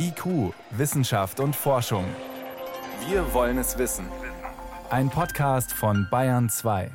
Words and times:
IQ, 0.00 0.54
Wissenschaft 0.70 1.40
und 1.40 1.56
Forschung. 1.56 2.04
Wir 3.08 3.34
wollen 3.34 3.58
es 3.58 3.78
wissen. 3.78 4.06
Ein 4.90 5.10
Podcast 5.10 5.72
von 5.72 6.06
Bayern 6.08 6.48
2. 6.48 6.92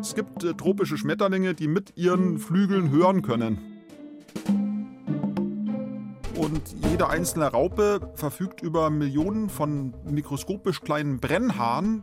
Es 0.00 0.14
gibt 0.16 0.42
äh, 0.42 0.54
tropische 0.54 0.98
Schmetterlinge, 0.98 1.54
die 1.54 1.68
mit 1.68 1.96
ihren 1.96 2.38
Flügeln 2.38 2.90
hören 2.90 3.22
können. 3.22 3.58
Und 6.34 6.74
jede 6.90 7.08
einzelne 7.08 7.46
Raupe 7.46 8.12
verfügt 8.16 8.60
über 8.60 8.90
Millionen 8.90 9.50
von 9.50 9.94
mikroskopisch 10.04 10.80
kleinen 10.80 11.18
Brennhaaren. 11.18 12.02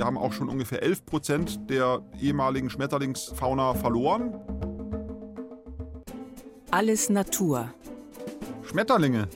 Wir 0.00 0.06
haben 0.06 0.16
auch 0.16 0.32
schon 0.32 0.48
ungefähr 0.48 0.82
11 0.82 1.04
Prozent 1.04 1.68
der 1.68 2.00
ehemaligen 2.18 2.70
Schmetterlingsfauna 2.70 3.74
verloren. 3.74 4.32
Alles 6.70 7.10
Natur. 7.10 7.68
Schmetterlinge. 8.62 9.28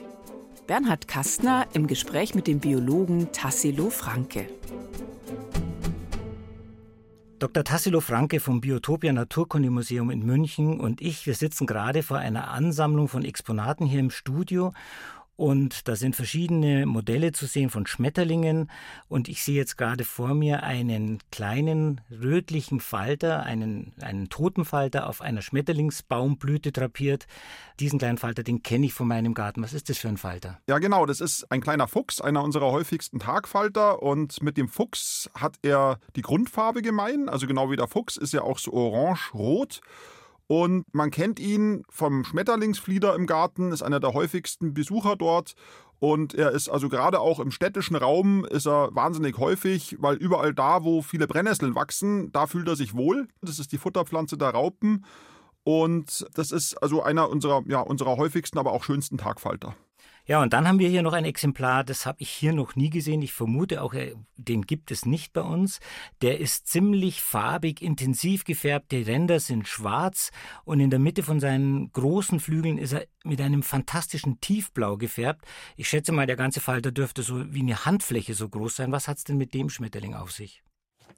Bernhard 0.65 1.07
Kastner 1.07 1.67
im 1.73 1.85
Gespräch 1.85 2.33
mit 2.33 2.47
dem 2.47 2.61
Biologen 2.61 3.31
Tassilo 3.31 3.91
Franke. 3.91 4.47
Dr. 7.37 7.63
Tassilo 7.63 8.01
Franke 8.01 8.39
vom 8.39 8.59
Biotopia 8.59 9.13
Naturkundemuseum 9.13 10.09
in 10.09 10.25
München 10.25 10.79
und 10.79 10.99
ich, 10.99 11.27
wir 11.27 11.35
sitzen 11.35 11.67
gerade 11.67 12.01
vor 12.01 12.17
einer 12.17 12.49
Ansammlung 12.49 13.07
von 13.07 13.23
Exponaten 13.23 13.85
hier 13.85 13.99
im 13.99 14.09
Studio 14.09 14.73
und 15.37 15.89
da 15.89 15.97
sind 15.97 16.15
verschiedene 16.15 16.85
Modelle 16.85 17.33
zu 17.33 17.45
sehen 17.45 17.69
von 17.69 17.85
Schmetterlingen. 17.85 18.71
Und 19.09 19.27
ich 19.27 19.43
sehe 19.43 19.55
jetzt 19.55 19.77
gerade 19.77 20.05
vor 20.05 20.33
mir 20.33 20.63
einen 20.63 21.19
kleinen 21.29 21.99
rötlichen 22.09 22.79
Falter, 22.79 23.43
einen, 23.43 23.93
einen 24.01 24.29
Totenfalter 24.29 25.07
auf 25.07 25.21
einer 25.21 25.41
Schmetterlingsbaumblüte 25.41 26.71
drapiert. 26.71 27.27
Diesen 27.81 27.99
kleinen 27.99 28.17
Falter, 28.17 28.43
den 28.43 28.63
kenne 28.63 28.85
ich 28.85 28.93
von 28.93 29.07
meinem 29.07 29.33
Garten. 29.33 29.61
Was 29.61 29.73
ist 29.73 29.89
das 29.89 29.97
für 29.97 30.07
ein 30.07 30.17
Falter? 30.17 30.59
Ja, 30.69 30.79
genau. 30.79 31.05
Das 31.05 31.19
ist 31.19 31.51
ein 31.51 31.59
kleiner 31.59 31.89
Fuchs, 31.89 32.21
einer 32.21 32.41
unserer 32.41 32.71
häufigsten 32.71 33.19
Tagfalter. 33.19 34.01
Und 34.01 34.41
mit 34.41 34.55
dem 34.55 34.69
Fuchs 34.69 35.29
hat 35.35 35.57
er 35.63 35.99
die 36.15 36.21
Grundfarbe 36.21 36.81
gemein. 36.81 37.27
Also 37.27 37.45
genau 37.45 37.69
wie 37.69 37.75
der 37.75 37.87
Fuchs 37.87 38.15
ist 38.15 38.33
er 38.33 38.45
auch 38.45 38.57
so 38.57 38.71
orange-rot. 38.71 39.81
Und 40.47 40.85
man 40.93 41.09
kennt 41.09 41.39
ihn 41.39 41.83
vom 41.89 42.23
Schmetterlingsflieder 42.23 43.15
im 43.15 43.25
Garten, 43.25 43.71
ist 43.71 43.81
einer 43.81 43.99
der 43.99 44.13
häufigsten 44.13 44.73
Besucher 44.73 45.15
dort. 45.15 45.55
Und 45.99 46.35
er 46.35 46.51
ist 46.51 46.69
also 46.69 46.89
gerade 46.89 47.19
auch 47.19 47.39
im 47.39 47.51
städtischen 47.51 47.95
Raum 47.95 48.45
ist 48.45 48.67
er 48.67 48.93
wahnsinnig 48.93 49.37
häufig, 49.37 49.95
weil 49.99 50.17
überall 50.17 50.53
da, 50.53 50.83
wo 50.83 51.01
viele 51.01 51.25
Brennnesseln 51.25 51.73
wachsen, 51.73 52.31
da 52.31 52.47
fühlt 52.47 52.67
er 52.67 52.75
sich 52.75 52.93
wohl. 52.93 53.27
Das 53.41 53.59
ist 53.59 53.71
die 53.71 53.77
Futterpflanze 53.77 54.37
der 54.37 54.49
Raupen. 54.49 55.05
Und 55.63 56.27
das 56.35 56.51
ist 56.51 56.75
also 56.75 57.01
einer 57.01 57.29
unserer, 57.29 57.63
ja, 57.67 57.79
unserer 57.79 58.17
häufigsten, 58.17 58.59
aber 58.59 58.71
auch 58.71 58.83
schönsten 58.83 59.17
Tagfalter. 59.17 59.75
Ja, 60.27 60.41
und 60.41 60.53
dann 60.53 60.67
haben 60.67 60.79
wir 60.79 60.89
hier 60.89 61.03
noch 61.03 61.13
ein 61.13 61.23
Exemplar, 61.23 61.83
das 61.83 62.07
habe 62.07 62.17
ich 62.19 62.31
hier 62.31 62.51
noch 62.51 62.75
nie 62.75 62.89
gesehen. 62.89 63.21
Ich 63.21 63.31
vermute 63.31 63.83
auch, 63.83 63.93
äh, 63.93 64.15
den 64.37 64.63
gibt 64.63 64.89
es 64.89 65.05
nicht 65.05 65.33
bei 65.33 65.41
uns. 65.41 65.79
Der 66.23 66.39
ist 66.39 66.67
ziemlich 66.67 67.21
farbig, 67.21 67.79
intensiv 67.79 68.43
gefärbt. 68.43 68.91
Die 68.91 69.03
Ränder 69.03 69.39
sind 69.39 69.67
schwarz 69.67 70.31
und 70.63 70.79
in 70.79 70.89
der 70.89 70.97
Mitte 70.97 71.21
von 71.21 71.39
seinen 71.39 71.91
großen 71.91 72.39
Flügeln 72.39 72.79
ist 72.79 72.93
er 72.93 73.05
mit 73.23 73.39
einem 73.39 73.61
fantastischen 73.61 74.41
Tiefblau 74.41 74.97
gefärbt. 74.97 75.45
Ich 75.77 75.87
schätze 75.89 76.11
mal, 76.11 76.25
der 76.25 76.37
ganze 76.37 76.59
Falter 76.59 76.91
dürfte 76.91 77.21
so 77.21 77.53
wie 77.53 77.59
eine 77.59 77.85
Handfläche 77.85 78.33
so 78.33 78.49
groß 78.49 78.77
sein. 78.77 78.91
Was 78.91 79.07
hat 79.07 79.17
es 79.17 79.25
denn 79.25 79.37
mit 79.37 79.53
dem 79.53 79.69
Schmetterling 79.69 80.15
auf 80.15 80.31
sich? 80.31 80.63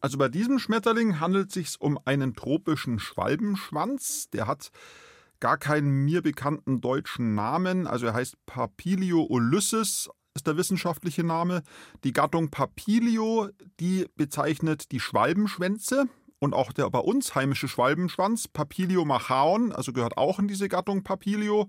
Also 0.01 0.17
bei 0.17 0.27
diesem 0.27 0.59
Schmetterling 0.59 1.21
handelt 1.21 1.47
es 1.47 1.53
sich 1.53 1.81
um 1.81 1.97
einen 2.03 2.35
tropischen 2.35 2.99
Schwalbenschwanz. 2.99 4.29
Der 4.31 4.47
hat 4.47 4.71
gar 5.39 5.57
keinen 5.57 6.05
mir 6.05 6.21
bekannten 6.21 6.81
deutschen 6.81 7.35
Namen. 7.35 7.87
Also 7.87 8.07
er 8.07 8.13
heißt 8.13 8.35
Papilio 8.45 9.23
ulysses 9.23 10.09
ist 10.37 10.47
der 10.47 10.55
wissenschaftliche 10.55 11.23
Name. 11.23 11.63
Die 12.03 12.13
Gattung 12.13 12.49
Papilio, 12.49 13.49
die 13.79 14.05
bezeichnet 14.15 14.91
die 14.91 14.99
Schwalbenschwänze 14.99 16.07
und 16.39 16.53
auch 16.53 16.71
der 16.71 16.89
bei 16.89 16.99
uns 16.99 17.33
heimische 17.35 17.67
Schwalbenschwanz, 17.67 18.47
Papilio 18.47 19.03
machaon, 19.03 19.71
also 19.71 19.91
gehört 19.93 20.17
auch 20.17 20.39
in 20.39 20.47
diese 20.47 20.69
Gattung 20.69 21.03
Papilio. 21.03 21.67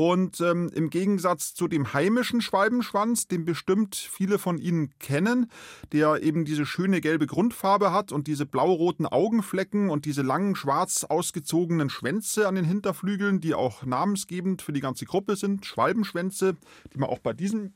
Und 0.00 0.40
ähm, 0.40 0.70
im 0.74 0.88
Gegensatz 0.88 1.52
zu 1.52 1.68
dem 1.68 1.92
heimischen 1.92 2.40
Schwalbenschwanz, 2.40 3.28
den 3.28 3.44
bestimmt 3.44 3.96
viele 3.96 4.38
von 4.38 4.56
Ihnen 4.56 4.98
kennen, 4.98 5.50
der 5.92 6.22
eben 6.22 6.46
diese 6.46 6.64
schöne 6.64 7.02
gelbe 7.02 7.26
Grundfarbe 7.26 7.92
hat 7.92 8.10
und 8.10 8.26
diese 8.26 8.46
blau-roten 8.46 9.04
Augenflecken 9.04 9.90
und 9.90 10.06
diese 10.06 10.22
langen 10.22 10.56
schwarz 10.56 11.04
ausgezogenen 11.04 11.90
Schwänze 11.90 12.48
an 12.48 12.54
den 12.54 12.64
Hinterflügeln, 12.64 13.42
die 13.42 13.52
auch 13.52 13.84
namensgebend 13.84 14.62
für 14.62 14.72
die 14.72 14.80
ganze 14.80 15.04
Gruppe 15.04 15.36
sind, 15.36 15.66
Schwalbenschwänze, 15.66 16.56
die 16.94 16.98
man 16.98 17.10
auch 17.10 17.18
bei 17.18 17.34
diesem 17.34 17.74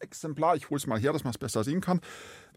Exemplar, 0.00 0.56
ich 0.56 0.70
hole 0.70 0.78
es 0.78 0.86
mal 0.86 0.98
her, 0.98 1.12
dass 1.12 1.24
man 1.24 1.32
es 1.32 1.38
besser 1.38 1.64
sehen 1.64 1.80
kann, 1.80 2.00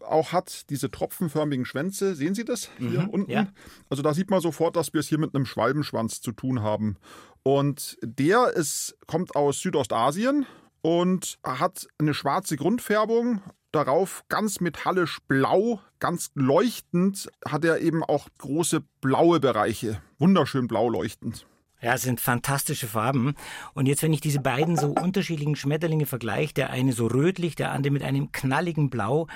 auch 0.00 0.32
hat 0.32 0.70
diese 0.70 0.90
tropfenförmigen 0.90 1.64
Schwänze. 1.64 2.14
Sehen 2.14 2.34
Sie 2.34 2.44
das 2.44 2.70
hier 2.78 3.02
mhm, 3.02 3.08
unten? 3.08 3.30
Ja. 3.30 3.48
Also 3.88 4.02
da 4.02 4.14
sieht 4.14 4.30
man 4.30 4.40
sofort, 4.40 4.76
dass 4.76 4.92
wir 4.92 5.00
es 5.00 5.08
hier 5.08 5.18
mit 5.18 5.34
einem 5.34 5.46
Schwalbenschwanz 5.46 6.20
zu 6.20 6.32
tun 6.32 6.62
haben. 6.62 6.96
Und 7.42 7.98
der 8.02 8.52
ist, 8.54 8.96
kommt 9.06 9.34
aus 9.34 9.60
Südostasien 9.60 10.46
und 10.82 11.38
hat 11.44 11.86
eine 11.98 12.14
schwarze 12.14 12.56
Grundfärbung. 12.56 13.42
Darauf 13.72 14.24
ganz 14.28 14.60
metallisch 14.60 15.18
blau, 15.28 15.80
ganz 16.00 16.30
leuchtend 16.34 17.30
hat 17.46 17.64
er 17.64 17.78
eben 17.80 18.02
auch 18.02 18.28
große 18.38 18.82
blaue 19.00 19.38
Bereiche. 19.38 20.02
Wunderschön 20.18 20.66
blau 20.66 20.88
leuchtend. 20.88 21.46
Ja, 21.82 21.94
es 21.94 22.02
sind 22.02 22.20
fantastische 22.20 22.86
Farben. 22.86 23.34
Und 23.72 23.86
jetzt, 23.86 24.02
wenn 24.02 24.12
ich 24.12 24.20
diese 24.20 24.40
beiden 24.40 24.76
so 24.76 24.88
unterschiedlichen 24.88 25.56
Schmetterlinge 25.56 26.06
vergleiche, 26.06 26.52
der 26.52 26.70
eine 26.70 26.92
so 26.92 27.06
rötlich, 27.06 27.56
der 27.56 27.72
andere 27.72 27.92
mit 27.92 28.02
einem 28.02 28.32
knalligen 28.32 28.90
Blau, 28.90 29.28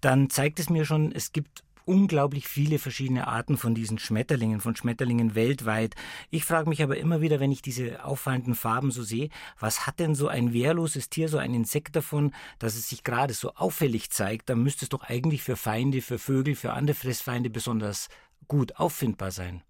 dann 0.00 0.30
zeigt 0.30 0.58
es 0.60 0.70
mir 0.70 0.86
schon, 0.86 1.12
es 1.12 1.32
gibt 1.32 1.62
unglaublich 1.84 2.46
viele 2.46 2.78
verschiedene 2.78 3.26
Arten 3.26 3.56
von 3.56 3.74
diesen 3.74 3.98
Schmetterlingen, 3.98 4.60
von 4.60 4.76
Schmetterlingen 4.76 5.34
weltweit. 5.34 5.94
Ich 6.30 6.44
frage 6.44 6.68
mich 6.68 6.82
aber 6.82 6.96
immer 6.96 7.20
wieder, 7.20 7.40
wenn 7.40 7.52
ich 7.52 7.62
diese 7.62 8.04
auffallenden 8.04 8.54
Farben 8.54 8.90
so 8.90 9.02
sehe, 9.02 9.28
was 9.58 9.86
hat 9.86 9.98
denn 9.98 10.14
so 10.14 10.28
ein 10.28 10.52
wehrloses 10.52 11.10
Tier, 11.10 11.28
so 11.28 11.38
ein 11.38 11.52
Insekt 11.52 11.96
davon, 11.96 12.32
dass 12.58 12.76
es 12.76 12.88
sich 12.88 13.02
gerade 13.02 13.34
so 13.34 13.54
auffällig 13.54 14.10
zeigt? 14.10 14.48
Dann 14.48 14.62
müsste 14.62 14.84
es 14.84 14.88
doch 14.88 15.02
eigentlich 15.02 15.42
für 15.42 15.56
Feinde, 15.56 16.00
für 16.00 16.18
Vögel, 16.18 16.54
für 16.54 16.72
andere 16.72 16.94
Fressfeinde 16.94 17.50
besonders 17.50 18.08
gut 18.46 18.76
auffindbar 18.76 19.32
sein. 19.32 19.62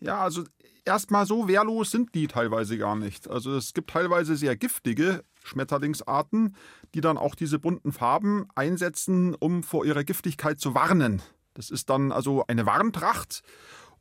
Ja, 0.00 0.22
also 0.22 0.44
erstmal 0.86 1.26
so 1.26 1.48
wehrlos 1.48 1.90
sind 1.90 2.14
die 2.14 2.28
teilweise 2.28 2.78
gar 2.78 2.96
nicht. 2.96 3.28
Also 3.28 3.54
es 3.56 3.74
gibt 3.74 3.90
teilweise 3.90 4.36
sehr 4.36 4.56
giftige 4.56 5.22
Schmetterlingsarten, 5.44 6.56
die 6.94 7.00
dann 7.00 7.18
auch 7.18 7.34
diese 7.34 7.58
bunten 7.58 7.92
Farben 7.92 8.48
einsetzen, 8.54 9.34
um 9.34 9.62
vor 9.62 9.84
ihrer 9.84 10.04
Giftigkeit 10.04 10.58
zu 10.58 10.74
warnen. 10.74 11.22
Das 11.54 11.70
ist 11.70 11.90
dann 11.90 12.12
also 12.12 12.44
eine 12.46 12.66
Warntracht 12.66 13.42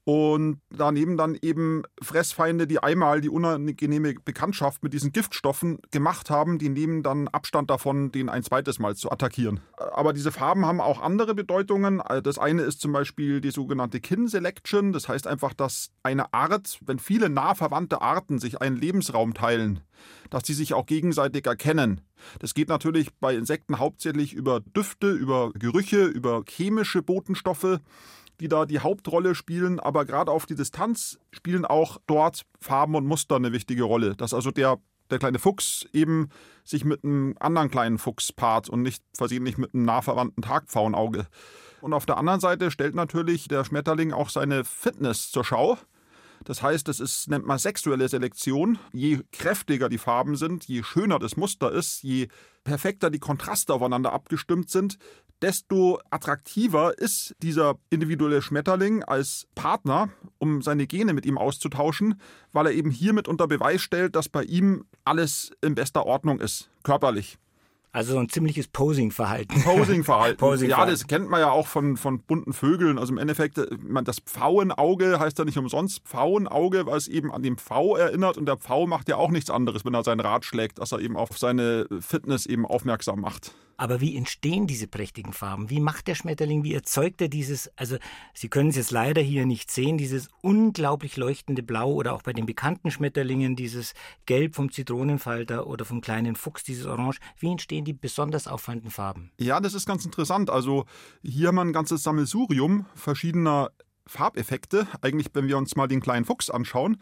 und 0.05 0.61
daneben 0.69 1.17
dann 1.17 1.35
eben 1.41 1.81
Fressfeinde, 1.99 2.67
die 2.67 2.77
einmal 2.77 3.21
die 3.21 3.29
unangenehme 3.29 4.13
Bekanntschaft 4.13 4.83
mit 4.83 4.93
diesen 4.93 5.11
Giftstoffen 5.11 5.79
gemacht 5.89 6.29
haben, 6.29 6.59
die 6.59 6.69
nehmen 6.69 7.01
dann 7.01 7.27
Abstand 7.27 7.71
davon, 7.71 8.11
den 8.11 8.29
ein 8.29 8.43
zweites 8.43 8.77
Mal 8.77 8.95
zu 8.95 9.11
attackieren. 9.11 9.61
Aber 9.77 10.13
diese 10.13 10.31
Farben 10.31 10.63
haben 10.67 10.79
auch 10.79 11.01
andere 11.01 11.33
Bedeutungen. 11.33 12.03
Das 12.23 12.38
eine 12.38 12.61
ist 12.61 12.81
zum 12.81 12.91
Beispiel 12.91 13.41
die 13.41 13.49
sogenannte 13.49 13.99
Kin 13.99 14.27
Selection. 14.27 14.93
Das 14.93 15.09
heißt 15.09 15.25
einfach, 15.25 15.55
dass 15.55 15.89
eine 16.03 16.31
Art, 16.35 16.79
wenn 16.85 16.99
viele 16.99 17.29
nah 17.29 17.55
verwandte 17.55 18.01
Arten 18.01 18.37
sich 18.37 18.61
einen 18.61 18.77
Lebensraum 18.77 19.33
teilen, 19.33 19.79
dass 20.29 20.45
sie 20.45 20.53
sich 20.53 20.75
auch 20.75 20.85
gegenseitig 20.85 21.47
erkennen. 21.47 22.01
Das 22.37 22.53
geht 22.53 22.69
natürlich 22.69 23.09
bei 23.19 23.33
Insekten 23.33 23.79
hauptsächlich 23.79 24.33
über 24.33 24.59
Düfte, 24.59 25.09
über 25.11 25.51
Gerüche, 25.53 26.05
über 26.05 26.43
chemische 26.47 27.01
Botenstoffe 27.01 27.79
die 28.40 28.47
da 28.47 28.66
die 28.66 28.79
Hauptrolle 28.79 29.35
spielen, 29.35 29.79
aber 29.79 30.05
gerade 30.05 30.32
auf 30.32 30.46
die 30.46 30.55
Distanz 30.55 31.20
spielen 31.32 31.66
auch 31.66 31.97
dort 32.08 32.46
Farben 32.59 32.96
und 32.96 33.05
Muster 33.05 33.35
eine 33.35 33.52
wichtige 33.52 33.84
Rolle. 33.84 34.16
Dass 34.16 34.34
also 34.34 34.52
der, 34.52 34.79
der 35.09 35.20
kleine 35.20 35.40
Fuchs 35.40 35.85
eben 35.93 36.29
sich 36.64 36.85
mit 36.85 37.03
einem 37.03 37.35
anderen 37.40 37.70
kleinen 37.70 37.97
Fuchs 37.97 38.32
paart 38.32 38.70
und 38.70 38.82
nicht 38.82 39.03
versehentlich 39.14 39.58
mit 39.58 39.73
einem 39.73 39.85
nah 39.85 40.02
verwandten 40.02 40.41
Tagpfauenauge. 40.41 41.28
Und 41.82 41.93
auf 41.93 42.05
der 42.05 42.17
anderen 42.17 42.40
Seite 42.40 42.72
stellt 42.72 42.96
natürlich 42.96 43.47
der 43.47 43.64
Schmetterling 43.64 44.11
auch 44.11 44.29
seine 44.29 44.64
Fitness 44.64 45.29
zur 45.29 45.43
Schau. 45.43 45.78
Das 46.43 46.61
heißt, 46.61 46.90
es 46.90 46.99
ist, 46.99 47.29
nennt 47.29 47.46
man 47.46 47.58
sexuelle 47.58 48.08
Selektion. 48.08 48.78
Je 48.93 49.22
kräftiger 49.31 49.90
die 49.90 49.97
Farben 49.97 50.35
sind, 50.35 50.66
je 50.66 50.84
schöner 50.84 51.20
das 51.20 51.38
Muster 51.38 51.72
ist, 51.72 52.03
je 52.03 52.28
perfekter 52.64 53.09
die 53.09 53.20
Kontraste 53.20 53.73
aufeinander 53.73 54.14
abgestimmt 54.14 54.70
sind, 54.70 54.97
desto 55.41 55.99
attraktiver 56.09 56.97
ist 56.97 57.35
dieser 57.41 57.76
individuelle 57.90 58.41
Schmetterling 58.41 59.03
als 59.03 59.47
Partner, 59.55 60.09
um 60.37 60.61
seine 60.61 60.87
Gene 60.87 61.14
mit 61.14 61.26
ihm 61.26 61.37
auszutauschen, 61.37 62.20
weil 62.52 62.67
er 62.67 62.73
eben 62.73 62.91
hiermit 62.91 63.28
unter 63.28 63.47
Beweis 63.47 63.82
stellt, 63.82 64.16
dass 64.16 64.29
bei 64.29 64.43
ihm 64.43 64.85
alles 65.03 65.52
in 65.61 65.76
bester 65.76 66.05
Ordnung 66.05 66.40
ist, 66.40 66.70
körperlich. 66.84 67.37
Also 67.96 68.11
so 68.11 68.20
ein 68.20 68.28
ziemliches 68.28 68.67
Posing-Verhalten. 68.67 69.64
Posing-Verhalten. 69.64 70.37
Posing 70.40 70.70
ja, 70.70 70.85
das 70.85 71.08
kennt 71.08 71.29
man 71.29 71.40
ja 71.40 71.52
auch 71.52 71.66
von, 71.66 71.96
von 71.96 72.20
bunten 72.20 72.52
Vögeln. 72.52 72.99
Also 72.99 73.14
im 73.14 73.17
Endeffekt, 73.17 73.58
äh, 73.58 73.67
das 74.03 74.20
Pfauenauge 74.20 75.17
heißt 75.17 75.40
ja 75.40 75.46
nicht 75.46 75.58
umsonst 75.58 76.02
Pfauenauge, 76.03 76.88
weil 76.88 76.97
es 76.97 77.08
eben 77.08 77.31
an 77.31 77.41
den 77.41 77.55
Pfau 77.55 77.96
erinnert. 77.96 78.38
Und 78.38 78.47
der 78.47 78.58
Pfau 78.58 78.85
macht 78.85 79.08
ja 79.08 79.16
auch 79.16 79.31
nichts 79.31 79.49
anderes, 79.49 79.85
wenn 79.85 79.93
er 79.93 80.03
sein 80.03 80.20
Rad 80.20 80.43
schlägt, 80.43 80.79
dass 80.79 80.91
er 80.91 80.99
eben 80.99 81.16
auf 81.16 81.38
seine 81.38 81.88
Fitness 82.02 82.46
eben 82.46 82.66
aufmerksam 82.66 83.22
macht. 83.22 83.55
Aber 83.77 84.01
wie 84.01 84.16
entstehen 84.16 84.67
diese 84.67 84.87
prächtigen 84.87 85.33
Farben? 85.33 85.69
Wie 85.69 85.79
macht 85.79 86.07
der 86.07 86.16
Schmetterling, 86.16 86.63
wie 86.63 86.73
erzeugt 86.73 87.22
er 87.22 87.27
dieses, 87.27 87.69
also 87.77 87.97
Sie 88.33 88.49
können 88.49 88.69
es 88.69 88.75
jetzt 88.75 88.91
leider 88.91 89.22
hier 89.22 89.45
nicht 89.45 89.69
sehen, 89.72 89.97
dieses 89.97 90.29
unglaublich 90.41 91.17
leuchtende 91.17 91.63
Blau 91.63 91.91
oder 91.91 92.13
auch 92.13 92.22
bei 92.22 92.33
den 92.33 92.45
bekannten 92.45 92.91
Schmetterlingen 92.91 93.55
dieses 93.55 93.93
Gelb 94.25 94.55
vom 94.55 94.72
Zitronenfalter 94.72 95.67
oder 95.67 95.85
vom 95.85 96.01
kleinen 96.01 96.35
Fuchs, 96.35 96.63
dieses 96.63 96.85
Orange. 96.85 97.19
Wie 97.37 97.51
entstehen 97.51 97.85
die 97.85 97.93
besonders 97.93 98.47
auffallenden 98.47 98.91
Farben? 98.91 99.31
Ja, 99.39 99.59
das 99.59 99.73
ist 99.73 99.85
ganz 99.85 100.05
interessant. 100.05 100.49
Also 100.49 100.85
hier 101.21 101.49
haben 101.49 101.55
wir 101.55 101.61
ein 101.61 101.73
ganzes 101.73 102.03
Sammelsurium 102.03 102.85
verschiedener 102.95 103.71
Farbeffekte. 104.07 104.87
Eigentlich, 105.01 105.28
wenn 105.33 105.47
wir 105.47 105.57
uns 105.57 105.75
mal 105.75 105.87
den 105.87 106.01
kleinen 106.01 106.25
Fuchs 106.25 106.49
anschauen, 106.49 106.97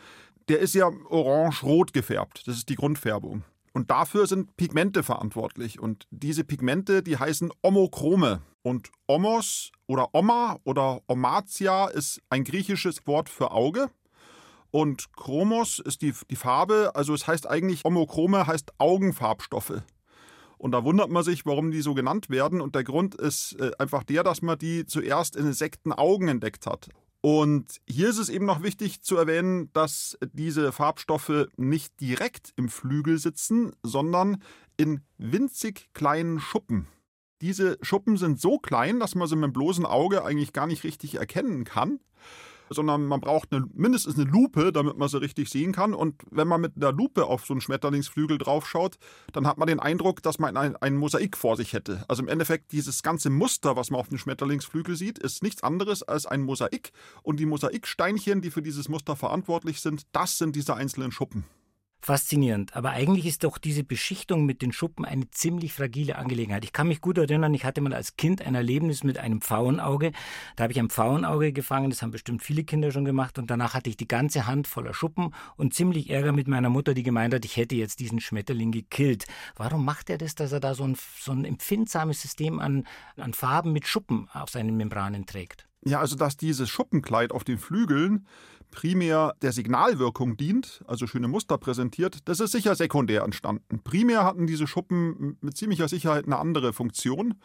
der 0.48 0.60
ist 0.60 0.74
ja 0.76 0.90
orange-rot 1.10 1.94
gefärbt. 1.94 2.48
Das 2.48 2.58
ist 2.58 2.70
die 2.70 2.76
Grundfärbung. 2.76 3.44
Und 3.74 3.90
dafür 3.90 4.28
sind 4.28 4.56
Pigmente 4.56 5.02
verantwortlich. 5.02 5.80
Und 5.80 6.08
diese 6.12 6.44
Pigmente, 6.44 7.02
die 7.02 7.18
heißen 7.18 7.52
Omochrome. 7.64 8.42
Und 8.62 8.92
Omos 9.08 9.72
oder 9.88 10.10
Oma 10.14 10.60
oder 10.64 11.02
Omatia 11.08 11.88
ist 11.88 12.22
ein 12.30 12.44
griechisches 12.44 13.06
Wort 13.08 13.30
für 13.30 13.52
Auge. 13.52 13.90
Und 14.72 15.12
Chromos 15.14 15.80
ist 15.80 16.02
die, 16.02 16.14
die 16.30 16.36
Farbe, 16.36 16.92
also 16.96 17.14
es 17.14 17.28
heißt 17.28 17.48
eigentlich, 17.48 17.86
Omochrome 17.86 18.48
heißt 18.48 18.74
Augenfarbstoffe. 18.80 19.84
Und 20.58 20.72
da 20.72 20.84
wundert 20.84 21.10
man 21.10 21.24
sich, 21.24 21.46
warum 21.46 21.72
die 21.72 21.82
so 21.82 21.94
genannt 21.94 22.30
werden. 22.30 22.62
Und 22.62 22.74
der 22.74 22.84
Grund 22.84 23.16
ist 23.16 23.60
äh, 23.60 23.72
einfach 23.80 24.04
der, 24.04 24.24
dass 24.24 24.42
man 24.42 24.58
die 24.58 24.86
zuerst 24.86 25.36
in 25.36 25.46
Insektenaugen 25.48 26.28
entdeckt 26.28 26.66
hat. 26.66 26.90
Und 27.26 27.80
hier 27.88 28.10
ist 28.10 28.18
es 28.18 28.28
eben 28.28 28.46
noch 28.46 28.64
wichtig 28.64 29.02
zu 29.02 29.16
erwähnen, 29.16 29.72
dass 29.72 30.18
diese 30.34 30.74
Farbstoffe 30.74 31.48
nicht 31.56 32.02
direkt 32.02 32.52
im 32.58 32.68
Flügel 32.68 33.18
sitzen, 33.18 33.72
sondern 33.82 34.44
in 34.76 35.00
winzig 35.18 35.88
kleinen 35.94 36.42
Schuppen. 36.42 36.88
Diese 37.42 37.78
Schuppen 37.82 38.18
sind 38.18 38.42
so 38.42 38.60
klein, 38.60 39.00
dass 39.00 39.16
man 39.16 39.30
sie 39.30 39.38
mit 39.38 39.46
dem 39.46 39.54
bloßen 39.54 39.86
Auge 39.86 40.26
eigentlich 40.26 40.52
gar 40.52 40.68
nicht 40.68 40.84
richtig 40.84 41.16
erkennen 41.16 41.64
kann 41.64 42.02
sondern 42.70 43.06
man 43.06 43.22
braucht 43.22 43.54
eine, 43.54 43.66
mindestens 43.74 44.16
eine 44.16 44.30
Lupe, 44.30 44.72
damit 44.72 44.98
man 44.98 45.10
sie 45.10 45.22
richtig 45.22 45.50
sehen 45.50 45.72
kann. 45.72 45.94
Und 45.94 46.22
wenn 46.32 46.48
man 46.48 46.62
mit 46.62 46.74
einer 46.76 46.92
Lupe 46.92 47.26
auf 47.26 47.46
so 47.46 47.54
einen 47.54 47.62
Schmetterlingsflügel 47.62 48.38
draufschaut, 48.38 48.98
dann 49.32 49.48
hat 49.48 49.58
man 49.58 49.68
den 49.68 49.80
Eindruck, 49.80 50.22
dass 50.22 50.40
man 50.40 50.58
ein, 50.58 50.76
ein 50.78 50.96
Mosaik 50.96 51.38
vor 51.38 51.58
sich 51.58 51.74
hätte. 51.74 52.04
Also 52.08 52.24
im 52.24 52.30
Endeffekt, 52.30 52.72
dieses 52.72 53.04
ganze 53.04 53.30
Muster, 53.30 53.76
was 53.76 53.90
man 53.90 54.00
auf 54.00 54.10
dem 54.10 54.18
Schmetterlingsflügel 54.18 54.96
sieht, 54.96 55.20
ist 55.20 55.44
nichts 55.44 55.64
anderes 55.64 56.04
als 56.04 56.26
ein 56.26 56.42
Mosaik. 56.42 56.92
Und 57.22 57.40
die 57.40 57.46
Mosaiksteinchen, 57.46 58.42
die 58.42 58.52
für 58.52 58.62
dieses 58.62 58.90
Muster 58.90 59.16
verantwortlich 59.16 59.82
sind, 59.82 60.04
das 60.12 60.38
sind 60.38 60.56
diese 60.56 60.76
einzelnen 60.76 61.12
Schuppen. 61.12 61.46
Faszinierend. 62.04 62.76
Aber 62.76 62.90
eigentlich 62.90 63.26
ist 63.26 63.46
doch 63.46 63.58
diese 63.58 63.86
Beschichtung 63.86 64.46
mit 64.46 64.62
den 64.62 64.74
Schuppen 64.74 65.06
eine 65.06 65.32
ziemlich 65.32 65.72
fragile 65.72 66.18
Angelegenheit. 66.18 66.66
Ich 66.66 66.74
kann 66.74 66.90
mich 66.90 67.00
gut 67.00 67.18
erinnern, 67.18 67.54
ich 67.54 67.64
hatte 67.64 67.80
mal 67.80 67.94
als 67.94 68.18
Kind 68.18 68.42
ein 68.42 68.56
Erlebnis 68.56 69.06
mit 69.06 69.18
einem 69.18 69.40
Pfauenauge. 69.40 70.12
Da 70.58 70.64
habe 70.64 70.74
ich 70.74 70.80
ein 70.80 70.90
Pfauenauge 70.90 71.54
gefangen, 71.54 71.92
das 71.92 72.02
haben 72.02 72.12
bestimmt 72.12 72.44
viele 72.44 72.66
Kinder 72.66 72.92
schon 72.92 73.06
gemacht. 73.06 73.40
Und 73.40 73.50
danach 73.50 73.74
hatte 73.74 73.90
ich 73.90 73.96
die 73.96 74.08
ganze 74.10 74.48
Hand 74.48 74.68
voller 74.68 74.94
Schuppen 74.94 75.34
und 75.56 75.74
ziemlich 75.74 76.10
Ärger 76.10 76.34
mit 76.34 76.50
meiner 76.50 76.70
Mutter, 76.70 76.94
die 76.94 77.04
gemeint 77.04 77.34
hat, 77.34 77.46
ich 77.46 77.56
hätte 77.56 77.76
jetzt 77.76 78.02
diesen 78.02 78.20
Schmetterling 78.20 78.74
gekillt. 78.74 79.24
Warum 79.56 79.86
macht 79.86 80.10
er 80.10 80.18
das, 80.18 80.36
dass 80.36 80.52
er 80.52 80.60
da 80.60 80.76
so 80.76 80.84
ein, 80.84 80.98
so 81.22 81.32
ein 81.32 81.46
empfindsames 81.46 82.22
System 82.22 82.60
an, 82.60 82.86
an 83.16 83.34
Farben 83.34 83.72
mit 83.72 83.88
Schuppen 83.88 84.28
auf 84.34 84.50
seinen 84.50 84.76
Membranen 84.76 85.26
trägt? 85.26 85.70
Ja, 85.86 86.00
also 86.00 86.18
dass 86.18 86.36
dieses 86.36 86.70
Schuppenkleid 86.70 87.32
auf 87.32 87.46
den 87.46 87.58
Flügeln 87.58 88.26
primär 88.74 89.36
der 89.42 89.52
Signalwirkung 89.52 90.36
dient, 90.36 90.84
also 90.88 91.06
schöne 91.08 91.28
Muster 91.28 91.58
präsentiert, 91.58 92.18
das 92.26 92.40
ist 92.40 92.52
sicher 92.52 92.76
sekundär 92.76 93.24
entstanden. 93.24 93.82
Primär 93.84 94.26
hatten 94.26 94.48
diese 94.48 94.68
Schuppen 94.68 95.38
mit 95.42 95.56
ziemlicher 95.56 95.88
Sicherheit 95.88 96.26
eine 96.26 96.40
andere 96.40 96.74
Funktion. 96.74 97.36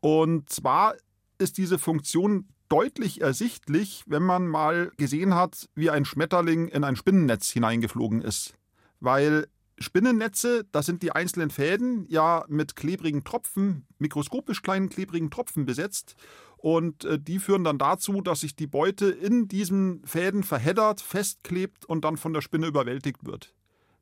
Und 0.00 0.48
zwar 0.48 0.94
ist 1.38 1.58
diese 1.58 1.78
Funktion 1.78 2.48
deutlich 2.68 3.20
ersichtlich, 3.20 4.04
wenn 4.06 4.22
man 4.22 4.46
mal 4.46 4.92
gesehen 4.96 5.34
hat, 5.34 5.68
wie 5.74 5.90
ein 5.90 6.04
Schmetterling 6.04 6.68
in 6.68 6.84
ein 6.84 6.96
Spinnennetz 6.96 7.50
hineingeflogen 7.50 8.22
ist. 8.22 8.54
Weil 9.00 9.48
Spinnennetze, 9.78 10.66
das 10.70 10.86
sind 10.86 11.02
die 11.02 11.10
einzelnen 11.10 11.50
Fäden 11.50 12.06
ja 12.08 12.44
mit 12.48 12.76
klebrigen 12.76 13.24
Tropfen, 13.24 13.86
mikroskopisch 13.98 14.62
kleinen 14.62 14.88
klebrigen 14.88 15.30
Tropfen 15.30 15.64
besetzt. 15.64 16.14
Und 16.60 17.06
äh, 17.06 17.18
die 17.18 17.38
führen 17.38 17.64
dann 17.64 17.78
dazu, 17.78 18.20
dass 18.20 18.40
sich 18.40 18.54
die 18.54 18.66
Beute 18.66 19.06
in 19.06 19.48
diesen 19.48 20.04
Fäden 20.04 20.42
verheddert, 20.42 21.00
festklebt 21.00 21.86
und 21.86 22.04
dann 22.04 22.18
von 22.18 22.34
der 22.34 22.42
Spinne 22.42 22.66
überwältigt 22.66 23.24
wird. 23.24 23.54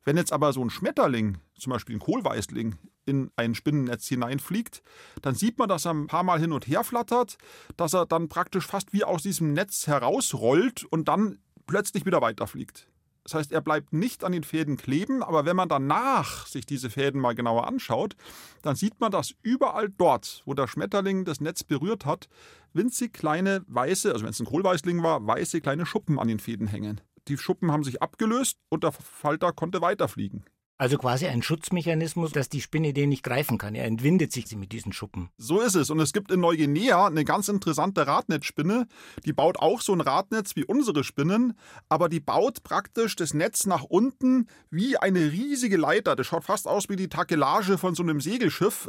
Wenn 0.03 0.17
jetzt 0.17 0.33
aber 0.33 0.51
so 0.51 0.61
ein 0.61 0.69
Schmetterling, 0.69 1.37
zum 1.57 1.71
Beispiel 1.71 1.95
ein 1.95 1.99
Kohlweißling, 1.99 2.75
in 3.05 3.31
ein 3.37 3.55
Spinnennetz 3.55 4.07
hineinfliegt, 4.07 4.83
dann 5.21 5.35
sieht 5.35 5.57
man, 5.57 5.69
dass 5.69 5.85
er 5.85 5.93
ein 5.93 6.07
paar 6.07 6.23
Mal 6.23 6.39
hin 6.39 6.51
und 6.51 6.67
her 6.67 6.83
flattert, 6.83 7.37
dass 7.77 7.93
er 7.93 8.05
dann 8.05 8.27
praktisch 8.27 8.67
fast 8.67 8.91
wie 8.91 9.05
aus 9.05 9.23
diesem 9.23 9.53
Netz 9.53 9.87
herausrollt 9.87 10.83
und 10.83 11.07
dann 11.07 11.39
plötzlich 11.65 12.05
wieder 12.05 12.21
weiterfliegt. 12.21 12.87
Das 13.23 13.33
heißt, 13.33 13.51
er 13.51 13.61
bleibt 13.61 13.93
nicht 13.93 14.23
an 14.23 14.31
den 14.31 14.43
Fäden 14.43 14.77
kleben, 14.77 15.21
aber 15.23 15.45
wenn 15.45 15.55
man 15.55 15.69
danach 15.69 16.47
sich 16.47 16.65
diese 16.65 16.89
Fäden 16.89 17.21
mal 17.21 17.35
genauer 17.35 17.67
anschaut, 17.67 18.15
dann 18.61 18.75
sieht 18.75 18.99
man, 18.99 19.11
dass 19.11 19.35
überall 19.41 19.89
dort, 19.89 20.41
wo 20.45 20.53
der 20.53 20.67
Schmetterling 20.67 21.25
das 21.25 21.41
Netz 21.41 21.63
berührt 21.63 22.05
hat, 22.05 22.27
winzig 22.73 23.13
kleine 23.13 23.63
weiße, 23.67 24.11
also 24.11 24.23
wenn 24.23 24.31
es 24.31 24.39
ein 24.39 24.45
Kohlweißling 24.45 25.03
war, 25.03 25.25
weiße 25.25 25.61
kleine 25.61 25.85
Schuppen 25.85 26.19
an 26.19 26.27
den 26.27 26.39
Fäden 26.39 26.67
hängen. 26.67 27.01
Die 27.27 27.37
Schuppen 27.37 27.71
haben 27.71 27.83
sich 27.83 28.01
abgelöst 28.01 28.57
und 28.69 28.83
der 28.83 28.91
Falter 28.91 29.51
konnte 29.51 29.81
weiterfliegen. 29.81 30.45
Also 30.79 30.97
quasi 30.97 31.27
ein 31.27 31.43
Schutzmechanismus, 31.43 32.31
dass 32.31 32.47
die 32.47 32.61
Spinne 32.61 32.93
den 32.93 33.09
nicht 33.09 33.21
greifen 33.21 33.57
kann. 33.57 33.75
Er 33.75 33.83
entwindet 33.83 34.31
sich 34.31 34.55
mit 34.55 34.71
diesen 34.71 34.93
Schuppen. 34.93 35.29
So 35.37 35.59
ist 35.59 35.75
es. 35.75 35.89
Und 35.89 35.99
es 35.99 36.13
gibt 36.13 36.31
in 36.31 36.39
Neuguinea 36.39 37.05
eine 37.05 37.25
ganz 37.25 37.49
interessante 37.49 38.07
Radnetzspinne. 38.07 38.87
Die 39.25 39.33
baut 39.33 39.59
auch 39.59 39.81
so 39.81 39.91
ein 39.91 39.99
Radnetz 39.99 40.55
wie 40.55 40.63
unsere 40.63 41.03
Spinnen, 41.03 41.59
aber 41.89 42.07
die 42.07 42.21
baut 42.21 42.63
praktisch 42.63 43.17
das 43.17 43.33
Netz 43.33 43.65
nach 43.65 43.83
unten 43.83 44.47
wie 44.71 44.95
eine 44.95 45.33
riesige 45.33 45.75
Leiter. 45.75 46.15
Das 46.15 46.27
schaut 46.27 46.45
fast 46.45 46.65
aus 46.65 46.87
wie 46.87 46.95
die 46.95 47.09
Takelage 47.09 47.77
von 47.77 47.93
so 47.93 48.01
einem 48.01 48.21
Segelschiff 48.21 48.87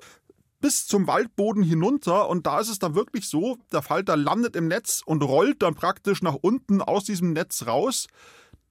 bis 0.61 0.87
zum 0.87 1.09
Waldboden 1.09 1.65
hinunter 1.65 2.29
und 2.29 2.47
da 2.47 2.61
ist 2.61 2.69
es 2.69 2.79
dann 2.79 2.95
wirklich 2.95 3.29
so, 3.29 3.59
der 3.73 3.83
Falter 3.83 4.17
landet 4.17 4.55
im 4.55 4.69
Netz 4.69 5.03
und 5.05 5.23
rollt 5.25 5.63
dann 5.63 5.75
praktisch 5.75 6.23
nach 6.23 6.35
unten 6.35 6.83
aus 6.83 7.03
diesem 7.03 7.33
Netz 7.33 7.67
raus, 7.67 8.07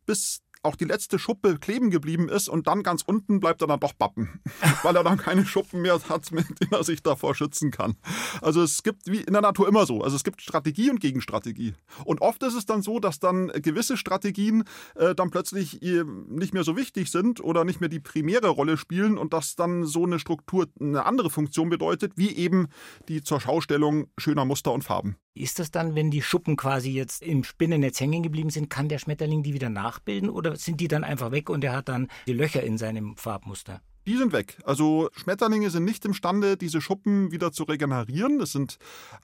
bis 0.06 0.42
auch 0.62 0.76
die 0.76 0.86
letzte 0.86 1.20
Schuppe 1.20 1.58
kleben 1.58 1.90
geblieben 1.90 2.28
ist 2.28 2.50
und 2.50 2.68
dann 2.68 2.84
ganz 2.84 3.02
unten 3.02 3.40
bleibt 3.40 3.62
er 3.62 3.68
dann 3.68 3.80
doch 3.80 3.94
bappen, 3.94 4.42
weil 4.84 4.96
er 4.96 5.04
dann 5.04 5.18
keine 5.18 5.46
Schuppen 5.46 5.82
mehr 5.82 6.00
hat, 6.10 6.32
mit 6.32 6.48
denen 6.62 6.72
er 6.72 6.84
sich 6.84 7.02
davor 7.02 7.34
schützen 7.36 7.72
kann. 7.72 7.96
Also 8.42 8.62
es 8.62 8.84
gibt 8.84 9.08
wie 9.08 9.22
in 9.22 9.34
der 9.34 9.42
Natur 9.42 9.68
immer 9.68 9.86
so, 9.86 10.02
also 10.02 10.16
es 10.16 10.24
gibt 10.24 10.42
Strategie 10.42 10.90
und 10.90 11.00
Gegenstrategie. 11.00 11.74
Und 12.04 12.22
oft 12.22 12.44
ist 12.44 12.56
es 12.56 12.66
dann 12.66 12.82
so, 12.82 13.00
dass 13.00 13.20
dann 13.20 13.48
gewisse 13.48 13.98
Strategien 13.98 14.64
äh, 14.96 15.16
dann 15.16 15.32
plötzlich 15.32 15.82
äh, 15.82 16.04
nicht 16.28 16.54
mehr 16.54 16.64
so 16.64 16.76
wichtig 16.76 17.10
sind 17.10 17.42
oder 17.42 17.64
nicht 17.64 17.80
mehr 17.80 17.90
die 17.90 18.00
primäre 18.00 18.50
Rolle 18.50 18.78
spielen 18.78 19.18
und 19.18 19.34
dass 19.34 19.56
dann 19.56 19.86
so 19.86 20.06
eine 20.06 20.20
Struktur 20.20 20.68
eine 20.80 21.06
andere 21.06 21.30
Funktion 21.30 21.70
bedeutet, 21.70 22.14
wie 22.16 22.36
eben 22.36 22.68
die 23.08 23.24
zur 23.24 23.40
Schaustellung 23.40 24.08
schöner 24.18 24.46
Muster 24.46 24.74
und 24.74 24.84
Farben. 24.84 25.16
Ist 25.36 25.60
das 25.60 25.72
dann, 25.72 25.96
wenn 25.96 26.12
die 26.12 26.22
Schuppen 26.22 26.58
quasi 26.58 26.92
jetzt 26.92 27.22
im 27.22 27.44
Spinnennetz 27.44 28.00
hängen 28.00 28.24
geblieben 28.24 28.50
sind, 28.50 28.70
kann 28.70 28.90
der 28.90 29.00
Schmetterling 29.00 29.44
die 29.44 29.54
wieder 29.54 29.70
nachbilden 29.70 30.30
oder 30.30 30.56
sind 30.56 30.82
die 30.82 30.88
dann 30.88 31.04
einfach 31.04 31.32
weg 31.32 31.50
und 31.50 31.64
er 31.64 31.74
hat 31.74 31.90
dann 31.90 32.08
die 32.28 32.34
Löcher 32.34 32.64
in 32.64 32.78
seinem 32.78 33.16
Farbmuster? 33.16 33.82
Die 34.08 34.18
sind 34.18 34.32
weg. 34.34 34.58
Also 34.64 35.10
Schmetterlinge 35.14 35.70
sind 35.70 35.84
nicht 35.84 36.04
imstande, 36.06 36.58
diese 36.58 36.82
Schuppen 36.82 37.32
wieder 37.32 37.52
zu 37.52 37.64
regenerieren. 37.64 38.40
Das 38.40 38.52
sind 38.52 38.78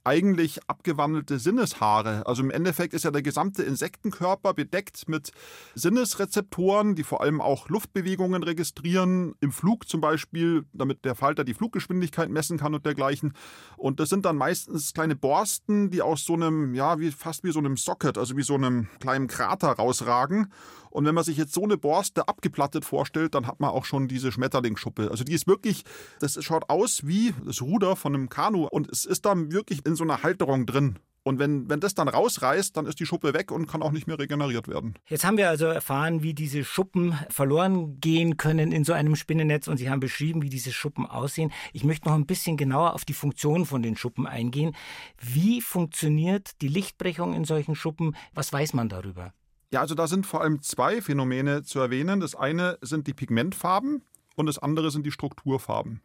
eigentlich 0.03 0.59
abgewandelte 0.67 1.39
Sinneshaare. 1.39 2.27
Also 2.27 2.43
im 2.43 2.51
Endeffekt 2.51 2.93
ist 2.93 3.03
ja 3.03 3.11
der 3.11 3.21
gesamte 3.21 3.63
Insektenkörper 3.63 4.53
bedeckt 4.53 5.07
mit 5.07 5.31
Sinnesrezeptoren, 5.73 6.95
die 6.95 7.03
vor 7.03 7.21
allem 7.21 7.41
auch 7.41 7.69
Luftbewegungen 7.69 8.43
registrieren. 8.43 9.33
Im 9.39 9.51
Flug 9.51 9.87
zum 9.87 10.01
Beispiel, 10.01 10.65
damit 10.73 11.05
der 11.05 11.15
Falter 11.15 11.43
die 11.43 11.53
Fluggeschwindigkeit 11.53 12.29
messen 12.29 12.57
kann 12.57 12.75
und 12.75 12.85
dergleichen. 12.85 13.33
Und 13.77 13.99
das 13.99 14.09
sind 14.09 14.25
dann 14.25 14.35
meistens 14.35 14.93
kleine 14.93 15.15
Borsten, 15.15 15.89
die 15.89 16.01
aus 16.01 16.25
so 16.25 16.33
einem, 16.33 16.75
ja, 16.75 16.99
wie, 16.99 17.11
fast 17.11 17.43
wie 17.43 17.51
so 17.51 17.59
einem 17.59 17.77
Socket, 17.77 18.17
also 18.17 18.37
wie 18.37 18.43
so 18.43 18.55
einem 18.55 18.87
kleinen 18.99 19.27
Krater 19.27 19.69
rausragen. 19.69 20.51
Und 20.95 21.03
wenn 21.03 21.13
man 21.13 21.25
sich 21.25 21.35
jetzt 21.35 21.53
so 21.53 21.63
eine 21.63 21.77
Borste 21.77 22.29
abgeplattet 22.29 22.85
vorstellt, 22.85 23.35
dann 23.35 23.47
hat 23.47 23.59
man 23.59 23.71
auch 23.71 23.83
schon 23.83 24.07
diese 24.07 24.31
Schmetterlingsschuppe. 24.31 25.11
Also 25.11 25.25
die 25.25 25.33
ist 25.33 25.45
wirklich, 25.45 25.83
das 26.21 26.41
schaut 26.41 26.69
aus 26.69 27.05
wie 27.05 27.33
das 27.45 27.61
Ruder 27.61 27.97
von 27.97 28.15
einem 28.15 28.29
Kanu 28.29 28.65
und 28.65 28.89
es 28.89 29.03
ist 29.03 29.25
dann 29.25 29.51
wirklich 29.51 29.85
in 29.85 29.97
so 29.97 30.05
einer 30.05 30.23
Halterung 30.23 30.65
drin. 30.65 30.97
Und 31.23 31.37
wenn, 31.37 31.69
wenn 31.69 31.81
das 31.81 31.95
dann 31.95 32.07
rausreißt, 32.07 32.77
dann 32.77 32.85
ist 32.85 33.01
die 33.01 33.05
Schuppe 33.05 33.33
weg 33.33 33.51
und 33.51 33.67
kann 33.67 33.81
auch 33.81 33.91
nicht 33.91 34.07
mehr 34.07 34.17
regeneriert 34.17 34.69
werden. 34.69 34.93
Jetzt 35.07 35.25
haben 35.25 35.35
wir 35.35 35.49
also 35.49 35.65
erfahren, 35.65 36.23
wie 36.23 36.33
diese 36.33 36.63
Schuppen 36.63 37.19
verloren 37.29 37.99
gehen 37.99 38.37
können 38.37 38.71
in 38.71 38.85
so 38.85 38.93
einem 38.93 39.17
Spinnennetz 39.17 39.67
und 39.67 39.75
Sie 39.75 39.89
haben 39.89 39.99
beschrieben, 39.99 40.43
wie 40.43 40.49
diese 40.49 40.71
Schuppen 40.71 41.05
aussehen. 41.05 41.51
Ich 41.73 41.83
möchte 41.83 42.07
noch 42.07 42.15
ein 42.15 42.25
bisschen 42.25 42.55
genauer 42.55 42.93
auf 42.93 43.03
die 43.03 43.13
Funktion 43.13 43.65
von 43.65 43.81
den 43.81 43.97
Schuppen 43.97 44.27
eingehen. 44.27 44.73
Wie 45.19 45.59
funktioniert 45.59 46.61
die 46.61 46.69
Lichtbrechung 46.69 47.33
in 47.33 47.43
solchen 47.43 47.75
Schuppen? 47.75 48.15
Was 48.33 48.53
weiß 48.53 48.73
man 48.73 48.87
darüber? 48.87 49.33
Ja, 49.75 49.81
also 49.81 49.93
da 49.93 50.07
sind 50.07 50.25
vor 50.25 50.39
allem 50.39 50.61
zwei 50.61 51.01
Phänomene 51.01 51.63
zu 51.63 51.81
erwähnen. 51.81 52.21
Das 52.21 52.33
eine 52.33 52.77
sind 52.79 53.07
die 53.07 53.13
Pigmentfarben 53.13 54.03
und 54.35 54.45
das 54.45 54.57
andere 54.57 54.89
sind 54.89 55.05
die 55.05 55.11
Strukturfarben. 55.11 55.99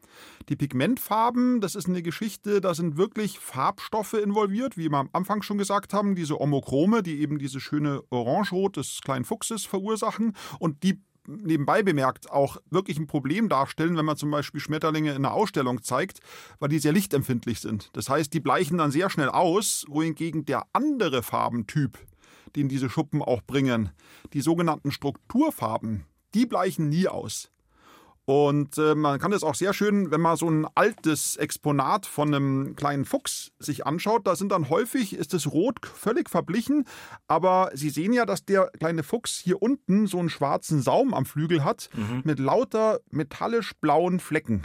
Die 0.48 0.56
Pigmentfarben, 0.56 1.60
das 1.60 1.76
ist 1.76 1.86
eine 1.86 2.02
Geschichte, 2.02 2.60
da 2.60 2.74
sind 2.74 2.96
wirklich 2.96 3.38
Farbstoffe 3.38 4.14
involviert, 4.14 4.76
wie 4.76 4.90
wir 4.90 4.98
am 4.98 5.08
Anfang 5.12 5.42
schon 5.42 5.56
gesagt 5.56 5.94
haben, 5.94 6.16
diese 6.16 6.40
Omochrome, 6.40 7.04
die 7.04 7.20
eben 7.20 7.38
diese 7.38 7.60
schöne 7.60 8.02
Orangerot 8.10 8.76
des 8.76 9.02
kleinen 9.04 9.24
Fuchses 9.24 9.66
verursachen 9.66 10.34
und 10.58 10.82
die 10.82 11.00
nebenbei 11.28 11.84
bemerkt 11.84 12.28
auch 12.28 12.56
wirklich 12.70 12.98
ein 12.98 13.06
Problem 13.06 13.48
darstellen, 13.48 13.96
wenn 13.96 14.04
man 14.04 14.16
zum 14.16 14.32
Beispiel 14.32 14.60
Schmetterlinge 14.60 15.10
in 15.10 15.18
einer 15.18 15.32
Ausstellung 15.32 15.80
zeigt, 15.84 16.18
weil 16.58 16.70
die 16.70 16.80
sehr 16.80 16.92
lichtempfindlich 16.92 17.60
sind. 17.60 17.90
Das 17.92 18.08
heißt, 18.08 18.34
die 18.34 18.40
bleichen 18.40 18.78
dann 18.78 18.90
sehr 18.90 19.10
schnell 19.10 19.28
aus, 19.28 19.84
wohingegen 19.86 20.44
der 20.44 20.64
andere 20.72 21.22
Farbentyp, 21.22 21.98
den 22.56 22.68
diese 22.68 22.90
Schuppen 22.90 23.22
auch 23.22 23.42
bringen, 23.42 23.90
die 24.32 24.40
sogenannten 24.40 24.90
Strukturfarben, 24.90 26.04
die 26.34 26.46
bleichen 26.46 26.88
nie 26.88 27.08
aus. 27.08 27.50
Und 28.30 28.78
äh, 28.78 28.94
man 28.94 29.18
kann 29.18 29.32
das 29.32 29.42
auch 29.42 29.56
sehr 29.56 29.72
schön, 29.72 30.12
wenn 30.12 30.20
man 30.20 30.36
so 30.36 30.48
ein 30.48 30.64
altes 30.76 31.36
Exponat 31.36 32.06
von 32.06 32.32
einem 32.32 32.76
kleinen 32.76 33.04
Fuchs 33.04 33.50
sich 33.58 33.86
anschaut, 33.86 34.24
da 34.24 34.36
sind 34.36 34.52
dann 34.52 34.68
häufig, 34.68 35.14
ist 35.14 35.34
das 35.34 35.50
Rot 35.50 35.84
völlig 35.84 36.30
verblichen, 36.30 36.84
aber 37.26 37.70
Sie 37.74 37.90
sehen 37.90 38.12
ja, 38.12 38.26
dass 38.26 38.44
der 38.44 38.70
kleine 38.78 39.02
Fuchs 39.02 39.38
hier 39.38 39.60
unten 39.60 40.06
so 40.06 40.20
einen 40.20 40.30
schwarzen 40.30 40.80
Saum 40.80 41.12
am 41.12 41.26
Flügel 41.26 41.64
hat 41.64 41.90
mhm. 41.92 42.22
mit 42.24 42.38
lauter 42.38 43.00
metallisch 43.10 43.72
blauen 43.80 44.20
Flecken. 44.20 44.62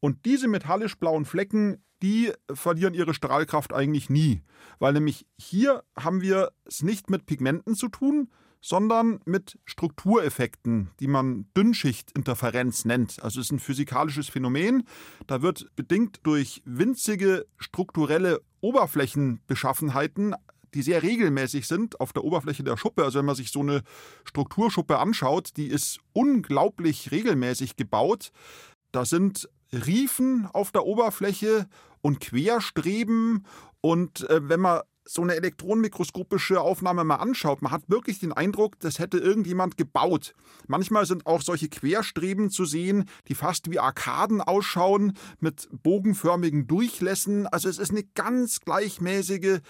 Und 0.00 0.26
diese 0.26 0.46
metallisch 0.46 0.98
blauen 0.98 1.24
Flecken, 1.24 1.82
die 2.02 2.32
verlieren 2.52 2.94
ihre 2.94 3.14
Strahlkraft 3.14 3.72
eigentlich 3.72 4.10
nie, 4.10 4.42
weil 4.78 4.92
nämlich 4.92 5.26
hier 5.38 5.84
haben 5.96 6.22
wir 6.22 6.52
es 6.64 6.82
nicht 6.82 7.10
mit 7.10 7.26
Pigmenten 7.26 7.74
zu 7.74 7.88
tun, 7.88 8.30
sondern 8.62 9.20
mit 9.24 9.58
Struktureffekten, 9.64 10.90
die 11.00 11.06
man 11.06 11.46
Dünnschichtinterferenz 11.56 12.84
nennt. 12.84 13.22
Also 13.22 13.40
es 13.40 13.46
ist 13.46 13.52
ein 13.52 13.58
physikalisches 13.58 14.28
Phänomen. 14.28 14.84
Da 15.26 15.40
wird 15.40 15.74
bedingt 15.76 16.20
durch 16.24 16.62
winzige 16.66 17.46
strukturelle 17.56 18.42
Oberflächenbeschaffenheiten 18.60 20.34
die 20.74 20.82
sehr 20.82 21.02
regelmäßig 21.02 21.66
sind 21.66 22.00
auf 22.00 22.12
der 22.12 22.24
Oberfläche 22.24 22.62
der 22.62 22.76
Schuppe. 22.76 23.04
Also 23.04 23.18
wenn 23.18 23.26
man 23.26 23.34
sich 23.34 23.50
so 23.50 23.60
eine 23.60 23.82
Strukturschuppe 24.24 24.98
anschaut, 24.98 25.56
die 25.56 25.66
ist 25.66 25.98
unglaublich 26.12 27.10
regelmäßig 27.10 27.76
gebaut. 27.76 28.30
Da 28.92 29.04
sind 29.04 29.48
Riefen 29.72 30.46
auf 30.52 30.72
der 30.72 30.84
Oberfläche 30.84 31.68
und 32.02 32.20
Querstreben. 32.20 33.46
Und 33.80 34.28
äh, 34.28 34.48
wenn 34.48 34.60
man 34.60 34.80
so 35.04 35.22
eine 35.22 35.34
elektronenmikroskopische 35.34 36.60
Aufnahme 36.60 37.02
mal 37.04 37.16
anschaut, 37.16 37.62
man 37.62 37.72
hat 37.72 37.82
wirklich 37.88 38.20
den 38.20 38.32
Eindruck, 38.32 38.78
das 38.78 38.98
hätte 38.98 39.18
irgendjemand 39.18 39.76
gebaut. 39.76 40.34
Manchmal 40.68 41.06
sind 41.06 41.26
auch 41.26 41.42
solche 41.42 41.68
Querstreben 41.68 42.50
zu 42.50 42.64
sehen, 42.64 43.06
die 43.26 43.34
fast 43.34 43.70
wie 43.70 43.80
Arkaden 43.80 44.40
ausschauen, 44.40 45.14
mit 45.40 45.68
bogenförmigen 45.82 46.66
Durchlässen. 46.66 47.46
Also 47.46 47.68
es 47.68 47.78
ist 47.78 47.90
eine 47.90 48.04
ganz 48.14 48.60
gleichmäßige 48.60 49.60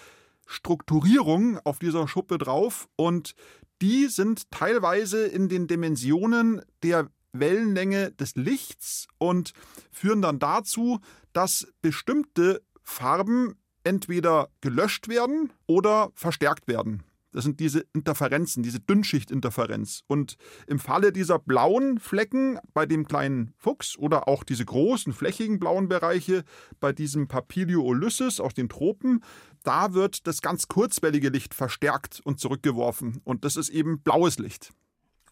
Strukturierung 0.45 1.59
auf 1.63 1.79
dieser 1.79 2.07
Schuppe 2.07 2.37
drauf 2.37 2.87
und 2.95 3.33
die 3.81 4.07
sind 4.07 4.51
teilweise 4.51 5.25
in 5.25 5.49
den 5.49 5.65
Dimensionen 5.65 6.61
der 6.83 7.09
Wellenlänge 7.33 8.11
des 8.11 8.35
Lichts 8.35 9.07
und 9.17 9.53
führen 9.91 10.21
dann 10.21 10.39
dazu, 10.39 10.99
dass 11.33 11.67
bestimmte 11.81 12.61
Farben 12.83 13.55
entweder 13.83 14.49
gelöscht 14.61 15.07
werden 15.07 15.51
oder 15.67 16.11
verstärkt 16.15 16.67
werden. 16.67 17.03
Das 17.31 17.45
sind 17.45 17.59
diese 17.59 17.85
Interferenzen, 17.93 18.61
diese 18.61 18.79
Dünnschichtinterferenz. 18.79 20.03
Und 20.07 20.35
im 20.67 20.79
Falle 20.79 21.13
dieser 21.13 21.39
blauen 21.39 21.97
Flecken 21.97 22.59
bei 22.73 22.85
dem 22.85 23.07
kleinen 23.07 23.53
Fuchs 23.57 23.97
oder 23.97 24.27
auch 24.27 24.43
diese 24.43 24.65
großen 24.65 25.13
flächigen 25.13 25.59
blauen 25.59 25.87
Bereiche 25.87 26.43
bei 26.79 26.91
diesem 26.91 27.27
Papilio 27.27 27.81
ulysses 27.83 28.39
aus 28.39 28.53
den 28.53 28.67
Tropen, 28.67 29.23
da 29.63 29.93
wird 29.93 30.27
das 30.27 30.41
ganz 30.41 30.67
kurzwellige 30.67 31.29
Licht 31.29 31.53
verstärkt 31.53 32.21
und 32.23 32.39
zurückgeworfen. 32.39 33.21
Und 33.23 33.45
das 33.45 33.55
ist 33.55 33.69
eben 33.69 34.01
blaues 34.01 34.37
Licht. 34.37 34.71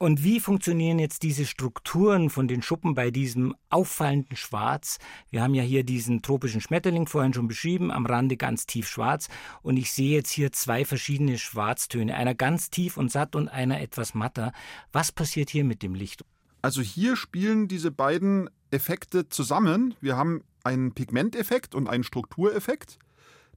Und 0.01 0.23
wie 0.23 0.39
funktionieren 0.39 0.97
jetzt 0.97 1.23
diese 1.23 1.45
Strukturen 1.45 2.29
von 2.29 2.47
den 2.47 2.61
Schuppen 2.61 2.95
bei 2.95 3.11
diesem 3.11 3.53
auffallenden 3.69 4.37
Schwarz? 4.37 4.97
Wir 5.29 5.41
haben 5.43 5.53
ja 5.53 5.61
hier 5.61 5.83
diesen 5.83 6.21
tropischen 6.21 6.61
Schmetterling 6.61 7.05
vorhin 7.05 7.33
schon 7.33 7.49
beschrieben, 7.49 7.91
am 7.91 8.05
Rande 8.05 8.37
ganz 8.37 8.65
tief 8.65 8.87
schwarz. 8.87 9.27
Und 9.61 9.75
ich 9.75 9.91
sehe 9.91 10.15
jetzt 10.15 10.31
hier 10.31 10.53
zwei 10.53 10.85
verschiedene 10.85 11.37
Schwarztöne, 11.37 12.15
einer 12.15 12.33
ganz 12.33 12.69
tief 12.69 12.95
und 12.95 13.11
satt 13.11 13.35
und 13.35 13.49
einer 13.49 13.81
etwas 13.81 14.13
matter. 14.13 14.53
Was 14.93 15.11
passiert 15.11 15.49
hier 15.49 15.65
mit 15.65 15.83
dem 15.83 15.95
Licht? 15.95 16.23
Also 16.61 16.81
hier 16.81 17.17
spielen 17.17 17.67
diese 17.67 17.91
beiden 17.91 18.49
Effekte 18.71 19.27
zusammen. 19.27 19.95
Wir 19.99 20.15
haben 20.15 20.45
einen 20.63 20.93
Pigmenteffekt 20.93 21.75
und 21.75 21.89
einen 21.89 22.05
Struktureffekt. 22.05 22.99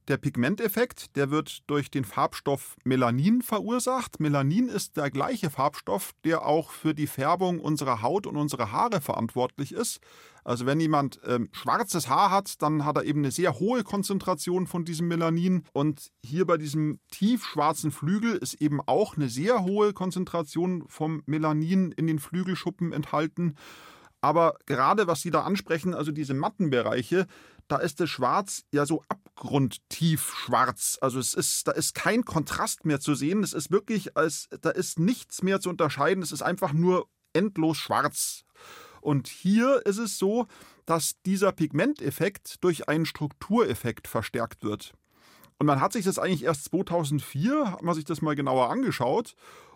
Der 0.08 0.16
Pigmenteffekt, 0.16 1.14
der 1.14 1.30
wird 1.30 1.62
durch 1.68 1.88
den 1.88 2.04
Farbstoff 2.04 2.74
Melanin 2.82 3.40
verursacht. 3.40 4.18
Melanin 4.18 4.68
ist 4.68 4.96
der 4.96 5.12
gleiche 5.12 5.48
Farbstoff, 5.48 6.10
der 6.24 6.44
auch 6.44 6.72
für 6.72 6.92
die 6.92 7.06
Färbung 7.06 7.60
unserer 7.60 8.02
Haut 8.02 8.26
und 8.26 8.36
unserer 8.36 8.72
Haare 8.72 9.00
verantwortlich 9.00 9.70
ist. 9.70 10.00
Also 10.42 10.66
wenn 10.66 10.80
jemand 10.80 11.20
ähm, 11.24 11.50
schwarzes 11.52 12.08
Haar 12.08 12.32
hat, 12.32 12.60
dann 12.62 12.84
hat 12.84 12.96
er 12.96 13.04
eben 13.04 13.20
eine 13.20 13.30
sehr 13.30 13.60
hohe 13.60 13.84
Konzentration 13.84 14.66
von 14.66 14.84
diesem 14.84 15.06
Melanin. 15.06 15.62
Und 15.72 16.10
hier 16.24 16.46
bei 16.46 16.56
diesem 16.56 16.98
tiefschwarzen 17.12 17.92
Flügel 17.92 18.34
ist 18.34 18.54
eben 18.54 18.80
auch 18.80 19.16
eine 19.16 19.28
sehr 19.28 19.62
hohe 19.62 19.92
Konzentration 19.92 20.82
vom 20.88 21.22
Melanin 21.26 21.92
in 21.92 22.08
den 22.08 22.18
Flügelschuppen 22.18 22.92
enthalten. 22.92 23.54
Aber 24.20 24.56
gerade 24.66 25.06
was 25.06 25.20
Sie 25.20 25.30
da 25.30 25.42
ansprechen, 25.42 25.94
also 25.94 26.10
diese 26.10 26.34
matten 26.34 26.70
Bereiche, 26.70 27.26
da 27.68 27.76
ist 27.76 28.00
das 28.00 28.10
Schwarz 28.10 28.64
ja 28.72 28.84
so 28.84 29.02
abgrundtief 29.34 30.34
schwarz. 30.34 30.98
Also 31.00 31.18
es 31.18 31.34
ist, 31.34 31.66
da 31.68 31.72
ist 31.72 31.94
kein 31.94 32.24
Kontrast 32.24 32.84
mehr 32.84 33.00
zu 33.00 33.14
sehen. 33.14 33.42
Es 33.42 33.52
ist 33.52 33.70
wirklich, 33.70 34.16
als, 34.16 34.48
da 34.60 34.70
ist 34.70 34.98
nichts 34.98 35.42
mehr 35.42 35.60
zu 35.60 35.70
unterscheiden. 35.70 36.22
Es 36.22 36.32
ist 36.32 36.42
einfach 36.42 36.72
nur 36.72 37.08
endlos 37.32 37.78
schwarz. 37.78 38.44
Und 39.00 39.28
hier 39.28 39.84
ist 39.84 39.98
es 39.98 40.18
so, 40.18 40.46
dass 40.86 41.20
dieser 41.24 41.52
Pigmenteffekt 41.52 42.62
durch 42.62 42.88
einen 42.88 43.06
Struktureffekt 43.06 44.06
verstärkt 44.06 44.62
wird. 44.62 44.92
Und 45.58 45.66
man 45.66 45.80
hat 45.80 45.92
sich 45.92 46.04
das 46.04 46.18
eigentlich 46.18 46.44
erst 46.44 46.64
2004, 46.64 47.72
hat 47.72 47.82
man 47.82 47.94
sich 47.94 48.04
das 48.04 48.22
mal 48.22 48.34
genauer 48.34 48.70
angeschaut 48.70 49.34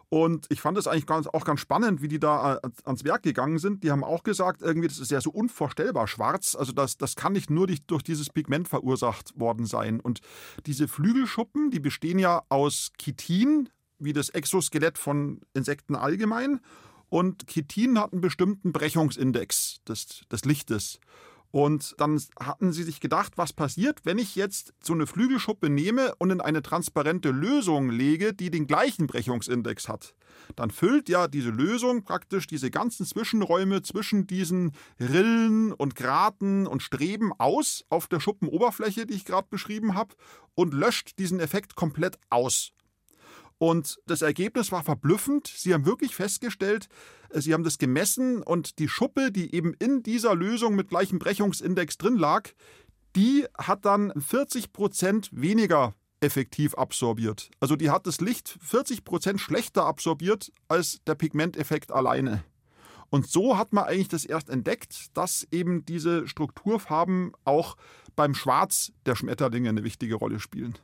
und 0.08 0.46
ich 0.50 0.60
fand 0.60 0.78
es 0.78 0.86
eigentlich 0.86 1.06
ganz, 1.06 1.26
auch 1.26 1.44
ganz 1.44 1.60
spannend, 1.60 2.00
wie 2.00 2.08
die 2.08 2.20
da 2.20 2.56
äh, 2.56 2.60
ans 2.84 3.04
Werk 3.04 3.22
gegangen 3.22 3.58
sind. 3.58 3.82
Die 3.82 3.90
haben 3.90 4.04
auch 4.04 4.22
gesagt, 4.22 4.62
irgendwie, 4.62 4.86
das 4.86 4.98
ist 4.98 5.10
ja 5.10 5.20
so 5.20 5.30
unvorstellbar 5.30 6.06
schwarz. 6.06 6.54
Also 6.54 6.72
das, 6.72 6.96
das 6.96 7.16
kann 7.16 7.32
nicht 7.32 7.50
nur 7.50 7.66
durch 7.66 8.02
dieses 8.02 8.30
Pigment 8.30 8.68
verursacht 8.68 9.38
worden 9.38 9.66
sein. 9.66 9.98
Und 9.98 10.20
diese 10.66 10.86
Flügelschuppen, 10.86 11.70
die 11.70 11.80
bestehen 11.80 12.20
ja 12.20 12.42
aus 12.48 12.92
Chitin, 12.98 13.68
wie 13.98 14.12
das 14.12 14.28
Exoskelett 14.28 14.96
von 14.96 15.40
Insekten 15.54 15.96
allgemein. 15.96 16.60
Und 17.08 17.48
Chitin 17.48 17.98
hat 17.98 18.12
einen 18.12 18.20
bestimmten 18.20 18.72
Brechungsindex 18.72 19.78
des, 19.88 20.22
des 20.30 20.44
Lichtes. 20.44 21.00
Und 21.56 21.94
dann 21.96 22.20
hatten 22.38 22.70
sie 22.70 22.82
sich 22.82 23.00
gedacht, 23.00 23.38
was 23.38 23.54
passiert, 23.54 24.00
wenn 24.04 24.18
ich 24.18 24.36
jetzt 24.36 24.74
so 24.78 24.92
eine 24.92 25.06
Flügelschuppe 25.06 25.70
nehme 25.70 26.14
und 26.18 26.28
in 26.28 26.42
eine 26.42 26.60
transparente 26.60 27.30
Lösung 27.30 27.88
lege, 27.88 28.34
die 28.34 28.50
den 28.50 28.66
gleichen 28.66 29.06
Brechungsindex 29.06 29.88
hat. 29.88 30.14
Dann 30.54 30.70
füllt 30.70 31.08
ja 31.08 31.28
diese 31.28 31.48
Lösung 31.48 32.04
praktisch 32.04 32.46
diese 32.46 32.70
ganzen 32.70 33.06
Zwischenräume 33.06 33.80
zwischen 33.80 34.26
diesen 34.26 34.72
Rillen 35.00 35.72
und 35.72 35.94
Graten 35.94 36.66
und 36.66 36.82
Streben 36.82 37.32
aus 37.38 37.86
auf 37.88 38.06
der 38.06 38.20
Schuppenoberfläche, 38.20 39.06
die 39.06 39.14
ich 39.14 39.24
gerade 39.24 39.48
beschrieben 39.48 39.94
habe, 39.94 40.14
und 40.54 40.74
löscht 40.74 41.18
diesen 41.18 41.40
Effekt 41.40 41.74
komplett 41.74 42.18
aus. 42.28 42.72
Und 43.58 43.98
das 44.06 44.22
Ergebnis 44.22 44.70
war 44.70 44.82
verblüffend. 44.82 45.46
Sie 45.46 45.72
haben 45.72 45.86
wirklich 45.86 46.14
festgestellt, 46.14 46.88
äh, 47.30 47.40
sie 47.40 47.54
haben 47.54 47.64
das 47.64 47.78
gemessen 47.78 48.42
und 48.42 48.78
die 48.78 48.88
Schuppe, 48.88 49.32
die 49.32 49.54
eben 49.54 49.74
in 49.74 50.02
dieser 50.02 50.34
Lösung 50.34 50.74
mit 50.74 50.88
gleichem 50.88 51.18
Brechungsindex 51.18 51.96
drin 51.98 52.16
lag, 52.16 52.50
die 53.14 53.46
hat 53.56 53.84
dann 53.86 54.12
40 54.20 54.72
Prozent 54.72 55.30
weniger 55.32 55.94
effektiv 56.20 56.74
absorbiert. 56.74 57.50
Also 57.60 57.76
die 57.76 57.90
hat 57.90 58.06
das 58.06 58.20
Licht 58.20 58.58
40 58.60 59.04
Prozent 59.04 59.40
schlechter 59.40 59.84
absorbiert 59.84 60.52
als 60.68 61.00
der 61.06 61.14
Pigmenteffekt 61.14 61.92
alleine. 61.92 62.44
Und 63.08 63.26
so 63.26 63.56
hat 63.56 63.72
man 63.72 63.84
eigentlich 63.84 64.08
das 64.08 64.24
erst 64.24 64.50
entdeckt, 64.50 65.16
dass 65.16 65.46
eben 65.50 65.84
diese 65.86 66.26
Strukturfarben 66.26 67.32
auch 67.44 67.76
beim 68.16 68.34
Schwarz 68.34 68.92
der 69.06 69.14
Schmetterlinge 69.14 69.68
eine 69.68 69.84
wichtige 69.84 70.16
Rolle 70.16 70.40
spielen. 70.40 70.76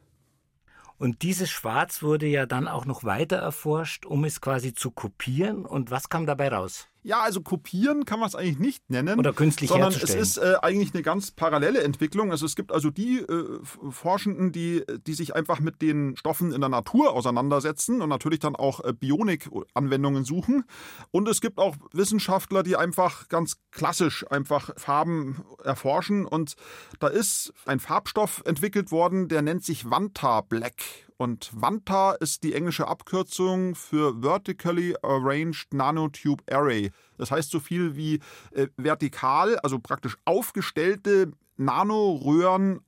Und 1.03 1.23
dieses 1.23 1.51
Schwarz 1.51 2.05
wurde 2.05 2.29
ja 2.29 2.47
dann 2.47 2.69
auch 2.69 2.85
noch 2.85 3.03
weiter 3.03 3.39
erforscht, 3.39 4.07
um 4.07 4.25
es 4.25 4.41
quasi 4.41 4.73
zu 4.73 4.93
kopieren. 4.93 5.67
Und 5.67 5.91
was 5.91 6.09
kam 6.09 6.27
dabei 6.27 6.51
raus? 6.51 6.92
Ja, 7.05 7.21
also 7.23 7.41
kopieren 7.41 8.05
kann 8.05 8.21
man 8.21 8.29
es 8.29 8.37
eigentlich 8.37 8.61
nicht 8.61 8.89
nennen. 8.89 9.19
Oder 9.19 9.33
künstlich 9.33 9.71
sondern 9.71 9.91
herzustellen. 9.91 10.23
es 10.23 10.37
ist 10.37 10.37
äh, 10.39 10.55
eigentlich 10.63 10.95
eine 10.95 11.03
ganz 11.03 11.33
parallele 11.33 11.83
Entwicklung. 11.83 12.31
Also 12.31 12.47
es 12.47 12.55
gibt 12.55 12.71
also 12.71 12.91
die 12.91 13.19
äh, 13.19 13.59
Forschenden, 13.91 14.53
die, 14.53 14.85
die 15.07 15.15
sich 15.15 15.35
einfach 15.35 15.59
mit 15.59 15.83
den 15.83 16.17
Stoffen 16.17 16.53
in 16.53 16.61
der 16.61 16.71
Natur 16.71 17.13
auseinandersetzen 17.13 18.03
und 18.03 18.09
natürlich 18.09 18.39
dann 18.39 18.55
auch 18.55 18.85
äh, 18.85 18.93
Bionik-Anwendungen 18.93 20.25
suchen. 20.25 20.65
Und 21.11 21.29
es 21.29 21.41
gibt 21.41 21.59
auch 21.59 21.75
Wissenschaftler, 21.93 22.63
die 22.63 22.77
einfach 22.77 23.29
ganz 23.29 23.57
klassisch 23.73 24.25
einfach 24.31 24.71
Farben 24.77 25.43
erforschen. 25.65 26.25
Und 26.25 26.55
da 27.01 27.09
ist 27.09 27.53
ein 27.67 27.81
Farbstoff 27.81 28.43
entwickelt 28.45 28.93
worden, 28.93 29.27
der 29.27 29.43
nennt 29.43 29.65
sich 29.65 29.91
Vanta 29.91 30.43
Black. 30.43 30.77
Und 31.17 31.51
Vanta 31.55 32.13
ist 32.13 32.43
die 32.43 32.55
englische 32.55 32.89
Abkürzung 32.89 33.75
für 33.75 34.21
Vertically 34.23 34.97
Arranged 35.03 35.73
Nanotube 35.73 36.43
Array. 36.51 36.91
Das 37.19 37.31
heißt 37.31 37.51
so 37.51 37.61
viel 37.61 37.97
wie 37.97 38.21
äh, 38.53 38.69
vertikal, 38.77 39.59
also 39.59 39.79
praktisch 39.79 40.17
aufgestellte 40.25 41.33
Nanoröhren 41.57 42.81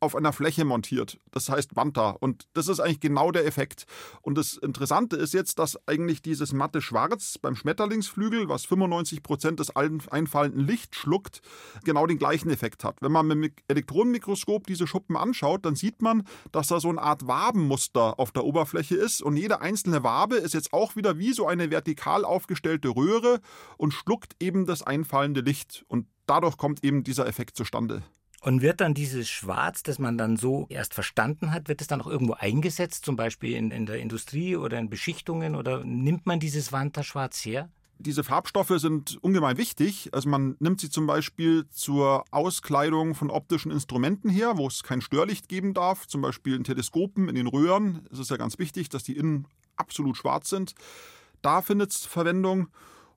auf 0.00 0.16
einer 0.16 0.32
Fläche 0.32 0.64
montiert. 0.64 1.18
Das 1.30 1.48
heißt 1.48 1.76
Wanta. 1.76 2.10
Und 2.10 2.48
das 2.54 2.68
ist 2.68 2.80
eigentlich 2.80 3.00
genau 3.00 3.30
der 3.30 3.46
Effekt. 3.46 3.84
Und 4.22 4.36
das 4.36 4.56
Interessante 4.56 5.16
ist 5.16 5.34
jetzt, 5.34 5.58
dass 5.58 5.78
eigentlich 5.86 6.22
dieses 6.22 6.52
matte 6.52 6.80
Schwarz 6.80 7.38
beim 7.38 7.54
Schmetterlingsflügel, 7.54 8.48
was 8.48 8.64
95 8.64 9.22
Prozent 9.22 9.60
des 9.60 9.76
einfallenden 9.76 10.66
Lichts 10.66 10.96
schluckt, 10.96 11.42
genau 11.84 12.06
den 12.06 12.18
gleichen 12.18 12.50
Effekt 12.50 12.82
hat. 12.82 12.96
Wenn 13.00 13.12
man 13.12 13.26
mit 13.26 13.58
dem 13.58 13.64
Elektronenmikroskop 13.68 14.66
diese 14.66 14.86
Schuppen 14.86 15.16
anschaut, 15.16 15.66
dann 15.66 15.76
sieht 15.76 16.00
man, 16.00 16.26
dass 16.50 16.68
da 16.68 16.80
so 16.80 16.88
eine 16.88 17.02
Art 17.02 17.26
Wabenmuster 17.26 18.18
auf 18.18 18.32
der 18.32 18.44
Oberfläche 18.44 18.96
ist. 18.96 19.22
Und 19.22 19.36
jede 19.36 19.60
einzelne 19.60 20.02
Wabe 20.02 20.36
ist 20.36 20.54
jetzt 20.54 20.72
auch 20.72 20.96
wieder 20.96 21.18
wie 21.18 21.32
so 21.32 21.46
eine 21.46 21.70
vertikal 21.70 22.24
aufgestellte 22.24 22.88
Röhre 22.88 23.40
und 23.76 23.92
schluckt 23.92 24.34
eben 24.40 24.64
das 24.64 24.82
einfallende 24.82 25.42
Licht. 25.42 25.84
Und 25.88 26.06
dadurch 26.26 26.56
kommt 26.56 26.82
eben 26.84 27.04
dieser 27.04 27.26
Effekt 27.26 27.56
zustande. 27.56 28.02
Und 28.40 28.62
wird 28.62 28.80
dann 28.80 28.94
dieses 28.94 29.28
Schwarz, 29.28 29.82
das 29.82 29.98
man 29.98 30.16
dann 30.16 30.36
so 30.36 30.66
erst 30.70 30.94
verstanden 30.94 31.52
hat, 31.52 31.68
wird 31.68 31.82
es 31.82 31.86
dann 31.86 32.00
auch 32.00 32.06
irgendwo 32.06 32.32
eingesetzt, 32.32 33.04
zum 33.04 33.14
Beispiel 33.14 33.54
in, 33.54 33.70
in 33.70 33.84
der 33.84 33.98
Industrie 33.98 34.56
oder 34.56 34.78
in 34.78 34.88
Beschichtungen? 34.88 35.54
Oder 35.54 35.84
nimmt 35.84 36.24
man 36.24 36.40
dieses 36.40 36.72
Wanta-Schwarz 36.72 37.44
her? 37.44 37.68
diese 38.00 38.24
Farbstoffe 38.24 38.72
sind 38.76 39.18
ungemein 39.22 39.56
wichtig. 39.56 40.08
Also 40.12 40.28
man 40.28 40.56
nimmt 40.58 40.80
sie 40.80 40.90
zum 40.90 41.06
Beispiel 41.06 41.66
zur 41.68 42.24
Auskleidung 42.30 43.14
von 43.14 43.30
optischen 43.30 43.70
Instrumenten 43.70 44.30
her, 44.30 44.56
wo 44.56 44.66
es 44.66 44.82
kein 44.82 45.00
Störlicht 45.00 45.48
geben 45.48 45.74
darf, 45.74 46.06
zum 46.06 46.22
Beispiel 46.22 46.54
in 46.54 46.64
Teleskopen, 46.64 47.28
in 47.28 47.34
den 47.34 47.46
Röhren. 47.46 48.06
Es 48.10 48.18
ist 48.18 48.30
ja 48.30 48.36
ganz 48.36 48.58
wichtig, 48.58 48.88
dass 48.88 49.04
die 49.04 49.16
innen 49.16 49.46
absolut 49.76 50.16
schwarz 50.16 50.48
sind. 50.48 50.74
Da 51.42 51.62
findet 51.62 51.92
es 51.92 52.06
Verwendung. 52.06 52.68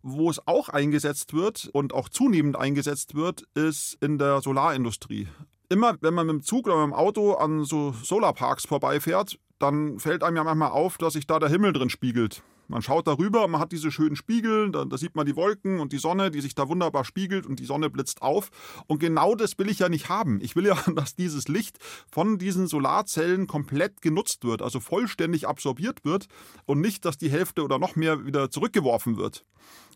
Wo 0.05 0.29
es 0.29 0.45
auch 0.47 0.67
eingesetzt 0.67 1.33
wird 1.33 1.69
und 1.71 1.93
auch 1.93 2.09
zunehmend 2.09 2.57
eingesetzt 2.57 3.15
wird, 3.15 3.45
ist 3.53 3.97
in 4.01 4.17
der 4.17 4.41
Solarindustrie. 4.41 5.29
Immer 5.69 5.97
wenn 6.01 6.13
man 6.13 6.27
mit 6.27 6.33
dem 6.35 6.41
Zug 6.43 6.67
oder 6.67 6.75
mit 6.75 6.87
dem 6.87 6.93
Auto 6.93 7.33
an 7.33 7.63
so 7.63 7.93
Solarparks 8.03 8.65
vorbeifährt, 8.65 9.39
dann 9.59 9.99
fällt 9.99 10.21
einem 10.21 10.35
ja 10.35 10.43
manchmal 10.43 10.71
auf, 10.71 10.97
dass 10.97 11.13
sich 11.13 11.25
da 11.25 11.39
der 11.39 11.47
Himmel 11.47 11.71
drin 11.71 11.89
spiegelt. 11.89 12.43
Man 12.67 12.81
schaut 12.81 13.07
darüber, 13.07 13.47
man 13.47 13.59
hat 13.59 13.71
diese 13.71 13.91
schönen 13.91 14.15
Spiegel, 14.15 14.71
da, 14.71 14.85
da, 14.85 14.97
sieht 14.97 15.15
man 15.15 15.25
die 15.25 15.35
Wolken 15.35 15.79
und 15.79 15.91
die 15.91 15.97
Sonne, 15.97 16.31
die 16.31 16.41
sich 16.41 16.55
da 16.55 16.69
wunderbar 16.69 17.05
spiegelt 17.05 17.45
und 17.45 17.59
die 17.59 17.65
Sonne 17.65 17.89
blitzt 17.89 18.21
auf. 18.21 18.49
Und 18.87 18.99
genau 18.99 19.35
das 19.35 19.57
will 19.59 19.69
ich 19.69 19.79
ja 19.79 19.89
nicht 19.89 20.09
haben. 20.09 20.39
Ich 20.41 20.55
will 20.55 20.65
ja, 20.65 20.77
dass 20.95 21.15
dieses 21.15 21.47
Licht 21.47 21.77
von 22.11 22.37
diesen 22.37 22.67
Solarzellen 22.67 23.47
komplett 23.47 24.01
genutzt 24.01 24.45
wird, 24.45 24.61
also 24.61 24.79
vollständig 24.79 25.47
absorbiert 25.47 26.05
wird 26.05 26.27
und 26.65 26.81
nicht, 26.81 27.05
dass 27.05 27.17
die 27.17 27.29
Hälfte 27.29 27.63
oder 27.63 27.79
noch 27.79 27.95
mehr 27.95 28.25
wieder 28.25 28.49
zurückgeworfen 28.49 29.17
wird. 29.17 29.45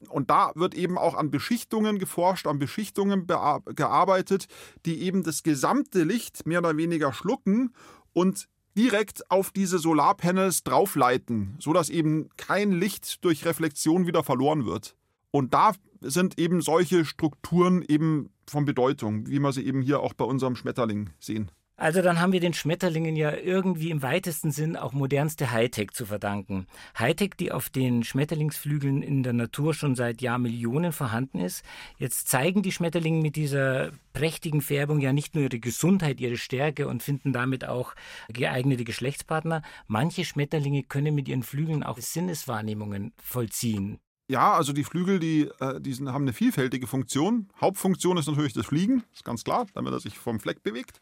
Und 0.10 0.30
da 0.30 0.52
wird 0.56 0.76
eben 0.76 0.98
auch 0.98 1.16
an 1.16 1.32
Beschichtungen 1.32 1.98
geforscht, 2.00 2.48
an 2.48 2.60
Beschichtungen 2.60 3.26
gearbeitet, 3.28 4.48
die 4.86 5.02
eben 5.02 5.24
das 5.24 5.44
gesamte 5.44 6.04
Licht 6.04 6.46
mehr 6.46 6.60
oder 6.60 6.78
weniger 6.78 7.14
schlucken 7.14 7.74
und 8.14 8.48
direkt 8.78 9.30
auf 9.32 9.52
diese 9.52 9.80
Solarpanels 9.80 10.64
draufleiten, 10.64 11.56
sodass 11.60 11.90
eben 11.90 12.30
kein 12.38 12.72
Licht 12.72 13.26
durch 13.26 13.44
Reflexion 13.46 14.06
wieder 14.06 14.24
verloren 14.24 14.66
wird. 14.66 14.96
Und 15.32 15.54
da 15.54 15.74
sind 16.02 16.40
eben 16.40 16.62
solche 16.62 17.04
Strukturen 17.04 17.84
eben 17.88 18.30
von 18.48 18.66
Bedeutung, 18.66 19.28
wie 19.28 19.40
wir 19.40 19.52
sie 19.52 19.66
eben 19.66 19.82
hier 19.82 20.00
auch 20.00 20.14
bei 20.14 20.26
unserem 20.26 20.56
Schmetterling 20.56 21.10
sehen. 21.20 21.52
Also 21.80 22.02
dann 22.02 22.20
haben 22.20 22.34
wir 22.34 22.40
den 22.40 22.56
Schmetterlingen 22.56 23.16
ja 23.16 23.36
irgendwie 23.36 23.92
im 23.92 24.02
weitesten 24.02 24.50
Sinn 24.50 24.76
auch 24.76 24.94
modernste 24.94 25.52
Hightech 25.52 25.92
zu 25.92 26.08
verdanken. 26.08 26.66
Hightech, 26.98 27.36
die 27.40 27.52
auf 27.52 27.70
den 27.70 28.04
Schmetterlingsflügeln 28.04 29.04
in 29.04 29.22
der 29.22 29.34
Natur 29.34 29.76
schon 29.76 29.96
seit 29.96 30.24
Jahrmillionen 30.24 30.92
vorhanden 30.92 31.40
ist. 31.40 31.64
Jetzt 32.00 32.30
zeigen 32.30 32.64
die 32.64 32.72
Schmetterlinge 32.72 33.22
mit 33.22 33.36
dieser 33.36 33.92
prächtigen 34.14 34.62
Färbung 34.62 35.02
ja 35.02 35.14
nicht 35.14 35.36
nur 35.36 35.44
ihre 35.44 35.60
Gesundheit, 35.60 36.20
ihre 36.20 36.38
Stärke 36.38 36.88
und 36.88 37.04
finden 37.04 37.32
damit 37.32 37.68
auch 37.68 37.94
geeignete 38.28 38.84
Geschlechtspartner. 38.84 39.62
Manche 39.86 40.26
Schmetterlinge 40.26 40.82
können 40.82 41.14
mit 41.14 41.28
ihren 41.28 41.44
Flügeln 41.44 41.84
auch 41.84 42.00
Sinneswahrnehmungen 42.00 43.14
vollziehen. 43.22 44.00
Ja, 44.30 44.54
also 44.54 44.74
die 44.74 44.84
Flügel, 44.84 45.20
die, 45.20 45.50
äh, 45.62 45.80
die 45.80 45.94
haben 45.94 46.24
eine 46.24 46.34
vielfältige 46.34 46.86
Funktion. 46.86 47.48
Hauptfunktion 47.62 48.18
ist 48.18 48.28
natürlich 48.28 48.52
das 48.52 48.66
Fliegen, 48.66 49.04
ist 49.14 49.24
ganz 49.24 49.46
klar, 49.46 49.68
damit 49.74 49.94
er 49.94 50.02
sich 50.02 50.18
vom 50.18 50.42
Fleck 50.42 50.64
bewegt. 50.64 51.00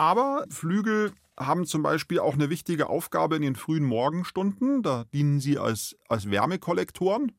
Aber 0.00 0.46
Flügel 0.48 1.12
haben 1.38 1.66
zum 1.66 1.82
Beispiel 1.82 2.20
auch 2.20 2.32
eine 2.32 2.48
wichtige 2.48 2.88
Aufgabe 2.88 3.36
in 3.36 3.42
den 3.42 3.54
frühen 3.54 3.84
Morgenstunden. 3.84 4.82
Da 4.82 5.04
dienen 5.12 5.40
sie 5.40 5.58
als, 5.58 5.94
als 6.08 6.30
Wärmekollektoren. 6.30 7.32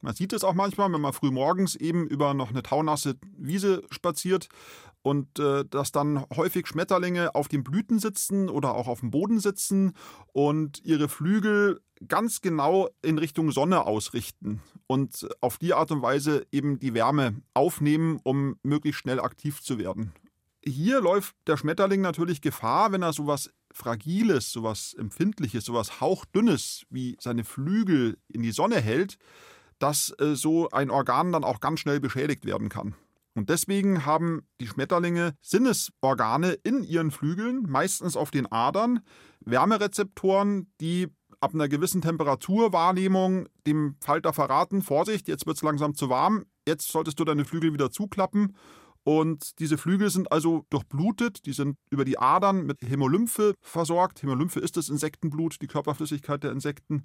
Man 0.00 0.14
sieht 0.14 0.32
es 0.32 0.44
auch 0.44 0.54
manchmal, 0.54 0.92
wenn 0.92 1.00
man 1.00 1.12
früh 1.12 1.32
morgens 1.32 1.74
eben 1.74 2.06
über 2.06 2.32
noch 2.32 2.50
eine 2.50 2.62
taunasse 2.62 3.16
Wiese 3.36 3.82
spaziert 3.90 4.48
und 5.02 5.40
äh, 5.40 5.64
dass 5.68 5.90
dann 5.90 6.24
häufig 6.36 6.68
Schmetterlinge 6.68 7.34
auf 7.34 7.48
den 7.48 7.64
Blüten 7.64 7.98
sitzen 7.98 8.48
oder 8.48 8.76
auch 8.76 8.86
auf 8.86 9.00
dem 9.00 9.10
Boden 9.10 9.40
sitzen 9.40 9.94
und 10.32 10.84
ihre 10.84 11.08
Flügel 11.08 11.80
ganz 12.06 12.42
genau 12.42 12.90
in 13.02 13.18
Richtung 13.18 13.50
Sonne 13.50 13.86
ausrichten 13.86 14.62
und 14.86 15.26
auf 15.40 15.58
die 15.58 15.74
Art 15.74 15.90
und 15.90 16.00
Weise 16.02 16.46
eben 16.52 16.78
die 16.78 16.94
Wärme 16.94 17.42
aufnehmen, 17.54 18.20
um 18.22 18.54
möglichst 18.62 19.00
schnell 19.00 19.18
aktiv 19.18 19.60
zu 19.60 19.78
werden 19.78 20.12
hier 20.66 21.00
läuft 21.00 21.34
der 21.46 21.56
Schmetterling 21.56 22.00
natürlich 22.00 22.40
Gefahr, 22.40 22.92
wenn 22.92 23.02
er 23.02 23.12
sowas 23.12 23.50
Fragiles, 23.72 24.52
sowas 24.52 24.94
Empfindliches, 24.94 25.64
sowas 25.64 26.00
Hauchdünnes 26.00 26.86
wie 26.90 27.16
seine 27.20 27.44
Flügel 27.44 28.16
in 28.28 28.42
die 28.42 28.52
Sonne 28.52 28.80
hält, 28.80 29.18
dass 29.78 30.14
äh, 30.18 30.34
so 30.34 30.70
ein 30.70 30.90
Organ 30.90 31.32
dann 31.32 31.44
auch 31.44 31.60
ganz 31.60 31.80
schnell 31.80 32.00
beschädigt 32.00 32.46
werden 32.46 32.68
kann. 32.68 32.94
Und 33.34 33.50
deswegen 33.50 34.06
haben 34.06 34.46
die 34.60 34.68
Schmetterlinge 34.68 35.36
Sinnesorgane 35.42 36.52
in 36.52 36.84
ihren 36.84 37.10
Flügeln, 37.10 37.64
meistens 37.68 38.16
auf 38.16 38.30
den 38.30 38.50
Adern, 38.50 39.00
Wärmerezeptoren, 39.40 40.72
die 40.80 41.08
ab 41.40 41.52
einer 41.52 41.68
gewissen 41.68 42.00
Temperaturwahrnehmung 42.00 43.48
dem 43.66 43.96
Falter 44.00 44.32
verraten, 44.32 44.82
Vorsicht, 44.82 45.26
jetzt 45.26 45.46
wird 45.46 45.56
es 45.56 45.62
langsam 45.62 45.94
zu 45.94 46.08
warm, 46.08 46.46
jetzt 46.66 46.90
solltest 46.90 47.18
du 47.18 47.24
deine 47.24 47.44
Flügel 47.44 47.72
wieder 47.72 47.90
zuklappen 47.90 48.56
und 49.04 49.58
diese 49.58 49.76
Flügel 49.76 50.08
sind 50.08 50.32
also 50.32 50.64
durchblutet, 50.70 51.44
die 51.44 51.52
sind 51.52 51.76
über 51.90 52.06
die 52.06 52.18
Adern 52.18 52.64
mit 52.64 52.80
Hämolymphe 52.80 53.54
versorgt. 53.60 54.22
Hämolymphe 54.22 54.60
ist 54.60 54.78
das 54.78 54.88
Insektenblut, 54.88 55.60
die 55.60 55.66
Körperflüssigkeit 55.66 56.42
der 56.42 56.52
Insekten. 56.52 57.04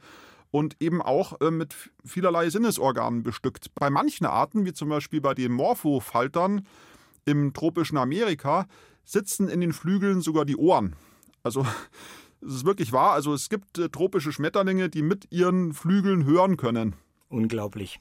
Und 0.49 0.77
eben 0.79 1.01
auch 1.01 1.39
äh, 1.41 1.51
mit 1.51 1.75
vielerlei 2.03 2.49
Sinnesorganen 2.49 3.21
bestückt. 3.21 3.67
Bei 3.75 3.89
manchen 3.89 4.25
Arten, 4.25 4.65
wie 4.65 4.73
zum 4.73 4.89
Beispiel 4.89 5.19
bei 5.21 5.33
den 5.33 5.51
Morphofaltern 5.51 6.65
im 7.25 7.53
tropischen 7.53 7.97
Amerika, 7.97 8.65
sitzen 9.03 9.49
in 9.49 9.59
den 9.59 9.73
Flügeln 9.73 10.21
sogar 10.21 10.45
die 10.45 10.55
Ohren. 10.55 10.95
Also 11.43 11.67
es 12.41 12.55
ist 12.55 12.65
wirklich 12.65 12.93
wahr. 12.93 13.11
Also 13.11 13.33
es 13.33 13.49
gibt 13.49 13.77
äh, 13.77 13.89
tropische 13.89 14.31
Schmetterlinge, 14.31 14.89
die 14.89 15.01
mit 15.01 15.27
ihren 15.31 15.73
Flügeln 15.73 16.23
hören 16.23 16.55
können. 16.55 16.95
Unglaublich. 17.31 17.99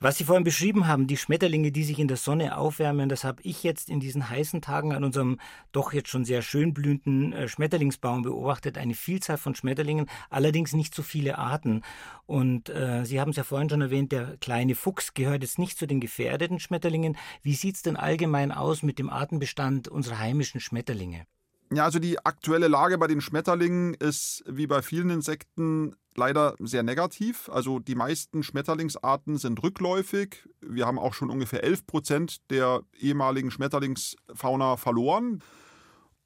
Was 0.00 0.18
Sie 0.18 0.24
vorhin 0.24 0.44
beschrieben 0.44 0.86
haben, 0.86 1.06
die 1.06 1.16
Schmetterlinge, 1.16 1.72
die 1.72 1.82
sich 1.82 1.98
in 1.98 2.08
der 2.08 2.18
Sonne 2.18 2.58
aufwärmen, 2.58 3.08
das 3.08 3.24
habe 3.24 3.40
ich 3.42 3.62
jetzt 3.62 3.88
in 3.88 4.00
diesen 4.00 4.28
heißen 4.28 4.60
Tagen 4.60 4.92
an 4.92 5.02
unserem 5.02 5.40
doch 5.72 5.94
jetzt 5.94 6.10
schon 6.10 6.26
sehr 6.26 6.42
schön 6.42 6.74
blühenden 6.74 7.32
äh, 7.32 7.48
Schmetterlingsbaum 7.48 8.20
beobachtet. 8.20 8.76
Eine 8.76 8.92
Vielzahl 8.92 9.38
von 9.38 9.54
Schmetterlingen, 9.54 10.10
allerdings 10.28 10.74
nicht 10.74 10.94
so 10.94 11.02
viele 11.02 11.38
Arten. 11.38 11.80
Und 12.26 12.68
äh, 12.68 13.06
Sie 13.06 13.18
haben 13.18 13.30
es 13.30 13.36
ja 13.36 13.44
vorhin 13.44 13.70
schon 13.70 13.80
erwähnt, 13.80 14.12
der 14.12 14.36
kleine 14.42 14.74
Fuchs 14.74 15.14
gehört 15.14 15.42
jetzt 15.42 15.58
nicht 15.58 15.78
zu 15.78 15.86
den 15.86 16.00
gefährdeten 16.00 16.60
Schmetterlingen. 16.60 17.16
Wie 17.40 17.54
sieht 17.54 17.76
es 17.76 17.82
denn 17.82 17.96
allgemein 17.96 18.52
aus 18.52 18.82
mit 18.82 18.98
dem 18.98 19.08
Artenbestand 19.08 19.88
unserer 19.88 20.18
heimischen 20.18 20.60
Schmetterlinge? 20.60 21.26
Ja, 21.72 21.84
also 21.84 21.98
die 21.98 22.24
aktuelle 22.24 22.68
Lage 22.68 22.96
bei 22.96 23.08
den 23.08 23.20
Schmetterlingen 23.20 23.94
ist 23.94 24.44
wie 24.46 24.66
bei 24.66 24.82
vielen 24.82 25.10
Insekten 25.10 25.96
leider 26.14 26.54
sehr 26.60 26.82
negativ. 26.82 27.48
Also 27.48 27.80
die 27.80 27.94
meisten 27.96 28.42
Schmetterlingsarten 28.42 29.36
sind 29.36 29.62
rückläufig. 29.62 30.48
Wir 30.60 30.86
haben 30.86 30.98
auch 30.98 31.12
schon 31.12 31.30
ungefähr 31.30 31.64
11 31.64 31.86
Prozent 31.86 32.50
der 32.50 32.82
ehemaligen 32.98 33.50
Schmetterlingsfauna 33.50 34.76
verloren. 34.76 35.42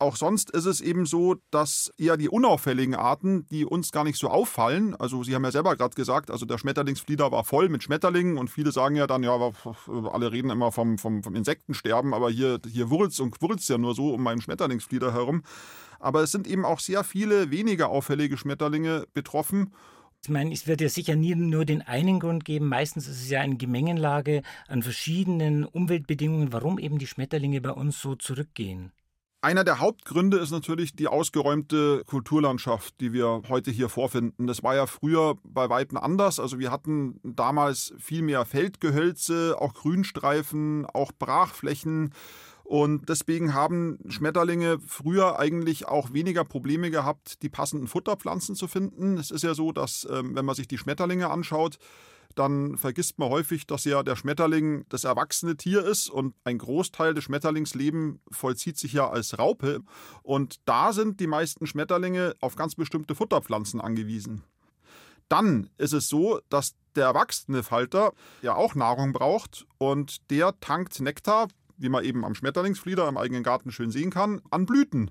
Auch 0.01 0.17
sonst 0.17 0.51
ist 0.51 0.65
es 0.65 0.81
eben 0.81 1.07
so, 1.07 1.37
dass 1.51 1.93
eher 1.99 2.17
die 2.17 2.29
unauffälligen 2.29 2.95
Arten, 2.95 3.47
die 3.51 3.65
uns 3.65 3.93
gar 3.93 4.05
nicht 4.05 4.19
so 4.19 4.29
auffallen, 4.29 4.95
also 4.97 5.23
Sie 5.23 5.35
haben 5.35 5.45
ja 5.45 5.51
selber 5.51 5.77
gerade 5.77 5.95
gesagt, 5.95 6.31
also 6.31 6.47
der 6.47 6.59
Schmetterlingsflieder 6.59 7.31
war 7.31 7.45
voll 7.45 7.69
mit 7.69 7.83
Schmetterlingen 7.83 8.39
und 8.39 8.49
viele 8.49 8.73
sagen 8.73 8.97
ja 8.97 9.07
dann, 9.07 9.23
ja, 9.23 9.37
alle 10.13 10.33
reden 10.33 10.51
immer 10.51 10.73
vom, 10.73 10.99
vom, 10.99 11.23
vom 11.23 11.35
Insektensterben, 11.35 12.15
aber 12.15 12.31
hier, 12.31 12.61
hier 12.71 12.91
wurzelt's 12.91 13.21
und 13.21 13.41
wurzelt's 13.43 13.69
ja 13.69 13.79
nur 13.79 13.95
so 13.95 14.15
um 14.15 14.23
meinen 14.23 14.41
Schmetterlingsflieder 14.41 15.13
herum. 15.13 15.43
Aber 15.99 16.23
es 16.23 16.33
sind 16.33 16.47
eben 16.47 16.65
auch 16.65 16.81
sehr 16.81 17.05
viele 17.05 17.51
weniger 17.51 17.91
auffällige 17.91 18.39
Schmetterlinge 18.39 19.07
betroffen. 19.13 19.75
Ich 20.23 20.29
meine, 20.29 20.53
es 20.53 20.67
wird 20.67 20.81
ja 20.81 20.89
sicher 20.89 21.17
nie 21.17 21.35
nur 21.35 21.65
den 21.65 21.83
einen 21.83 22.21
Grund 22.21 22.45
geben. 22.45 22.69
Meistens 22.69 23.07
ist 23.07 23.23
es 23.23 23.31
ja 23.31 23.41
eine 23.41 23.57
Gemengenlage 23.57 24.43
an 24.69 24.83
verschiedenen 24.83 25.65
Umweltbedingungen, 25.65 26.53
warum 26.53 26.79
eben 26.79 26.99
die 26.99 27.07
Schmetterlinge 27.07 27.61
bei 27.61 27.71
uns 27.71 28.01
so 28.01 28.15
zurückgehen. 28.17 28.93
Einer 29.43 29.65
der 29.65 29.81
Hauptgründe 29.81 30.37
ist 30.37 30.51
natürlich 30.51 30.95
die 30.95 31.09
ausgeräumte 31.09 32.03
Kulturlandschaft, 32.05 33.01
die 33.01 33.15
wir 33.15 33.41
heute 33.49 33.71
hier 33.71 33.89
vorfinden. 33.89 34.47
Das 34.47 34.63
war 34.63 34.75
ja 34.75 34.87
früher 34.87 35.39
bei 35.45 35.71
Weitem 35.71 35.97
anders. 35.97 36.39
Also 36.39 36.59
wir 36.59 36.71
hatten 36.71 37.19
damals 37.23 37.95
viel 37.99 38.21
mehr 38.21 38.45
Feldgehölze, 38.45 39.57
auch 39.59 39.73
Grünstreifen, 39.73 40.85
auch 40.85 41.13
Brachflächen. 41.19 42.13
Und 42.65 43.09
deswegen 43.09 43.55
haben 43.55 43.99
Schmetterlinge 44.09 44.79
früher 44.87 45.39
eigentlich 45.39 45.89
auch 45.89 46.13
weniger 46.13 46.45
Probleme 46.45 46.91
gehabt, 46.91 47.43
die 47.43 47.49
passenden 47.49 47.89
Futterpflanzen 47.89 48.55
zu 48.55 48.69
finden. 48.69 49.17
Es 49.17 49.31
ist 49.31 49.43
ja 49.43 49.55
so, 49.55 49.73
dass 49.73 50.07
ähm, 50.11 50.37
wenn 50.37 50.45
man 50.45 50.55
sich 50.55 50.69
die 50.69 50.79
Schmetterlinge 50.79 51.31
anschaut, 51.31 51.79
dann 52.35 52.77
vergisst 52.77 53.19
man 53.19 53.29
häufig, 53.29 53.67
dass 53.67 53.85
ja 53.85 54.03
der 54.03 54.17
Schmetterling 54.17 54.85
das 54.89 55.05
erwachsene 55.05 55.57
Tier 55.57 55.85
ist 55.85 56.09
und 56.09 56.35
ein 56.45 56.59
Großteil 56.59 57.15
des 57.15 57.25
Schmetterlingslebens 57.25 58.21
vollzieht 58.31 58.79
sich 58.79 58.93
ja 58.93 59.09
als 59.09 59.39
Raupe. 59.39 59.81
Und 60.23 60.57
da 60.65 60.93
sind 60.93 61.21
die 61.21 61.27
meisten 61.27 61.67
Schmetterlinge 61.67 62.35
auf 62.41 62.57
ganz 62.57 62.75
bestimmte 62.75 63.15
Futterpflanzen 63.15 63.81
angewiesen. 63.81 64.45
Dann 65.29 65.71
ist 65.79 65.93
es 65.93 66.09
so, 66.09 66.41
dass 66.49 66.75
der 66.97 67.07
erwachsene 67.07 67.63
Falter 67.63 68.13
ja 68.43 68.55
auch 68.57 68.75
Nahrung 68.75 69.13
braucht 69.13 69.67
und 69.79 70.31
der 70.31 70.59
tankt 70.61 71.01
Nektar 71.01 71.49
wie 71.81 71.89
man 71.89 72.05
eben 72.05 72.25
am 72.25 72.35
Schmetterlingsflieder 72.35 73.09
im 73.09 73.17
eigenen 73.17 73.43
Garten 73.43 73.73
schön 73.73 73.91
sehen 73.91 74.11
kann, 74.11 74.41
an 74.51 74.67
Blüten 74.67 75.11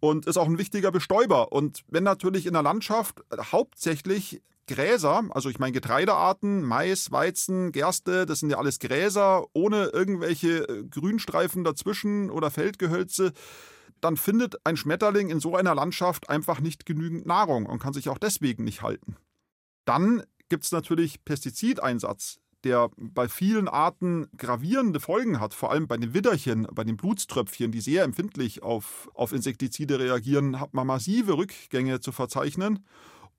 und 0.00 0.26
ist 0.26 0.36
auch 0.36 0.46
ein 0.46 0.58
wichtiger 0.58 0.90
Bestäuber. 0.90 1.52
Und 1.52 1.82
wenn 1.88 2.04
natürlich 2.04 2.46
in 2.46 2.54
der 2.54 2.62
Landschaft 2.62 3.22
hauptsächlich 3.52 4.42
Gräser, 4.66 5.24
also 5.30 5.48
ich 5.48 5.58
meine 5.58 5.72
Getreidearten, 5.72 6.62
Mais, 6.62 7.10
Weizen, 7.12 7.72
Gerste, 7.72 8.26
das 8.26 8.40
sind 8.40 8.50
ja 8.50 8.58
alles 8.58 8.78
Gräser 8.78 9.46
ohne 9.52 9.86
irgendwelche 9.86 10.68
äh, 10.68 10.84
Grünstreifen 10.84 11.64
dazwischen 11.64 12.30
oder 12.30 12.50
Feldgehölze, 12.50 13.32
dann 14.00 14.16
findet 14.16 14.56
ein 14.64 14.76
Schmetterling 14.76 15.30
in 15.30 15.40
so 15.40 15.56
einer 15.56 15.74
Landschaft 15.74 16.28
einfach 16.28 16.60
nicht 16.60 16.86
genügend 16.86 17.26
Nahrung 17.26 17.66
und 17.66 17.80
kann 17.80 17.92
sich 17.92 18.08
auch 18.08 18.18
deswegen 18.18 18.64
nicht 18.64 18.82
halten. 18.82 19.16
Dann 19.84 20.22
gibt 20.48 20.64
es 20.64 20.72
natürlich 20.72 21.24
Pestizideinsatz 21.24 22.38
der 22.66 22.90
bei 22.96 23.28
vielen 23.28 23.68
Arten 23.68 24.28
gravierende 24.36 24.98
Folgen 24.98 25.38
hat, 25.38 25.54
vor 25.54 25.70
allem 25.70 25.86
bei 25.86 25.96
den 25.96 26.14
Widderchen, 26.14 26.66
bei 26.72 26.82
den 26.82 26.96
Blutströpfchen, 26.96 27.70
die 27.70 27.80
sehr 27.80 28.02
empfindlich 28.02 28.62
auf, 28.62 29.08
auf 29.14 29.32
Insektizide 29.32 30.00
reagieren, 30.00 30.58
hat 30.58 30.74
man 30.74 30.86
massive 30.86 31.36
Rückgänge 31.36 32.00
zu 32.00 32.10
verzeichnen. 32.10 32.84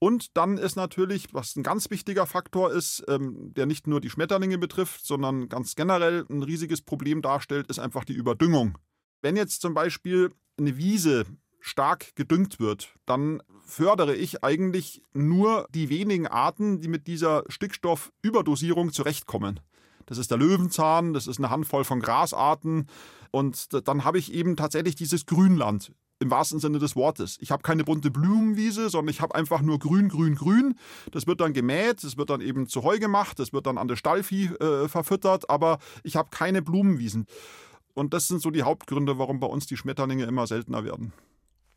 Und 0.00 0.36
dann 0.36 0.58
ist 0.58 0.76
natürlich, 0.76 1.34
was 1.34 1.56
ein 1.56 1.62
ganz 1.62 1.90
wichtiger 1.90 2.26
Faktor 2.26 2.72
ist, 2.72 3.04
ähm, 3.08 3.52
der 3.54 3.66
nicht 3.66 3.86
nur 3.86 4.00
die 4.00 4.10
Schmetterlinge 4.10 4.58
betrifft, 4.58 5.04
sondern 5.04 5.48
ganz 5.48 5.74
generell 5.74 6.24
ein 6.30 6.42
riesiges 6.42 6.82
Problem 6.82 7.20
darstellt, 7.20 7.66
ist 7.68 7.80
einfach 7.80 8.04
die 8.04 8.12
Überdüngung. 8.12 8.78
Wenn 9.22 9.36
jetzt 9.36 9.60
zum 9.60 9.74
Beispiel 9.74 10.30
eine 10.56 10.76
Wiese 10.76 11.24
stark 11.60 12.14
gedüngt 12.14 12.60
wird, 12.60 12.94
dann 13.06 13.42
fördere 13.62 14.14
ich 14.14 14.44
eigentlich 14.44 15.02
nur 15.12 15.66
die 15.74 15.88
wenigen 15.88 16.28
Arten, 16.28 16.80
die 16.80 16.88
mit 16.88 17.08
dieser 17.08 17.42
Stickstoffüberdosierung 17.48 18.92
zurechtkommen. 18.92 19.60
Das 20.06 20.18
ist 20.18 20.30
der 20.30 20.38
Löwenzahn, 20.38 21.12
das 21.12 21.26
ist 21.26 21.38
eine 21.38 21.50
Handvoll 21.50 21.84
von 21.84 22.00
Grasarten 22.00 22.86
und 23.30 23.68
dann 23.86 24.04
habe 24.04 24.18
ich 24.18 24.32
eben 24.32 24.56
tatsächlich 24.56 24.94
dieses 24.94 25.26
Grünland 25.26 25.92
im 26.20 26.30
wahrsten 26.30 26.58
Sinne 26.58 26.78
des 26.78 26.96
Wortes. 26.96 27.38
Ich 27.40 27.50
habe 27.50 27.62
keine 27.62 27.84
bunte 27.84 28.10
Blumenwiese, 28.10 28.90
sondern 28.90 29.10
ich 29.10 29.20
habe 29.20 29.34
einfach 29.34 29.62
nur 29.62 29.78
grün, 29.78 30.08
grün, 30.08 30.34
grün. 30.34 30.74
Das 31.12 31.26
wird 31.26 31.40
dann 31.40 31.52
gemäht, 31.52 32.02
das 32.02 32.16
wird 32.16 32.30
dann 32.30 32.40
eben 32.40 32.66
zu 32.66 32.82
Heu 32.82 32.98
gemacht, 32.98 33.38
das 33.38 33.52
wird 33.52 33.66
dann 33.66 33.78
an 33.78 33.88
das 33.88 33.98
Stallvieh 33.98 34.46
äh, 34.46 34.88
verfüttert, 34.88 35.48
aber 35.48 35.78
ich 36.02 36.16
habe 36.16 36.30
keine 36.30 36.62
Blumenwiesen. 36.62 37.26
Und 37.94 38.14
das 38.14 38.28
sind 38.28 38.40
so 38.40 38.50
die 38.50 38.62
Hauptgründe, 38.62 39.18
warum 39.18 39.40
bei 39.40 39.46
uns 39.46 39.66
die 39.66 39.76
Schmetterlinge 39.76 40.24
immer 40.24 40.46
seltener 40.46 40.84
werden. 40.84 41.12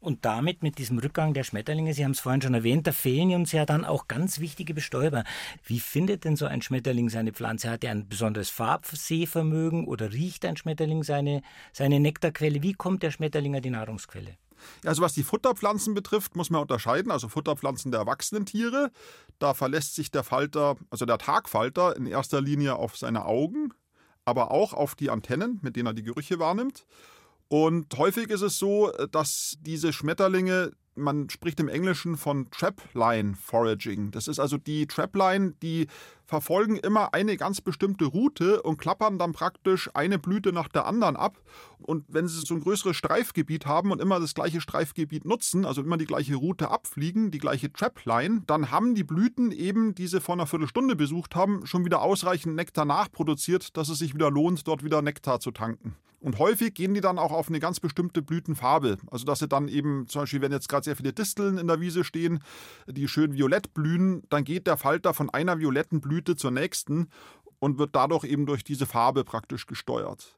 Und 0.02 0.26
damit, 0.26 0.64
mit 0.64 0.80
diesem 0.80 0.98
Rückgang 0.98 1.36
der 1.36 1.44
Schmetterlinge, 1.44 1.94
Sie 1.94 2.04
haben 2.04 2.12
es 2.12 2.20
vorhin 2.20 2.42
schon 2.42 2.56
erwähnt, 2.56 2.88
da 2.88 2.92
fehlen 2.92 3.36
uns 3.36 3.52
ja 3.52 3.68
dann 3.68 3.86
auch 3.86 4.08
ganz 4.08 4.40
wichtige 4.40 4.74
Bestäuber. 4.74 5.24
Wie 5.64 5.80
findet 5.80 6.26
denn 6.26 6.36
so 6.36 6.48
ein 6.48 6.64
Schmetterling 6.64 7.10
seine 7.10 7.32
Pflanze? 7.32 7.70
Hat 7.70 7.84
er 7.84 7.92
ein 7.92 8.10
besonderes 8.10 8.50
Farbsehvermögen 8.50 9.86
oder 9.86 10.12
riecht 10.12 10.44
ein 10.46 10.58
Schmetterling 10.58 11.04
seine, 11.04 11.44
seine 11.72 12.00
Nektarquelle? 12.00 12.64
Wie 12.64 12.74
kommt 12.74 13.04
der 13.04 13.12
Schmetterling 13.12 13.56
an 13.56 13.62
die 13.62 13.70
Nahrungsquelle? 13.70 14.38
Also 14.84 15.04
was 15.04 15.14
die 15.14 15.24
Futterpflanzen 15.24 15.94
betrifft, 15.94 16.36
muss 16.36 16.50
man 16.50 16.62
unterscheiden. 16.62 17.12
Also 17.12 17.30
Futterpflanzen 17.30 17.92
der 17.92 18.00
erwachsenen 18.00 18.48
Tiere. 18.48 18.92
Da 19.38 19.54
verlässt 19.54 19.94
sich 19.94 20.10
der 20.10 20.24
Falter, 20.24 20.78
also 20.90 21.06
der 21.06 21.20
Tagfalter, 21.20 21.96
in 21.96 22.08
erster 22.08 22.42
Linie 22.42 22.76
auf 22.76 22.98
seine 22.98 23.26
Augen, 23.26 23.70
aber 24.26 24.50
auch 24.50 24.74
auf 24.74 24.96
die 24.96 25.12
Antennen, 25.12 25.60
mit 25.62 25.76
denen 25.76 25.88
er 25.88 25.94
die 25.94 26.04
Gerüche 26.04 26.40
wahrnimmt. 26.40 26.88
Und 27.52 27.98
häufig 27.98 28.30
ist 28.30 28.44
es 28.44 28.58
so, 28.58 28.94
dass 29.12 29.58
diese 29.60 29.92
Schmetterlinge 29.92 30.72
man 30.96 31.30
spricht 31.30 31.60
im 31.60 31.68
Englischen 31.68 32.16
von 32.16 32.50
Trapline 32.50 33.36
Foraging. 33.36 34.12
Das 34.12 34.28
ist 34.30 34.40
also 34.40 34.58
die 34.58 34.88
Trapline, 34.88 35.54
die 35.62 35.88
verfolgen 36.32 36.78
immer 36.78 37.13
eine 37.13 37.36
ganz 37.36 37.60
bestimmte 37.60 38.06
Route 38.06 38.63
und 38.63 38.78
klappern 38.78 39.20
dann 39.20 39.34
praktisch 39.34 39.89
eine 39.94 40.17
Blüte 40.17 40.54
nach 40.54 40.70
der 40.70 40.86
anderen 40.86 41.17
ab. 41.17 41.38
Und 41.80 42.06
wenn 42.08 42.26
sie 42.26 42.39
so 42.39 42.56
ein 42.56 42.62
größeres 42.62 42.96
Streifgebiet 42.96 43.65
haben 43.65 43.91
und 43.91 44.02
immer 44.02 44.17
das 44.17 44.34
gleiche 44.34 44.62
Streifgebiet 44.62 45.26
nutzen, 45.26 45.65
also 45.65 45.82
immer 45.82 45.98
die 45.98 46.06
gleiche 46.06 46.36
Route 46.36 46.72
abfliegen, 46.72 47.32
die 47.32 47.38
gleiche 47.38 47.74
Trapline, 47.74 48.44
dann 48.48 48.72
haben 48.72 48.96
die 48.96 49.04
Blüten 49.04 49.52
eben, 49.52 49.94
die 49.94 50.08
sie 50.08 50.22
vor 50.22 50.36
einer 50.36 50.48
Viertelstunde 50.48 50.96
besucht 50.96 51.36
haben, 51.36 51.65
schon 51.65 51.84
wieder 51.84 52.02
ausreichend 52.02 52.56
Nektar 52.56 52.86
nachproduziert, 52.86 53.76
dass 53.76 53.89
es 53.89 54.00
sich 54.00 54.13
wieder 54.13 54.32
lohnt, 54.32 54.65
dort 54.70 54.86
wieder 54.86 55.02
Nektar 55.02 55.41
zu 55.41 55.52
tanken. 55.52 55.98
Und 56.22 56.38
häufig 56.38 56.76
gehen 56.76 56.94
die 56.94 57.02
dann 57.02 57.17
auch 57.17 57.32
auf 57.32 57.50
eine 57.50 57.60
ganz 57.60 57.80
bestimmte 57.80 58.22
Blütenfarbe. 58.22 58.98
Also 59.10 59.26
dass 59.26 59.39
sie 59.39 59.48
dann 59.48 59.67
eben, 59.67 60.08
zum 60.08 60.22
Beispiel, 60.22 60.41
wenn 60.41 60.52
jetzt 60.52 60.70
gerade 60.70 60.84
sehr 60.84 60.96
viele 60.96 61.13
Disteln 61.13 61.58
in 61.58 61.67
der 61.67 61.82
Wiese 61.82 62.04
stehen, 62.04 62.44
die 62.88 63.08
schön 63.08 63.34
violett 63.34 63.74
blühen, 63.74 64.22
dann 64.30 64.44
geht 64.44 64.67
der 64.67 64.78
Falter 64.78 65.15
von 65.15 65.32
einer 65.32 65.58
violetten 65.58 66.00
Blüte 66.00 66.20
zur 66.23 66.51
nächsten 66.51 67.10
und 67.60 67.77
wird 67.77 67.95
dadurch 67.95 68.23
eben 68.23 68.45
durch 68.45 68.63
diese 68.63 68.86
Farbe 68.86 69.23
praktisch 69.23 69.67
gesteuert. 69.67 70.38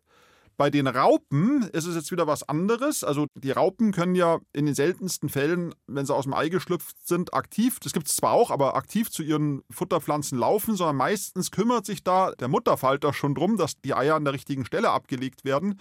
Bei 0.55 0.69
den 0.69 0.85
Raupen 0.85 1.63
ist 1.73 1.87
es 1.87 1.95
jetzt 1.95 2.11
wieder 2.11 2.27
was 2.27 2.47
anderes. 2.47 3.03
Also 3.03 3.25
die 3.33 3.51
Raupen 3.51 3.91
können 3.91 4.13
ja 4.13 4.39
in 4.53 4.67
den 4.67 4.75
seltensten 4.75 5.29
Fällen, 5.29 5.73
wenn 5.87 6.05
sie 6.05 6.13
aus 6.13 6.25
dem 6.25 6.33
Ei 6.33 6.49
geschlüpft 6.49 7.07
sind, 7.07 7.33
aktiv, 7.33 7.79
das 7.79 7.93
gibt 7.93 8.07
es 8.07 8.15
zwar 8.15 8.33
auch, 8.33 8.51
aber 8.51 8.75
aktiv 8.75 9.09
zu 9.09 9.23
ihren 9.23 9.63
Futterpflanzen 9.71 10.37
laufen, 10.37 10.75
sondern 10.75 10.97
meistens 10.97 11.49
kümmert 11.49 11.87
sich 11.87 12.03
da 12.03 12.31
der 12.33 12.49
Mutterfalter 12.49 13.13
schon 13.13 13.33
drum, 13.33 13.57
dass 13.57 13.81
die 13.81 13.95
Eier 13.95 14.15
an 14.15 14.25
der 14.25 14.33
richtigen 14.33 14.65
Stelle 14.65 14.91
abgelegt 14.91 15.43
werden. 15.43 15.79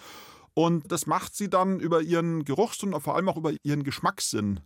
Und 0.54 0.90
das 0.90 1.06
macht 1.06 1.34
sie 1.34 1.50
dann 1.50 1.78
über 1.78 2.00
ihren 2.00 2.44
Geruchs- 2.44 2.82
und 2.82 2.98
vor 3.00 3.16
allem 3.16 3.28
auch 3.28 3.36
über 3.36 3.52
ihren 3.62 3.84
Geschmackssinn. 3.84 4.60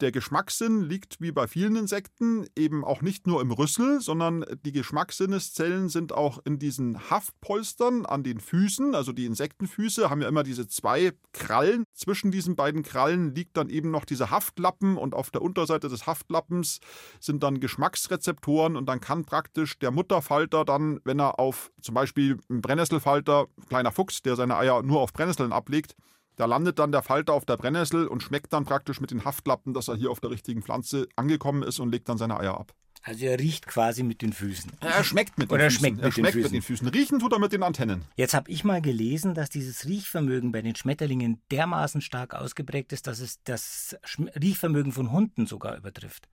Der 0.00 0.12
Geschmackssinn 0.12 0.82
liegt 0.82 1.20
wie 1.20 1.32
bei 1.32 1.48
vielen 1.48 1.74
Insekten 1.74 2.46
eben 2.56 2.84
auch 2.84 3.02
nicht 3.02 3.26
nur 3.26 3.40
im 3.40 3.50
Rüssel, 3.50 4.00
sondern 4.00 4.44
die 4.64 4.70
Geschmackssinneszellen 4.70 5.88
sind 5.88 6.12
auch 6.12 6.38
in 6.44 6.60
diesen 6.60 7.10
Haftpolstern 7.10 8.06
an 8.06 8.22
den 8.22 8.38
Füßen. 8.38 8.94
Also 8.94 9.10
die 9.10 9.26
Insektenfüße 9.26 10.08
haben 10.08 10.22
ja 10.22 10.28
immer 10.28 10.44
diese 10.44 10.68
zwei 10.68 11.14
Krallen. 11.32 11.82
Zwischen 11.94 12.30
diesen 12.30 12.54
beiden 12.54 12.84
Krallen 12.84 13.34
liegt 13.34 13.56
dann 13.56 13.70
eben 13.70 13.90
noch 13.90 14.04
dieser 14.04 14.30
Haftlappen 14.30 14.96
und 14.96 15.16
auf 15.16 15.32
der 15.32 15.42
Unterseite 15.42 15.88
des 15.88 16.06
Haftlappens 16.06 16.78
sind 17.18 17.42
dann 17.42 17.58
Geschmacksrezeptoren 17.58 18.76
und 18.76 18.86
dann 18.86 19.00
kann 19.00 19.24
praktisch 19.24 19.80
der 19.80 19.90
Mutterfalter 19.90 20.64
dann, 20.64 21.00
wenn 21.04 21.18
er 21.18 21.40
auf 21.40 21.72
zum 21.82 21.96
Beispiel 21.96 22.38
einen 22.48 22.60
Brennnesselfalter, 22.60 23.48
kleiner 23.68 23.90
Fuchs, 23.90 24.22
der 24.22 24.36
seine 24.36 24.56
Eier 24.56 24.80
nur 24.84 25.00
auf 25.00 25.12
Brennnesseln 25.12 25.52
ablegt, 25.52 25.96
da 26.38 26.46
landet 26.46 26.78
dann 26.78 26.92
der 26.92 27.02
Falter 27.02 27.34
auf 27.34 27.44
der 27.44 27.56
Brennnessel 27.56 28.06
und 28.06 28.22
schmeckt 28.22 28.52
dann 28.52 28.64
praktisch 28.64 29.00
mit 29.00 29.10
den 29.10 29.24
Haftlappen, 29.24 29.74
dass 29.74 29.88
er 29.88 29.96
hier 29.96 30.10
auf 30.10 30.20
der 30.20 30.30
richtigen 30.30 30.62
Pflanze 30.62 31.08
angekommen 31.16 31.64
ist 31.64 31.80
und 31.80 31.90
legt 31.90 32.08
dann 32.08 32.16
seine 32.16 32.38
Eier 32.38 32.58
ab. 32.58 32.72
Also 33.02 33.26
er 33.26 33.38
riecht 33.38 33.66
quasi 33.66 34.02
mit 34.02 34.22
den 34.22 34.32
Füßen. 34.32 34.72
Er 34.80 35.02
schmeckt 35.02 35.36
mit 35.38 35.50
den 35.50 35.54
Oder 35.54 35.64
Füßen. 35.64 35.78
schmeckt 35.80 35.96
mit 35.96 36.04
er 36.04 36.10
den 36.10 36.12
schmeckt 36.12 36.32
Füßen. 36.34 36.42
mit 36.42 36.52
den 36.52 36.62
Füßen. 36.62 36.88
Riechen 36.88 37.18
tut 37.18 37.32
er 37.32 37.38
mit 37.40 37.52
den 37.52 37.62
Antennen. 37.62 38.04
Jetzt 38.16 38.34
habe 38.34 38.50
ich 38.50 38.64
mal 38.64 38.80
gelesen, 38.80 39.34
dass 39.34 39.50
dieses 39.50 39.84
Riechvermögen 39.86 40.52
bei 40.52 40.62
den 40.62 40.76
Schmetterlingen 40.76 41.40
dermaßen 41.50 42.00
stark 42.00 42.34
ausgeprägt 42.34 42.92
ist, 42.92 43.06
dass 43.08 43.18
es 43.20 43.42
das 43.42 43.96
Riechvermögen 44.40 44.92
von 44.92 45.10
Hunden 45.10 45.46
sogar 45.46 45.76
übertrifft. 45.76 46.28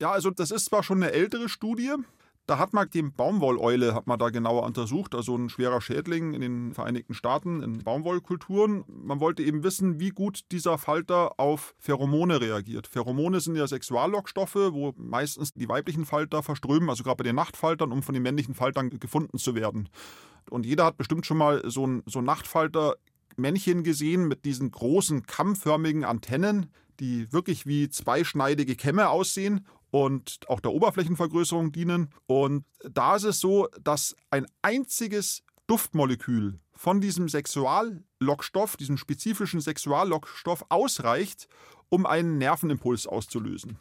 Ja, 0.00 0.12
also 0.12 0.30
das 0.30 0.50
ist 0.50 0.66
zwar 0.66 0.82
schon 0.82 1.02
eine 1.02 1.12
ältere 1.12 1.48
Studie, 1.48 1.94
Da 2.46 2.58
hat 2.58 2.72
man 2.72 2.90
die 2.90 3.02
Baumwolleule 3.02 3.94
hat 3.94 4.08
man 4.08 4.18
da 4.18 4.30
genauer 4.30 4.64
untersucht, 4.64 5.14
also 5.14 5.36
ein 5.36 5.48
schwerer 5.48 5.80
Schädling 5.80 6.34
in 6.34 6.40
den 6.40 6.74
Vereinigten 6.74 7.14
Staaten 7.14 7.62
in 7.62 7.78
Baumwollkulturen. 7.78 8.84
Man 8.88 9.20
wollte 9.20 9.44
eben 9.44 9.62
wissen, 9.62 10.00
wie 10.00 10.08
gut 10.08 10.40
dieser 10.50 10.76
Falter 10.76 11.38
auf 11.38 11.74
Pheromone 11.78 12.40
reagiert. 12.40 12.88
Pheromone 12.88 13.40
sind 13.40 13.54
ja 13.54 13.68
Sexuallockstoffe, 13.68 14.56
wo 14.72 14.92
meistens 14.96 15.52
die 15.52 15.68
weiblichen 15.68 16.04
Falter 16.04 16.42
verströmen, 16.42 16.90
also 16.90 17.04
gerade 17.04 17.18
bei 17.18 17.24
den 17.24 17.36
Nachtfaltern, 17.36 17.92
um 17.92 18.02
von 18.02 18.12
den 18.12 18.24
männlichen 18.24 18.54
Faltern 18.54 18.90
gefunden 18.90 19.38
zu 19.38 19.54
werden. 19.54 19.88
Und 20.50 20.66
jeder 20.66 20.84
hat 20.84 20.96
bestimmt 20.96 21.24
schon 21.26 21.38
mal 21.38 21.62
so 21.70 21.86
ein, 21.86 22.02
so 22.06 22.20
Nachtfalter 22.20 22.96
Männchen 23.36 23.84
gesehen 23.84 24.26
mit 24.26 24.44
diesen 24.44 24.72
großen 24.72 25.26
kammförmigen 25.26 26.04
Antennen, 26.04 26.72
die 26.98 27.32
wirklich 27.32 27.66
wie 27.66 27.88
zweischneidige 27.88 28.74
Kämme 28.74 29.08
aussehen 29.08 29.66
und 29.92 30.40
auch 30.48 30.60
der 30.60 30.72
Oberflächenvergrößerung 30.72 31.70
dienen. 31.70 32.08
Und 32.26 32.64
da 32.82 33.14
ist 33.14 33.24
es 33.24 33.40
so, 33.40 33.68
dass 33.80 34.16
ein 34.30 34.46
einziges 34.62 35.44
Duftmolekül 35.66 36.58
von 36.74 37.02
diesem 37.02 37.28
Sexuallockstoff, 37.28 38.78
diesem 38.78 38.96
spezifischen 38.96 39.60
Sexuallockstoff 39.60 40.64
ausreicht, 40.70 41.46
um 41.90 42.06
einen 42.06 42.38
Nervenimpuls 42.38 43.06
auszulösen. 43.06 43.78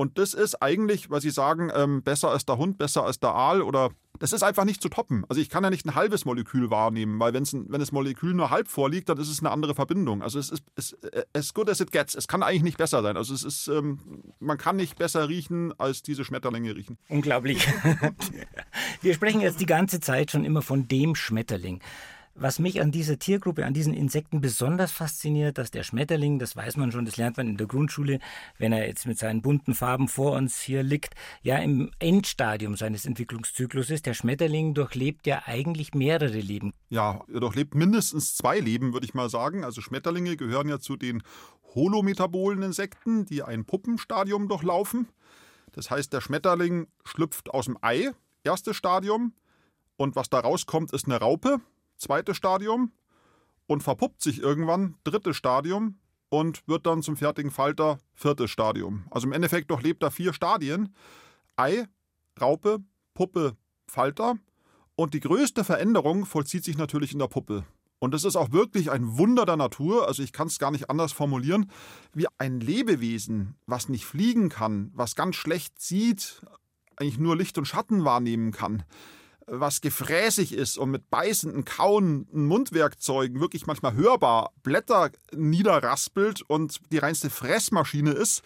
Und 0.00 0.16
das 0.16 0.32
ist 0.32 0.62
eigentlich, 0.62 1.10
weil 1.10 1.20
Sie 1.20 1.28
sagen, 1.28 1.70
ähm, 1.74 2.02
besser 2.02 2.30
als 2.30 2.46
der 2.46 2.56
Hund, 2.56 2.78
besser 2.78 3.04
als 3.04 3.20
der 3.20 3.34
Aal 3.34 3.60
oder 3.60 3.90
das 4.18 4.32
ist 4.32 4.42
einfach 4.42 4.64
nicht 4.64 4.80
zu 4.80 4.88
toppen. 4.88 5.26
Also 5.28 5.42
ich 5.42 5.50
kann 5.50 5.62
ja 5.62 5.68
nicht 5.68 5.84
ein 5.84 5.94
halbes 5.94 6.24
Molekül 6.24 6.70
wahrnehmen, 6.70 7.20
weil 7.20 7.34
wenn's, 7.34 7.52
wenn 7.52 7.80
das 7.80 7.92
Molekül 7.92 8.32
nur 8.32 8.48
halb 8.48 8.68
vorliegt, 8.68 9.10
dann 9.10 9.18
ist 9.18 9.28
es 9.28 9.40
eine 9.40 9.50
andere 9.50 9.74
Verbindung. 9.74 10.22
Also 10.22 10.38
es 10.38 10.48
ist 10.48 10.62
es, 10.74 10.96
as 11.34 11.52
good 11.52 11.68
as 11.68 11.80
it 11.80 11.92
gets. 11.92 12.14
Es 12.14 12.28
kann 12.28 12.42
eigentlich 12.42 12.62
nicht 12.62 12.78
besser 12.78 13.02
sein. 13.02 13.18
Also 13.18 13.34
es 13.34 13.44
ist, 13.44 13.68
ähm, 13.68 13.98
man 14.38 14.56
kann 14.56 14.76
nicht 14.76 14.96
besser 14.96 15.28
riechen, 15.28 15.78
als 15.78 16.00
diese 16.00 16.24
Schmetterlinge 16.24 16.74
riechen. 16.74 16.96
Unglaublich. 17.10 17.68
Wir 19.02 19.12
sprechen 19.12 19.42
jetzt 19.42 19.60
die 19.60 19.66
ganze 19.66 20.00
Zeit 20.00 20.30
schon 20.30 20.46
immer 20.46 20.62
von 20.62 20.88
dem 20.88 21.14
Schmetterling. 21.14 21.82
Was 22.34 22.58
mich 22.58 22.80
an 22.80 22.92
dieser 22.92 23.18
Tiergruppe, 23.18 23.66
an 23.66 23.74
diesen 23.74 23.92
Insekten 23.92 24.40
besonders 24.40 24.92
fasziniert, 24.92 25.58
dass 25.58 25.70
der 25.70 25.82
Schmetterling, 25.82 26.38
das 26.38 26.54
weiß 26.54 26.76
man 26.76 26.92
schon, 26.92 27.04
das 27.04 27.16
lernt 27.16 27.36
man 27.36 27.48
in 27.48 27.56
der 27.56 27.66
Grundschule, 27.66 28.20
wenn 28.56 28.72
er 28.72 28.86
jetzt 28.86 29.06
mit 29.06 29.18
seinen 29.18 29.42
bunten 29.42 29.74
Farben 29.74 30.08
vor 30.08 30.32
uns 30.32 30.60
hier 30.60 30.82
liegt, 30.82 31.14
ja 31.42 31.58
im 31.58 31.90
Endstadium 31.98 32.76
seines 32.76 33.04
Entwicklungszyklus 33.04 33.90
ist. 33.90 34.06
Der 34.06 34.14
Schmetterling 34.14 34.74
durchlebt 34.74 35.26
ja 35.26 35.42
eigentlich 35.44 35.92
mehrere 35.92 36.38
Leben. 36.38 36.72
Ja, 36.88 37.20
er 37.32 37.40
durchlebt 37.40 37.74
mindestens 37.74 38.36
zwei 38.36 38.60
Leben, 38.60 38.92
würde 38.92 39.06
ich 39.06 39.14
mal 39.14 39.28
sagen. 39.28 39.64
Also 39.64 39.80
Schmetterlinge 39.80 40.36
gehören 40.36 40.68
ja 40.68 40.78
zu 40.78 40.96
den 40.96 41.22
holometabolen 41.74 42.62
Insekten, 42.62 43.26
die 43.26 43.42
ein 43.42 43.64
Puppenstadium 43.64 44.48
durchlaufen. 44.48 45.08
Das 45.72 45.90
heißt, 45.90 46.12
der 46.12 46.20
Schmetterling 46.20 46.86
schlüpft 47.04 47.50
aus 47.50 47.66
dem 47.66 47.76
Ei, 47.80 48.12
erstes 48.44 48.76
Stadium, 48.76 49.34
und 49.96 50.16
was 50.16 50.30
da 50.30 50.40
rauskommt, 50.40 50.92
ist 50.94 51.04
eine 51.04 51.18
Raupe 51.18 51.60
zweites 52.00 52.36
Stadium 52.36 52.92
und 53.66 53.82
verpuppt 53.82 54.22
sich 54.22 54.40
irgendwann, 54.40 54.96
drittes 55.04 55.36
Stadium 55.36 55.98
und 56.28 56.66
wird 56.66 56.86
dann 56.86 57.02
zum 57.02 57.16
fertigen 57.16 57.50
Falter, 57.50 57.98
viertes 58.14 58.50
Stadium. 58.50 59.04
Also 59.10 59.26
im 59.26 59.32
Endeffekt 59.32 59.70
durchlebt 59.70 60.02
er 60.02 60.10
vier 60.10 60.32
Stadien. 60.32 60.94
Ei, 61.56 61.86
Raupe, 62.40 62.78
Puppe, 63.14 63.56
Falter. 63.86 64.36
Und 64.96 65.14
die 65.14 65.20
größte 65.20 65.64
Veränderung 65.64 66.26
vollzieht 66.26 66.64
sich 66.64 66.76
natürlich 66.76 67.12
in 67.12 67.18
der 67.18 67.28
Puppe. 67.28 67.64
Und 68.00 68.14
das 68.14 68.24
ist 68.24 68.36
auch 68.36 68.50
wirklich 68.50 68.90
ein 68.90 69.18
Wunder 69.18 69.44
der 69.44 69.56
Natur, 69.56 70.08
also 70.08 70.22
ich 70.22 70.32
kann 70.32 70.46
es 70.46 70.58
gar 70.58 70.70
nicht 70.70 70.88
anders 70.88 71.12
formulieren, 71.12 71.70
wie 72.14 72.26
ein 72.38 72.58
Lebewesen, 72.58 73.56
was 73.66 73.90
nicht 73.90 74.06
fliegen 74.06 74.48
kann, 74.48 74.90
was 74.94 75.14
ganz 75.14 75.36
schlecht 75.36 75.78
sieht, 75.78 76.40
eigentlich 76.96 77.18
nur 77.18 77.36
Licht 77.36 77.58
und 77.58 77.66
Schatten 77.66 78.04
wahrnehmen 78.04 78.52
kann, 78.52 78.84
was 79.50 79.80
gefräßig 79.80 80.52
ist 80.52 80.78
und 80.78 80.90
mit 80.90 81.10
beißenden, 81.10 81.64
kauenden 81.64 82.46
Mundwerkzeugen 82.46 83.40
wirklich 83.40 83.66
manchmal 83.66 83.94
hörbar 83.94 84.52
Blätter 84.62 85.10
niederraspelt 85.34 86.42
und 86.42 86.80
die 86.92 86.98
reinste 86.98 87.30
Fressmaschine 87.30 88.12
ist 88.12 88.42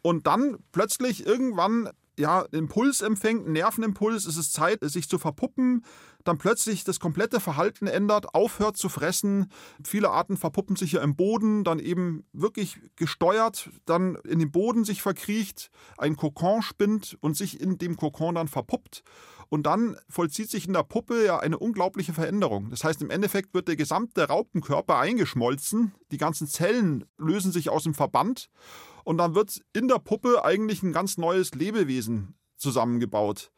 und 0.00 0.26
dann 0.26 0.56
plötzlich 0.72 1.26
irgendwann 1.26 1.90
ja, 2.18 2.40
Impuls 2.50 3.02
empfängt, 3.02 3.44
einen 3.44 3.52
Nervenimpuls, 3.52 4.26
es 4.26 4.36
ist 4.36 4.52
Zeit, 4.52 4.80
sich 4.82 5.08
zu 5.08 5.18
verpuppen, 5.18 5.84
dann 6.28 6.38
plötzlich 6.38 6.84
das 6.84 7.00
komplette 7.00 7.40
Verhalten 7.40 7.86
ändert, 7.86 8.34
aufhört 8.34 8.76
zu 8.76 8.88
fressen. 8.88 9.50
Viele 9.82 10.10
Arten 10.10 10.36
verpuppen 10.36 10.76
sich 10.76 10.92
ja 10.92 11.02
im 11.02 11.16
Boden, 11.16 11.64
dann 11.64 11.78
eben 11.78 12.24
wirklich 12.32 12.78
gesteuert, 12.96 13.70
dann 13.86 14.16
in 14.24 14.38
den 14.38 14.52
Boden 14.52 14.84
sich 14.84 15.02
verkriecht, 15.02 15.70
ein 15.96 16.16
Kokon 16.16 16.62
spinnt 16.62 17.16
und 17.20 17.36
sich 17.36 17.60
in 17.60 17.78
dem 17.78 17.96
Kokon 17.96 18.34
dann 18.36 18.48
verpuppt. 18.48 19.02
Und 19.48 19.64
dann 19.64 19.96
vollzieht 20.10 20.50
sich 20.50 20.66
in 20.66 20.74
der 20.74 20.82
Puppe 20.82 21.24
ja 21.24 21.38
eine 21.38 21.58
unglaubliche 21.58 22.12
Veränderung. 22.12 22.68
Das 22.68 22.84
heißt, 22.84 23.00
im 23.00 23.10
Endeffekt 23.10 23.54
wird 23.54 23.66
der 23.66 23.76
gesamte 23.76 24.28
Raupenkörper 24.28 24.98
eingeschmolzen, 24.98 25.94
die 26.10 26.18
ganzen 26.18 26.46
Zellen 26.46 27.06
lösen 27.16 27.50
sich 27.50 27.70
aus 27.70 27.84
dem 27.84 27.94
Verband 27.94 28.50
und 29.04 29.16
dann 29.16 29.34
wird 29.34 29.62
in 29.72 29.88
der 29.88 29.98
Puppe 29.98 30.44
eigentlich 30.44 30.82
ein 30.82 30.92
ganz 30.92 31.16
neues 31.16 31.54
Lebewesen 31.54 32.34
zusammengebaut. 32.58 33.50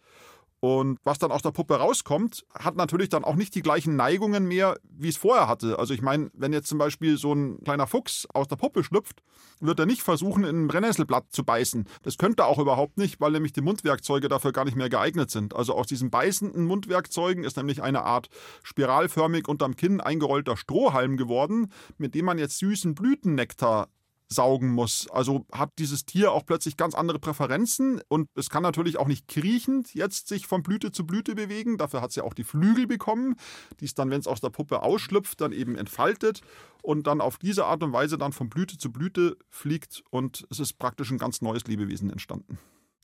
Und 0.61 0.99
was 1.05 1.19
dann 1.19 1.33
aus 1.33 1.41
der 1.41 1.53
Puppe 1.53 1.77
rauskommt, 1.77 2.45
hat 2.55 2.77
natürlich 2.77 3.09
dann 3.09 3.25
auch 3.25 3.35
nicht 3.35 3.55
die 3.55 3.63
gleichen 3.63 3.97
Neigungen 3.97 4.47
mehr, 4.47 4.77
wie 4.85 5.09
es 5.09 5.17
vorher 5.17 5.49
hatte. 5.49 5.79
Also 5.79 5.95
ich 5.95 6.03
meine, 6.03 6.31
wenn 6.35 6.53
jetzt 6.53 6.69
zum 6.69 6.77
Beispiel 6.77 7.17
so 7.17 7.33
ein 7.33 7.65
kleiner 7.65 7.87
Fuchs 7.87 8.27
aus 8.35 8.47
der 8.47 8.57
Puppe 8.57 8.85
schlüpft, 8.85 9.23
wird 9.61 9.79
er 9.79 9.87
nicht 9.87 10.03
versuchen, 10.03 10.45
in 10.45 10.65
ein 10.65 10.69
Brennnesselblatt 10.69 11.27
zu 11.31 11.45
beißen. 11.45 11.87
Das 12.03 12.19
könnte 12.19 12.43
er 12.43 12.47
auch 12.47 12.59
überhaupt 12.59 12.99
nicht, 12.99 13.21
weil 13.21 13.33
nämlich 13.33 13.55
die 13.55 13.63
Mundwerkzeuge 13.63 14.29
dafür 14.29 14.53
gar 14.53 14.67
nicht 14.67 14.77
mehr 14.77 14.91
geeignet 14.91 15.31
sind. 15.31 15.57
Also 15.57 15.75
aus 15.75 15.87
diesen 15.87 16.11
beißenden 16.11 16.67
Mundwerkzeugen 16.67 17.45
ist 17.45 17.57
nämlich 17.57 17.83
eine 17.83 18.03
Art 18.03 18.29
spiralförmig 18.63 19.49
unterm 19.49 19.77
Kinn 19.77 20.03
eingerollter 20.03 20.59
Strohhalm 20.59 21.17
geworden, 21.17 21.73
mit 21.97 22.15
dem 22.15 22.27
man 22.27 22.39
jetzt 22.39 22.59
süßen 22.59 22.95
Blütennektar 22.95 23.89
saugen 24.33 24.71
muss. 24.71 25.09
Also 25.11 25.45
hat 25.53 25.73
dieses 25.79 26.07
Tier 26.07 26.33
auch 26.33 26.47
plötzlich 26.47 26.77
ganz 26.77 26.95
andere 26.95 27.19
Präferenzen 27.19 28.01
und 28.09 28.29
es 28.37 28.49
kann 28.49 28.63
natürlich 28.63 28.97
auch 28.97 29.09
nicht 29.09 29.27
kriechend 29.27 29.93
jetzt 29.95 30.29
sich 30.29 30.47
von 30.47 30.63
Blüte 30.63 30.93
zu 30.93 31.05
Blüte 31.05 31.35
bewegen. 31.35 31.79
Dafür 31.79 32.01
hat 32.01 32.11
es 32.11 32.17
ja 32.17 32.23
auch 32.23 32.35
die 32.35 32.45
Flügel 32.45 32.87
bekommen, 32.87 33.37
die 33.81 33.87
es 33.87 33.95
dann, 33.95 34.11
wenn 34.11 34.21
es 34.21 34.29
aus 34.29 34.41
der 34.41 34.51
Puppe 34.51 34.83
ausschlüpft, 34.83 35.41
dann 35.41 35.53
eben 35.53 35.77
entfaltet 35.77 36.43
und 36.83 37.07
dann 37.09 37.21
auf 37.21 37.39
diese 37.39 37.67
Art 37.67 37.83
und 37.83 37.93
Weise 37.93 38.19
dann 38.19 38.33
von 38.33 38.49
Blüte 38.49 38.79
zu 38.79 38.93
Blüte 38.93 39.37
fliegt 39.49 40.05
und 40.11 40.47
es 40.51 40.61
ist 40.61 40.79
praktisch 40.79 41.11
ein 41.11 41.19
ganz 41.19 41.43
neues 41.43 41.67
Lebewesen 41.67 42.11
entstanden. 42.11 42.59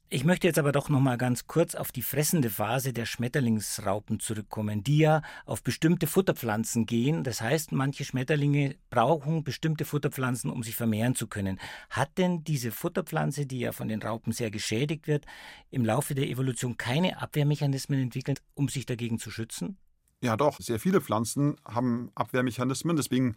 Ich 0.08 0.24
möchte 0.24 0.46
jetzt 0.46 0.60
aber 0.60 0.70
doch 0.70 0.88
noch 0.88 1.00
mal 1.00 1.18
ganz 1.18 1.48
kurz 1.48 1.74
auf 1.74 1.90
die 1.90 2.00
fressende 2.00 2.48
Phase 2.48 2.92
der 2.92 3.06
Schmetterlingsraupen 3.06 4.20
zurückkommen, 4.20 4.84
die 4.84 4.98
ja 4.98 5.20
auf 5.46 5.64
bestimmte 5.64 6.06
Futterpflanzen 6.06 6.86
gehen. 6.86 7.24
Das 7.24 7.40
heißt, 7.40 7.72
manche 7.72 8.04
Schmetterlinge 8.04 8.76
brauchen 8.88 9.42
bestimmte 9.42 9.84
Futterpflanzen, 9.84 10.48
um 10.48 10.62
sich 10.62 10.76
vermehren 10.76 11.16
zu 11.16 11.26
können. 11.26 11.58
Hat 11.90 12.18
denn 12.18 12.44
diese 12.44 12.70
Futterpflanze, 12.70 13.46
die 13.46 13.58
ja 13.58 13.72
von 13.72 13.88
den 13.88 14.00
Raupen 14.00 14.32
sehr 14.32 14.52
geschädigt 14.52 15.08
wird, 15.08 15.26
im 15.70 15.84
Laufe 15.84 16.14
der 16.14 16.28
Evolution 16.28 16.76
keine 16.76 17.20
Abwehrmechanismen 17.20 18.00
entwickelt, 18.00 18.42
um 18.54 18.68
sich 18.68 18.86
dagegen 18.86 19.18
zu 19.18 19.32
schützen? 19.32 19.76
Ja, 20.22 20.36
doch. 20.36 20.60
Sehr 20.60 20.78
viele 20.78 21.00
Pflanzen 21.00 21.56
haben 21.64 22.12
Abwehrmechanismen. 22.14 22.94
Deswegen 22.94 23.34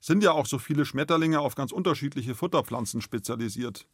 sind 0.00 0.22
ja 0.22 0.32
auch 0.32 0.44
so 0.44 0.58
viele 0.58 0.84
Schmetterlinge 0.84 1.40
auf 1.40 1.54
ganz 1.54 1.72
unterschiedliche 1.72 2.34
Futterpflanzen 2.34 3.00
spezialisiert. 3.00 3.86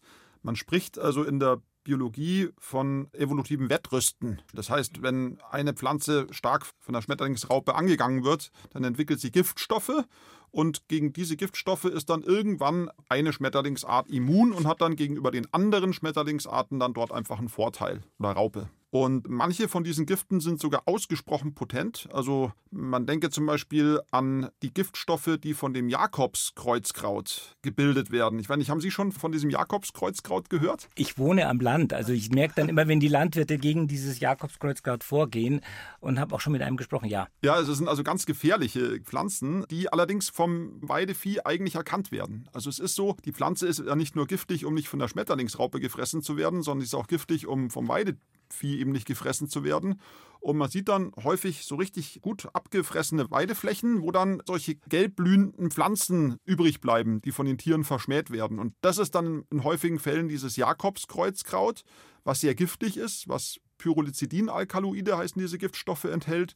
Man 0.42 0.56
spricht 0.56 0.98
also 0.98 1.22
in 1.22 1.38
der 1.38 1.60
Biologie 1.84 2.50
von 2.58 3.08
evolutiven 3.12 3.70
Wettrüsten. 3.70 4.42
Das 4.54 4.70
heißt, 4.70 5.02
wenn 5.02 5.38
eine 5.50 5.72
Pflanze 5.72 6.26
stark 6.30 6.66
von 6.78 6.94
der 6.94 7.02
Schmetterlingsraupe 7.02 7.74
angegangen 7.74 8.24
wird, 8.24 8.50
dann 8.70 8.84
entwickelt 8.84 9.20
sie 9.20 9.30
Giftstoffe 9.30 10.04
und 10.50 10.88
gegen 10.88 11.12
diese 11.12 11.36
Giftstoffe 11.36 11.84
ist 11.84 12.10
dann 12.10 12.22
irgendwann 12.22 12.90
eine 13.08 13.32
Schmetterlingsart 13.32 14.10
immun 14.10 14.52
und 14.52 14.66
hat 14.66 14.80
dann 14.80 14.96
gegenüber 14.96 15.30
den 15.30 15.52
anderen 15.52 15.92
Schmetterlingsarten 15.92 16.80
dann 16.80 16.92
dort 16.92 17.12
einfach 17.12 17.38
einen 17.38 17.48
Vorteil 17.48 18.02
oder 18.18 18.32
Raupe. 18.32 18.68
Und 18.90 19.28
manche 19.28 19.68
von 19.68 19.84
diesen 19.84 20.04
Giften 20.04 20.40
sind 20.40 20.60
sogar 20.60 20.82
ausgesprochen 20.86 21.54
potent. 21.54 22.08
Also 22.12 22.52
man 22.72 23.06
denke 23.06 23.30
zum 23.30 23.46
Beispiel 23.46 24.00
an 24.10 24.50
die 24.62 24.74
Giftstoffe, 24.74 25.38
die 25.42 25.54
von 25.54 25.72
dem 25.72 25.88
Jakobskreuzkraut 25.88 27.56
gebildet 27.62 28.10
werden. 28.10 28.40
Ich 28.40 28.48
weiß 28.48 28.58
nicht, 28.58 28.68
haben 28.68 28.80
Sie 28.80 28.90
schon 28.90 29.12
von 29.12 29.30
diesem 29.30 29.48
Jakobskreuzkraut 29.50 30.50
gehört? 30.50 30.88
Ich 30.96 31.18
wohne 31.18 31.48
am 31.48 31.60
Land. 31.60 31.92
Also 31.92 32.12
ich 32.12 32.30
merke 32.30 32.54
dann 32.56 32.68
immer, 32.68 32.88
wenn 32.88 32.98
die 32.98 33.08
Landwirte 33.08 33.58
gegen 33.58 33.86
dieses 33.86 34.18
Jakobskreuzkraut 34.18 35.04
vorgehen 35.04 35.60
und 36.00 36.18
habe 36.18 36.34
auch 36.34 36.40
schon 36.40 36.52
mit 36.52 36.62
einem 36.62 36.76
gesprochen, 36.76 37.08
ja. 37.08 37.28
Ja, 37.44 37.60
es 37.60 37.68
sind 37.68 37.88
also 37.88 38.02
ganz 38.02 38.26
gefährliche 38.26 39.00
Pflanzen, 39.00 39.64
die 39.70 39.92
allerdings 39.92 40.30
vom 40.30 40.78
Weidevieh 40.80 41.40
eigentlich 41.44 41.76
erkannt 41.76 42.10
werden. 42.10 42.48
Also 42.52 42.68
es 42.68 42.80
ist 42.80 42.96
so, 42.96 43.16
die 43.24 43.32
Pflanze 43.32 43.68
ist 43.68 43.78
ja 43.78 43.94
nicht 43.94 44.16
nur 44.16 44.26
giftig, 44.26 44.64
um 44.64 44.74
nicht 44.74 44.88
von 44.88 44.98
der 44.98 45.06
Schmetterlingsraupe 45.06 45.78
gefressen 45.78 46.22
zu 46.22 46.36
werden, 46.36 46.62
sondern 46.62 46.80
sie 46.80 46.86
ist 46.86 46.94
auch 46.94 47.06
giftig, 47.06 47.46
um 47.46 47.70
vom 47.70 47.86
Weidevieh 47.86 48.18
Vieh 48.52 48.78
eben 48.78 48.92
nicht 48.92 49.06
gefressen 49.06 49.48
zu 49.48 49.64
werden. 49.64 50.00
Und 50.40 50.56
man 50.56 50.70
sieht 50.70 50.88
dann 50.88 51.12
häufig 51.22 51.66
so 51.66 51.74
richtig 51.74 52.20
gut 52.22 52.48
abgefressene 52.54 53.30
Weideflächen, 53.30 54.00
wo 54.00 54.10
dann 54.10 54.42
solche 54.46 54.76
gelb 54.88 55.16
blühenden 55.16 55.70
Pflanzen 55.70 56.38
übrig 56.46 56.80
bleiben, 56.80 57.20
die 57.22 57.32
von 57.32 57.44
den 57.44 57.58
Tieren 57.58 57.84
verschmäht 57.84 58.30
werden. 58.30 58.58
Und 58.58 58.74
das 58.80 58.96
ist 58.98 59.14
dann 59.14 59.44
in 59.50 59.64
häufigen 59.64 59.98
Fällen 59.98 60.28
dieses 60.28 60.56
Jakobskreuzkraut, 60.56 61.82
was 62.24 62.40
sehr 62.40 62.54
giftig 62.54 62.96
ist, 62.96 63.28
was 63.28 63.60
Pyrrolizidin-Alkaloide 63.78 65.16
heißen 65.16 65.40
diese 65.40 65.58
Giftstoffe 65.58 66.04
enthält. 66.04 66.54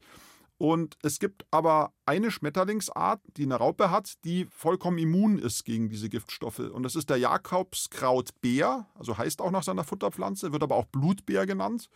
Und 0.56 0.96
es 1.02 1.18
gibt 1.18 1.44
aber 1.50 1.92
eine 2.06 2.30
Schmetterlingsart, 2.30 3.20
die 3.36 3.42
eine 3.42 3.56
Raupe 3.56 3.90
hat, 3.90 4.14
die 4.24 4.46
vollkommen 4.46 4.98
immun 4.98 5.38
ist 5.38 5.64
gegen 5.64 5.88
diese 5.88 6.08
Giftstoffe. 6.08 6.60
Und 6.60 6.84
das 6.84 6.94
ist 6.94 7.10
der 7.10 7.16
Jakobskrautbär, 7.16 8.86
also 8.94 9.18
heißt 9.18 9.40
auch 9.40 9.50
nach 9.50 9.64
seiner 9.64 9.84
Futterpflanze, 9.84 10.52
wird 10.52 10.62
aber 10.62 10.76
auch 10.76 10.86
Blutbär 10.86 11.46
genannt. 11.46 11.88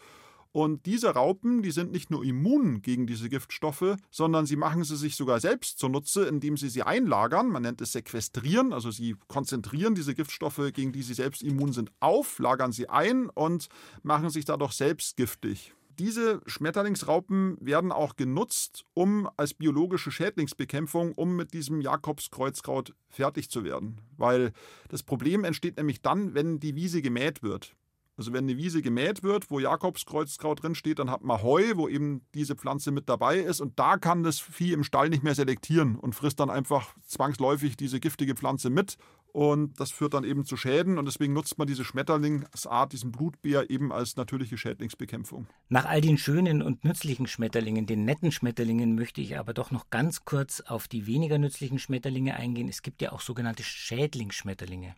Und 0.51 0.87
diese 0.87 1.11
Raupen, 1.11 1.62
die 1.62 1.71
sind 1.71 1.92
nicht 1.92 2.11
nur 2.11 2.25
immun 2.25 2.81
gegen 2.81 3.07
diese 3.07 3.29
Giftstoffe, 3.29 3.97
sondern 4.11 4.47
sie 4.47 4.57
machen 4.57 4.83
sie 4.83 4.97
sich 4.97 5.14
sogar 5.14 5.40
selbst 5.40 5.79
zunutze, 5.79 6.25
indem 6.25 6.57
sie 6.57 6.71
sie 6.71 6.83
einlagern. 6.83 7.49
Man 7.49 7.62
nennt 7.62 7.81
es 7.81 7.92
Sequestrieren, 7.92 8.73
also 8.73 8.90
sie 8.90 9.14
konzentrieren 9.29 9.94
diese 9.94 10.14
Giftstoffe, 10.14 10.73
gegen 10.73 10.90
die 10.92 11.03
sie 11.03 11.14
selbst 11.14 11.42
immun 11.42 11.73
sind, 11.73 11.92
auf, 12.01 12.38
lagern 12.38 12.73
sie 12.73 12.88
ein 12.88 13.29
und 13.29 13.68
machen 14.03 14.31
sich 14.31 14.47
dadurch 14.47 14.73
selbst 14.73 15.16
giftig 15.16 15.75
diese 15.99 16.41
Schmetterlingsraupen 16.47 17.57
werden 17.61 17.93
auch 17.93 18.17
genutzt, 18.17 18.85
um 18.95 19.29
als 19.37 19.55
biologische 19.55 20.11
Schädlingsbekämpfung, 20.11 21.13
um 21.13 21.37
mit 21.37 21.53
diesem 21.53 21.81
Jakobskreuzkraut 21.81 22.95
fertig 23.09 23.51
zu 23.51 23.65
werden. 23.65 24.01
Weil 24.17 24.53
das 24.89 25.03
Problem 25.03 25.45
entsteht 25.45 25.77
nämlich 25.77 26.01
dann, 26.01 26.35
wenn 26.35 26.61
die 26.61 26.77
Wiese 26.77 27.03
gemäht 27.03 27.43
wird. 27.43 27.75
Also 28.19 28.33
wenn 28.33 28.45
eine 28.45 28.57
Wiese 28.57 28.83
gemäht 28.83 29.23
wird, 29.23 29.51
wo 29.51 29.61
Jakobskreuzkraut 29.61 30.63
drin 30.63 30.75
steht, 30.75 30.99
dann 30.99 31.11
hat 31.11 31.23
man 31.23 31.41
Heu, 31.41 31.63
wo 31.77 31.89
eben 31.89 32.23
diese 32.35 32.57
Pflanze 32.57 32.91
mit 32.91 33.09
dabei 33.09 33.39
ist 33.39 33.61
und 33.61 33.79
da 33.79 33.97
kann 33.97 34.25
das 34.25 34.41
Vieh 34.41 34.73
im 34.73 34.83
Stall 34.83 35.09
nicht 35.09 35.23
mehr 35.23 35.37
selektieren 35.37 35.97
und 35.97 36.17
frisst 36.17 36.41
dann 36.41 36.51
einfach 36.51 36.95
zwangsläufig 37.07 37.77
diese 37.77 38.01
giftige 38.01 38.35
Pflanze 38.35 38.71
mit 38.71 38.99
und 39.33 39.79
das 39.79 39.93
führt 39.93 40.15
dann 40.15 40.25
eben 40.25 40.45
zu 40.45 40.57
Schäden 40.57 40.99
und 40.99 41.07
deswegen 41.07 41.33
nutzt 41.33 41.59
man 41.59 41.69
diese 41.69 41.85
Schmetterlingsart, 41.85 42.93
diesen 42.93 43.13
Blutbär 43.13 43.71
eben 43.71 43.93
als 43.93 44.17
natürliche 44.17 44.57
Schädlingsbekämpfung. 44.57 45.47
Nach 45.69 45.85
all 45.85 46.01
den 46.01 46.19
schönen 46.19 46.61
und 46.61 46.85
nützlichen 46.85 47.29
Schmetterlingen, 47.29 47.87
den 47.87 48.05
netten 48.05 48.33
Schmetterlingen, 48.33 48.97
möchte 48.97 49.21
ich 49.21 49.39
aber 49.39 49.55
doch 49.55 49.71
noch 49.71 49.91
ganz 49.91 50.25
kurz 50.25 50.61
auf 50.61 50.89
die 50.89 51.07
weniger 51.07 51.39
nützlichen 51.39 51.79
Schmetterlinge 51.79 52.35
eingehen. 52.35 52.69
Es 52.69 52.83
gibt 52.83 53.01
ja 53.01 53.13
auch 53.13 53.21
sogenannte 53.21 53.63
Schädlingsschmetterlinge. 53.63 54.97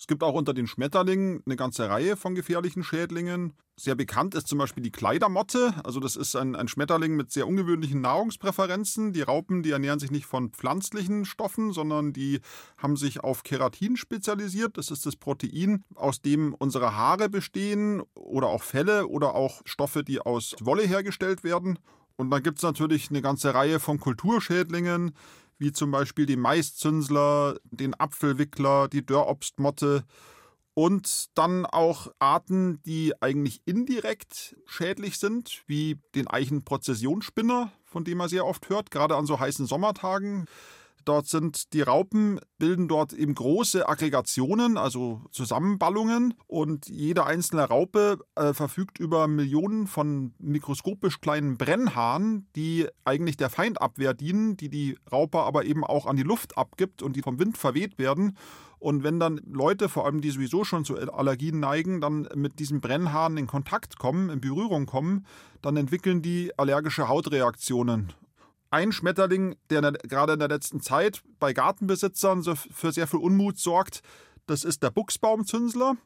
Es 0.00 0.06
gibt 0.06 0.22
auch 0.22 0.32
unter 0.32 0.54
den 0.54 0.66
Schmetterlingen 0.66 1.42
eine 1.44 1.56
ganze 1.56 1.90
Reihe 1.90 2.16
von 2.16 2.34
gefährlichen 2.34 2.82
Schädlingen. 2.82 3.52
Sehr 3.76 3.94
bekannt 3.94 4.34
ist 4.34 4.48
zum 4.48 4.56
Beispiel 4.56 4.82
die 4.82 4.90
Kleidermotte. 4.90 5.74
Also 5.84 6.00
das 6.00 6.16
ist 6.16 6.36
ein, 6.36 6.56
ein, 6.56 6.68
Schmetterling 6.68 7.16
mit 7.16 7.30
sehr 7.30 7.46
ungewöhnlichen 7.46 8.00
Nahrungspräferenzen. 8.00 9.12
Die 9.12 9.20
Raupen, 9.20 9.62
die 9.62 9.72
ernähren 9.72 9.98
sich 9.98 10.10
nicht 10.10 10.24
von 10.24 10.52
pflanzlichen 10.52 11.26
Stoffen, 11.26 11.74
sondern 11.74 12.14
die 12.14 12.40
haben 12.78 12.96
sich 12.96 13.20
auf 13.20 13.42
Keratin 13.42 13.98
spezialisiert. 13.98 14.78
Das 14.78 14.90
ist 14.90 15.04
das 15.04 15.16
Protein, 15.16 15.84
aus 15.94 16.22
dem 16.22 16.54
unsere 16.54 16.96
Haare 16.96 17.28
bestehen 17.28 18.02
oder 18.14 18.46
auch 18.46 18.62
Felle 18.62 19.06
oder 19.06 19.34
auch 19.34 19.60
Stoffe, 19.66 20.02
die 20.02 20.18
aus 20.18 20.56
Wolle 20.62 20.84
hergestellt 20.84 21.44
werden. 21.44 21.78
Und 22.16 22.30
dann 22.30 22.42
gibt 22.42 22.56
es 22.56 22.62
natürlich 22.62 23.10
eine 23.10 23.20
ganze 23.20 23.54
Reihe 23.54 23.80
von 23.80 24.00
Kulturschädlingen, 24.00 25.12
wie 25.60 25.72
zum 25.72 25.90
Beispiel 25.90 26.26
die 26.26 26.36
Maiszünsler, 26.36 27.58
den 27.64 27.94
Apfelwickler, 27.94 28.88
die 28.88 29.04
Dörrobstmotte 29.04 30.04
und 30.74 31.26
dann 31.34 31.66
auch 31.66 32.08
Arten, 32.18 32.82
die 32.84 33.12
eigentlich 33.20 33.60
indirekt 33.66 34.56
schädlich 34.66 35.18
sind, 35.18 35.62
wie 35.66 35.98
den 36.14 36.26
Eichenprozessionsspinner, 36.26 37.70
von 37.84 38.04
dem 38.04 38.18
man 38.18 38.30
sehr 38.30 38.46
oft 38.46 38.70
hört, 38.70 38.90
gerade 38.90 39.16
an 39.16 39.26
so 39.26 39.38
heißen 39.38 39.66
Sommertagen. 39.66 40.46
Dort 41.04 41.26
sind 41.26 41.72
die 41.72 41.82
Raupen, 41.82 42.40
bilden 42.58 42.88
dort 42.88 43.12
eben 43.12 43.34
große 43.34 43.88
Aggregationen, 43.88 44.76
also 44.76 45.22
Zusammenballungen. 45.30 46.34
Und 46.46 46.88
jede 46.88 47.24
einzelne 47.26 47.64
Raupe 47.64 48.18
äh, 48.34 48.52
verfügt 48.52 48.98
über 48.98 49.26
Millionen 49.26 49.86
von 49.86 50.34
mikroskopisch 50.38 51.20
kleinen 51.20 51.56
Brennhaaren, 51.56 52.48
die 52.56 52.86
eigentlich 53.04 53.36
der 53.36 53.50
Feindabwehr 53.50 54.14
dienen, 54.14 54.56
die 54.56 54.68
die 54.68 54.98
Raupe 55.10 55.38
aber 55.38 55.64
eben 55.64 55.84
auch 55.84 56.06
an 56.06 56.16
die 56.16 56.22
Luft 56.22 56.58
abgibt 56.58 57.02
und 57.02 57.16
die 57.16 57.22
vom 57.22 57.38
Wind 57.38 57.56
verweht 57.56 57.98
werden. 57.98 58.36
Und 58.78 59.02
wenn 59.02 59.20
dann 59.20 59.40
Leute, 59.44 59.90
vor 59.90 60.06
allem 60.06 60.22
die 60.22 60.30
sowieso 60.30 60.64
schon 60.64 60.86
zu 60.86 60.96
Allergien 60.96 61.60
neigen, 61.60 62.00
dann 62.00 62.26
mit 62.34 62.58
diesen 62.58 62.80
Brennhaaren 62.80 63.36
in 63.36 63.46
Kontakt 63.46 63.98
kommen, 63.98 64.30
in 64.30 64.40
Berührung 64.40 64.86
kommen, 64.86 65.26
dann 65.60 65.76
entwickeln 65.76 66.22
die 66.22 66.58
allergische 66.58 67.06
Hautreaktionen 67.06 68.14
ein 68.70 68.92
Schmetterling, 68.92 69.56
der 69.68 69.82
gerade 69.92 70.34
in 70.34 70.38
der 70.38 70.48
letzten 70.48 70.80
Zeit 70.80 71.22
bei 71.38 71.52
Gartenbesitzern 71.52 72.42
für 72.42 72.92
sehr 72.92 73.06
viel 73.06 73.20
Unmut 73.20 73.58
sorgt, 73.58 74.02
das 74.46 74.64
ist 74.64 74.82
der 74.82 74.90
Buchsbaumzünsler. 74.90 75.96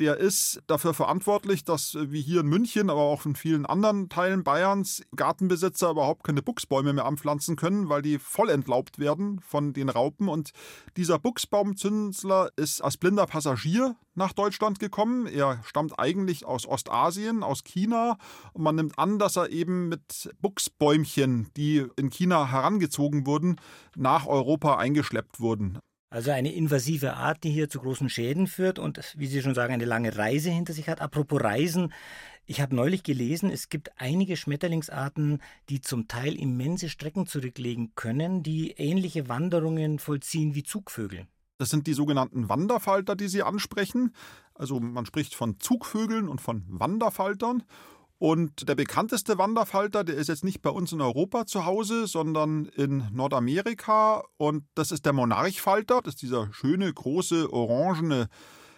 Der 0.00 0.16
ist 0.16 0.62
dafür 0.68 0.94
verantwortlich, 0.94 1.64
dass 1.64 1.96
wie 1.98 2.22
hier 2.22 2.40
in 2.40 2.46
München, 2.46 2.88
aber 2.88 3.00
auch 3.00 3.26
in 3.26 3.34
vielen 3.34 3.66
anderen 3.66 4.08
Teilen 4.08 4.44
Bayerns 4.44 5.02
Gartenbesitzer 5.16 5.90
überhaupt 5.90 6.22
keine 6.22 6.40
Buchsbäume 6.40 6.92
mehr 6.92 7.04
anpflanzen 7.04 7.56
können, 7.56 7.88
weil 7.88 8.02
die 8.02 8.20
voll 8.20 8.48
entlaubt 8.48 9.00
werden 9.00 9.40
von 9.40 9.72
den 9.72 9.88
Raupen. 9.88 10.28
Und 10.28 10.52
dieser 10.96 11.18
Buchsbaumzünsler 11.18 12.50
ist 12.54 12.80
als 12.80 12.96
blinder 12.96 13.26
Passagier 13.26 13.96
nach 14.14 14.32
Deutschland 14.32 14.78
gekommen. 14.78 15.26
Er 15.26 15.60
stammt 15.64 15.98
eigentlich 15.98 16.44
aus 16.44 16.66
Ostasien, 16.66 17.42
aus 17.42 17.64
China. 17.64 18.18
Und 18.52 18.62
man 18.62 18.76
nimmt 18.76 18.98
an, 19.00 19.18
dass 19.18 19.36
er 19.36 19.50
eben 19.50 19.88
mit 19.88 20.30
Buchsbäumchen, 20.40 21.50
die 21.56 21.86
in 21.96 22.10
China 22.10 22.50
herangezogen 22.52 23.26
wurden, 23.26 23.56
nach 23.96 24.26
Europa 24.26 24.76
eingeschleppt 24.76 25.40
wurden. 25.40 25.80
Also 26.10 26.30
eine 26.30 26.52
invasive 26.52 27.14
Art, 27.14 27.44
die 27.44 27.50
hier 27.50 27.68
zu 27.68 27.80
großen 27.80 28.08
Schäden 28.08 28.46
führt 28.46 28.78
und, 28.78 29.14
wie 29.18 29.26
Sie 29.26 29.42
schon 29.42 29.54
sagen, 29.54 29.74
eine 29.74 29.84
lange 29.84 30.16
Reise 30.16 30.50
hinter 30.50 30.72
sich 30.72 30.88
hat. 30.88 31.02
Apropos 31.02 31.42
Reisen, 31.42 31.92
ich 32.46 32.62
habe 32.62 32.74
neulich 32.74 33.02
gelesen, 33.02 33.50
es 33.50 33.68
gibt 33.68 33.90
einige 34.00 34.38
Schmetterlingsarten, 34.38 35.42
die 35.68 35.82
zum 35.82 36.08
Teil 36.08 36.34
immense 36.34 36.88
Strecken 36.88 37.26
zurücklegen 37.26 37.92
können, 37.94 38.42
die 38.42 38.70
ähnliche 38.70 39.28
Wanderungen 39.28 39.98
vollziehen 39.98 40.54
wie 40.54 40.62
Zugvögel. 40.62 41.26
Das 41.58 41.68
sind 41.68 41.86
die 41.86 41.92
sogenannten 41.92 42.48
Wanderfalter, 42.48 43.14
die 43.14 43.28
Sie 43.28 43.42
ansprechen. 43.42 44.14
Also 44.54 44.80
man 44.80 45.04
spricht 45.04 45.34
von 45.34 45.60
Zugvögeln 45.60 46.26
und 46.28 46.40
von 46.40 46.64
Wanderfaltern. 46.68 47.64
Und 48.18 48.68
der 48.68 48.74
bekannteste 48.74 49.38
Wanderfalter, 49.38 50.02
der 50.02 50.16
ist 50.16 50.28
jetzt 50.28 50.44
nicht 50.44 50.60
bei 50.60 50.70
uns 50.70 50.92
in 50.92 51.00
Europa 51.00 51.46
zu 51.46 51.64
Hause, 51.64 52.08
sondern 52.08 52.66
in 52.66 53.08
Nordamerika. 53.12 54.24
Und 54.36 54.64
das 54.74 54.90
ist 54.90 55.06
der 55.06 55.12
Monarchfalter. 55.12 56.00
Das 56.02 56.14
ist 56.14 56.22
dieser 56.22 56.52
schöne, 56.52 56.92
große, 56.92 57.52
orangene 57.52 58.28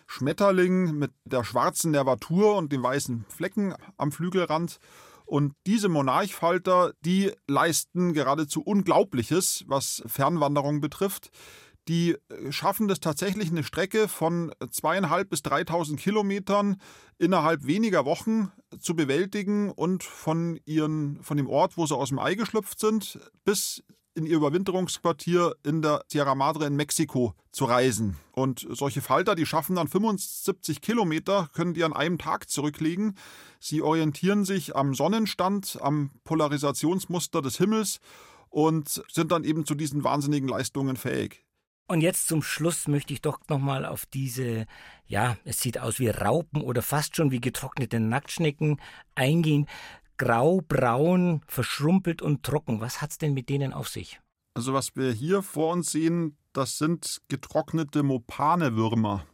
Schmetterling 0.06 0.98
mit 0.98 1.12
der 1.24 1.44
schwarzen 1.44 1.92
Nervatur 1.92 2.56
und 2.56 2.70
den 2.70 2.82
weißen 2.82 3.24
Flecken 3.28 3.74
am 3.96 4.12
Flügelrand. 4.12 4.78
Und 5.24 5.54
diese 5.66 5.88
Monarchfalter, 5.88 6.92
die 7.00 7.32
leisten 7.46 8.12
geradezu 8.12 8.62
Unglaubliches, 8.62 9.64
was 9.68 10.02
Fernwanderung 10.06 10.80
betrifft 10.80 11.30
die 11.88 12.16
äh, 12.28 12.52
schaffen 12.52 12.88
das 12.88 13.00
tatsächlich 13.00 13.50
eine 13.50 13.64
Strecke 13.64 14.08
von 14.08 14.52
zweieinhalb 14.70 15.30
bis 15.30 15.42
3000 15.42 15.98
Kilometern 15.98 16.80
innerhalb 17.18 17.66
weniger 17.66 18.04
Wochen 18.04 18.50
zu 18.78 18.94
bewältigen 18.94 19.70
und 19.70 20.02
von, 20.02 20.58
ihren, 20.64 21.22
von 21.22 21.36
dem 21.36 21.48
Ort, 21.48 21.76
wo 21.76 21.86
sie 21.86 21.96
aus 21.96 22.10
dem 22.10 22.18
Ei 22.18 22.34
geschlüpft 22.34 22.78
sind, 22.78 23.18
bis 23.44 23.82
in 24.14 24.26
ihr 24.26 24.36
Überwinterungsquartier 24.36 25.54
in 25.64 25.82
der 25.82 26.04
Sierra 26.08 26.34
Madre 26.34 26.66
in 26.66 26.76
Mexiko 26.76 27.34
zu 27.52 27.64
reisen. 27.64 28.16
Und 28.32 28.66
solche 28.70 29.00
Falter, 29.00 29.34
die 29.34 29.46
schaffen 29.46 29.76
dann 29.76 29.88
75 29.88 30.80
Kilometer, 30.80 31.48
können 31.52 31.74
die 31.74 31.84
an 31.84 31.92
einem 31.92 32.18
Tag 32.18 32.48
zurücklegen. 32.50 33.16
Sie 33.60 33.82
orientieren 33.82 34.44
sich 34.44 34.74
am 34.76 34.94
Sonnenstand, 34.94 35.78
am 35.80 36.10
Polarisationsmuster 36.24 37.40
des 37.40 37.56
Himmels 37.58 38.00
und 38.48 39.02
sind 39.10 39.32
dann 39.32 39.44
eben 39.44 39.64
zu 39.64 39.74
diesen 39.74 40.02
wahnsinnigen 40.04 40.48
Leistungen 40.48 40.96
fähig. 40.96 41.44
Und 41.90 42.02
jetzt 42.02 42.28
zum 42.28 42.40
Schluss 42.40 42.86
möchte 42.86 43.12
ich 43.12 43.20
doch 43.20 43.40
nochmal 43.48 43.84
auf 43.84 44.06
diese, 44.06 44.66
ja, 45.06 45.36
es 45.42 45.60
sieht 45.60 45.80
aus 45.80 45.98
wie 45.98 46.08
Raupen 46.08 46.62
oder 46.62 46.82
fast 46.82 47.16
schon 47.16 47.32
wie 47.32 47.40
getrocknete 47.40 47.98
Nacktschnecken 47.98 48.80
eingehen. 49.16 49.66
Grau, 50.16 50.60
braun, 50.60 51.42
verschrumpelt 51.48 52.22
und 52.22 52.44
trocken. 52.44 52.80
Was 52.80 53.02
hat's 53.02 53.18
denn 53.18 53.34
mit 53.34 53.48
denen 53.48 53.72
auf 53.72 53.88
sich? 53.88 54.20
Also 54.54 54.72
was 54.72 54.94
wir 54.94 55.10
hier 55.10 55.42
vor 55.42 55.72
uns 55.72 55.90
sehen, 55.90 56.36
das 56.52 56.78
sind 56.78 57.22
getrocknete 57.26 58.04
Mopanewürmer 58.04 59.26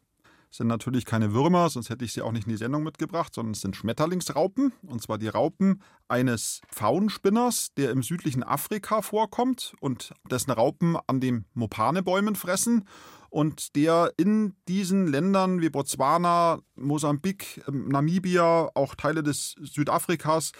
sind 0.50 0.68
natürlich 0.68 1.04
keine 1.04 1.32
Würmer, 1.32 1.68
sonst 1.68 1.90
hätte 1.90 2.04
ich 2.04 2.12
sie 2.12 2.22
auch 2.22 2.32
nicht 2.32 2.46
in 2.46 2.52
die 2.52 2.56
Sendung 2.56 2.82
mitgebracht, 2.82 3.34
sondern 3.34 3.52
es 3.52 3.60
sind 3.60 3.76
Schmetterlingsraupen. 3.76 4.72
Und 4.86 5.02
zwar 5.02 5.18
die 5.18 5.28
Raupen 5.28 5.82
eines 6.08 6.60
Pfauenspinners, 6.72 7.74
der 7.76 7.90
im 7.90 8.02
südlichen 8.02 8.42
Afrika 8.42 9.02
vorkommt 9.02 9.74
und 9.80 10.14
dessen 10.30 10.50
Raupen 10.50 10.96
an 11.06 11.20
den 11.20 11.44
Mopanebäumen 11.54 12.36
fressen 12.36 12.84
und 13.28 13.76
der 13.76 14.12
in 14.16 14.54
diesen 14.68 15.06
Ländern 15.06 15.60
wie 15.60 15.68
Botswana, 15.68 16.60
Mosambik, 16.76 17.62
ähm, 17.68 17.88
Namibia, 17.88 18.70
auch 18.74 18.94
Teile 18.94 19.22
des 19.22 19.56
Südafrikas 19.60 20.52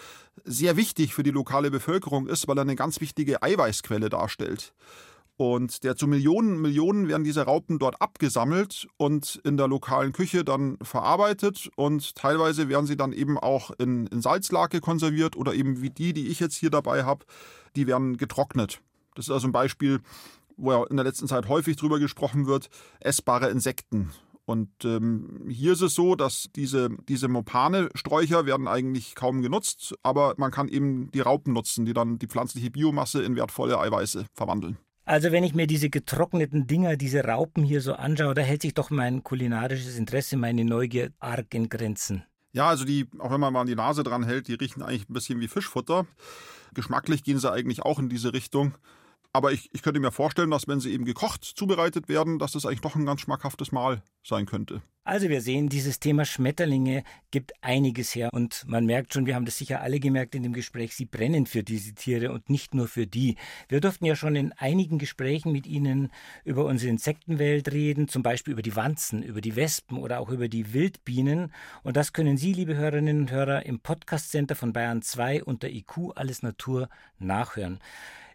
sehr 0.43 0.77
wichtig 0.77 1.13
für 1.13 1.23
die 1.23 1.31
lokale 1.31 1.71
Bevölkerung 1.71 2.27
ist, 2.27 2.47
weil 2.47 2.57
er 2.57 2.61
eine 2.61 2.75
ganz 2.75 3.01
wichtige 3.01 3.41
Eiweißquelle 3.41 4.09
darstellt. 4.09 4.73
Und 5.37 5.83
der 5.83 5.95
zu 5.95 6.07
Millionen, 6.07 6.59
Millionen 6.59 7.07
werden 7.07 7.23
diese 7.23 7.43
Raupen 7.43 7.77
dort 7.77 8.01
abgesammelt 8.01 8.87
und 8.97 9.39
in 9.43 9.55
der 9.55 9.67
lokalen 9.67 10.11
Küche 10.11 10.43
dann 10.43 10.79
verarbeitet. 10.81 11.69
Und 11.75 12.15
teilweise 12.15 12.69
werden 12.69 12.87
sie 12.87 12.97
dann 12.97 13.13
eben 13.13 13.37
auch 13.37 13.69
in, 13.77 14.07
in 14.07 14.21
Salzlake 14.21 14.81
konserviert 14.81 15.35
oder 15.35 15.53
eben 15.53 15.81
wie 15.81 15.91
die, 15.91 16.13
die 16.13 16.27
ich 16.27 16.39
jetzt 16.39 16.55
hier 16.55 16.71
dabei 16.71 17.03
habe, 17.03 17.25
die 17.75 17.85
werden 17.85 18.17
getrocknet. 18.17 18.81
Das 19.13 19.27
ist 19.27 19.31
also 19.31 19.47
ein 19.47 19.51
Beispiel, 19.51 19.99
wo 20.57 20.71
ja 20.71 20.83
in 20.85 20.97
der 20.97 21.05
letzten 21.05 21.27
Zeit 21.27 21.47
häufig 21.47 21.75
drüber 21.75 21.99
gesprochen 21.99 22.47
wird, 22.47 22.69
essbare 22.99 23.49
Insekten. 23.49 24.11
Und 24.45 24.69
ähm, 24.85 25.45
hier 25.49 25.73
ist 25.73 25.81
es 25.81 25.93
so, 25.93 26.15
dass 26.15 26.47
diese, 26.55 26.89
diese 27.09 27.27
Mopane-Sträucher 27.27 28.45
werden 28.45 28.67
eigentlich 28.67 29.13
kaum 29.13 29.41
genutzt, 29.41 29.93
aber 30.03 30.33
man 30.37 30.51
kann 30.51 30.69
eben 30.69 31.11
die 31.11 31.19
Raupen 31.19 31.53
nutzen, 31.53 31.85
die 31.85 31.93
dann 31.93 32.17
die 32.17 32.27
pflanzliche 32.27 32.71
Biomasse 32.71 33.21
in 33.21 33.35
wertvolle 33.35 33.77
Eiweiße 33.77 34.25
verwandeln. 34.33 34.77
Also 35.07 35.31
wenn 35.31 35.45
ich 35.45 35.55
mir 35.55 35.67
diese 35.67 35.89
getrockneten 35.89 36.67
Dinger, 36.67 36.97
diese 36.97 37.23
Raupen 37.23 37.63
hier 37.63 37.79
so 37.79 37.93
anschaue, 37.93 38.33
da 38.33 38.41
hält 38.41 38.61
sich 38.61 38.73
doch 38.73 38.89
mein 38.89 39.23
kulinarisches 39.23 39.97
Interesse, 39.97 40.35
meine 40.35 40.65
Neugier 40.65 41.13
arg 41.19 41.53
in 41.53 41.69
Grenzen. 41.69 42.25
Ja, 42.51 42.67
also 42.67 42.83
die, 42.83 43.07
auch 43.19 43.31
wenn 43.31 43.39
man 43.39 43.53
mal 43.53 43.63
die 43.63 43.75
Nase 43.75 44.03
dran 44.03 44.25
hält, 44.25 44.49
die 44.49 44.55
riechen 44.55 44.83
eigentlich 44.83 45.07
ein 45.09 45.13
bisschen 45.13 45.39
wie 45.39 45.47
Fischfutter. 45.47 46.05
Geschmacklich 46.73 47.23
gehen 47.23 47.39
sie 47.39 47.49
eigentlich 47.49 47.83
auch 47.83 47.99
in 47.99 48.09
diese 48.09 48.33
Richtung. 48.33 48.75
Aber 49.31 49.53
ich, 49.53 49.69
ich 49.71 49.81
könnte 49.81 50.01
mir 50.01 50.11
vorstellen, 50.11 50.51
dass 50.51 50.67
wenn 50.67 50.81
sie 50.81 50.91
eben 50.91 51.05
gekocht 51.05 51.45
zubereitet 51.45 52.09
werden, 52.09 52.37
dass 52.37 52.51
das 52.51 52.65
eigentlich 52.65 52.81
doch 52.81 52.95
ein 52.95 53.05
ganz 53.05 53.21
schmackhaftes 53.21 53.71
Mahl 53.71 54.03
sein 54.25 54.45
könnte. 54.45 54.81
Also 55.07 55.29
wir 55.29 55.39
sehen, 55.39 55.69
dieses 55.69 56.01
Thema 56.01 56.25
Schmetterlinge 56.25 57.05
gibt 57.31 57.53
einiges 57.61 58.13
her 58.13 58.27
und 58.33 58.65
man 58.67 58.85
merkt 58.85 59.13
schon, 59.13 59.25
wir 59.25 59.35
haben 59.35 59.45
das 59.45 59.57
sicher 59.57 59.79
alle 59.79 60.01
gemerkt 60.01 60.35
in 60.35 60.43
dem 60.43 60.51
Gespräch, 60.51 60.95
sie 60.95 61.05
brennen 61.05 61.45
für 61.45 61.63
diese 61.63 61.93
Tiere 61.93 62.33
und 62.33 62.49
nicht 62.49 62.73
nur 62.73 62.89
für 62.89 63.07
die. 63.07 63.37
Wir 63.69 63.79
durften 63.79 64.03
ja 64.03 64.17
schon 64.17 64.35
in 64.35 64.51
einigen 64.51 64.97
Gesprächen 64.97 65.53
mit 65.53 65.65
Ihnen 65.65 66.11
über 66.43 66.65
unsere 66.65 66.89
Insektenwelt 66.89 67.71
reden, 67.71 68.09
zum 68.09 68.21
Beispiel 68.21 68.51
über 68.51 68.61
die 68.61 68.75
Wanzen, 68.75 69.23
über 69.23 69.39
die 69.39 69.55
Wespen 69.55 69.97
oder 69.97 70.19
auch 70.19 70.27
über 70.27 70.49
die 70.49 70.73
Wildbienen 70.73 71.53
und 71.83 71.95
das 71.95 72.11
können 72.11 72.35
Sie, 72.35 72.51
liebe 72.51 72.75
Hörerinnen 72.75 73.21
und 73.21 73.31
Hörer, 73.31 73.65
im 73.65 73.79
Podcast 73.79 74.31
Center 74.31 74.55
von 74.55 74.73
Bayern 74.73 75.01
2 75.01 75.45
unter 75.45 75.69
IQ 75.69 76.17
Alles 76.17 76.43
Natur 76.43 76.89
nachhören. 77.17 77.79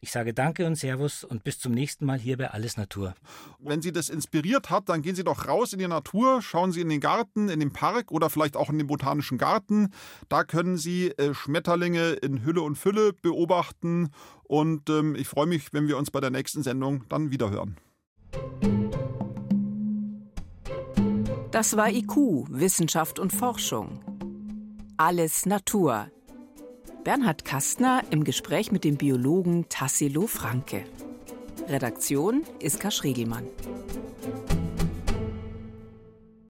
Ich 0.04 0.10
sage 0.10 0.34
Danke 0.34 0.66
und 0.66 0.74
Servus 0.74 1.22
und 1.22 1.44
bis 1.44 1.60
zum 1.60 1.72
nächsten 1.72 2.06
Mal 2.06 2.18
hier 2.18 2.36
bei 2.36 2.50
Alles 2.50 2.76
Natur. 2.76 3.14
Wenn 3.60 3.82
Sie 3.82 3.92
das 3.92 4.08
inspiriert 4.08 4.68
hat, 4.68 4.88
dann 4.88 5.00
gehen 5.00 5.14
Sie 5.14 5.22
doch 5.22 5.46
raus 5.46 5.72
in 5.72 5.78
die 5.78 5.86
Natur, 5.86 6.42
schauen 6.42 6.72
Sie 6.72 6.80
in 6.80 6.88
den 6.88 6.98
Garten, 6.98 7.48
in 7.48 7.60
den 7.60 7.72
Park 7.72 8.10
oder 8.10 8.28
vielleicht 8.28 8.56
auch 8.56 8.68
in 8.68 8.78
den 8.78 8.88
Botanischen 8.88 9.38
Garten. 9.38 9.92
Da 10.28 10.42
können 10.42 10.76
Sie 10.76 11.12
äh, 11.12 11.34
Schmetterlinge 11.34 12.14
in 12.14 12.44
Hülle 12.44 12.62
und 12.62 12.76
Fülle 12.76 13.12
beobachten 13.12 14.10
und 14.42 14.90
ähm, 14.90 15.14
ich 15.14 15.28
freue 15.28 15.46
mich, 15.46 15.72
wenn 15.72 15.86
wir 15.86 15.96
uns 15.96 16.10
bei 16.10 16.18
der 16.18 16.30
nächsten 16.30 16.64
Sendung 16.64 17.04
dann 17.08 17.30
wiederhören. 17.30 17.76
Das 21.52 21.76
war 21.76 21.88
IQ, 21.88 22.48
Wissenschaft 22.48 23.20
und 23.20 23.32
Forschung. 23.32 24.00
Alles 24.96 25.46
Natur 25.46 26.10
Bernhard 27.04 27.44
Kastner 27.44 28.04
im 28.10 28.22
Gespräch 28.22 28.70
mit 28.70 28.84
dem 28.84 28.96
Biologen 28.96 29.68
Tassilo 29.68 30.28
Franke. 30.28 30.84
Redaktion 31.68 32.44
Iska 32.60 32.92
Schregelmann. 32.92 33.48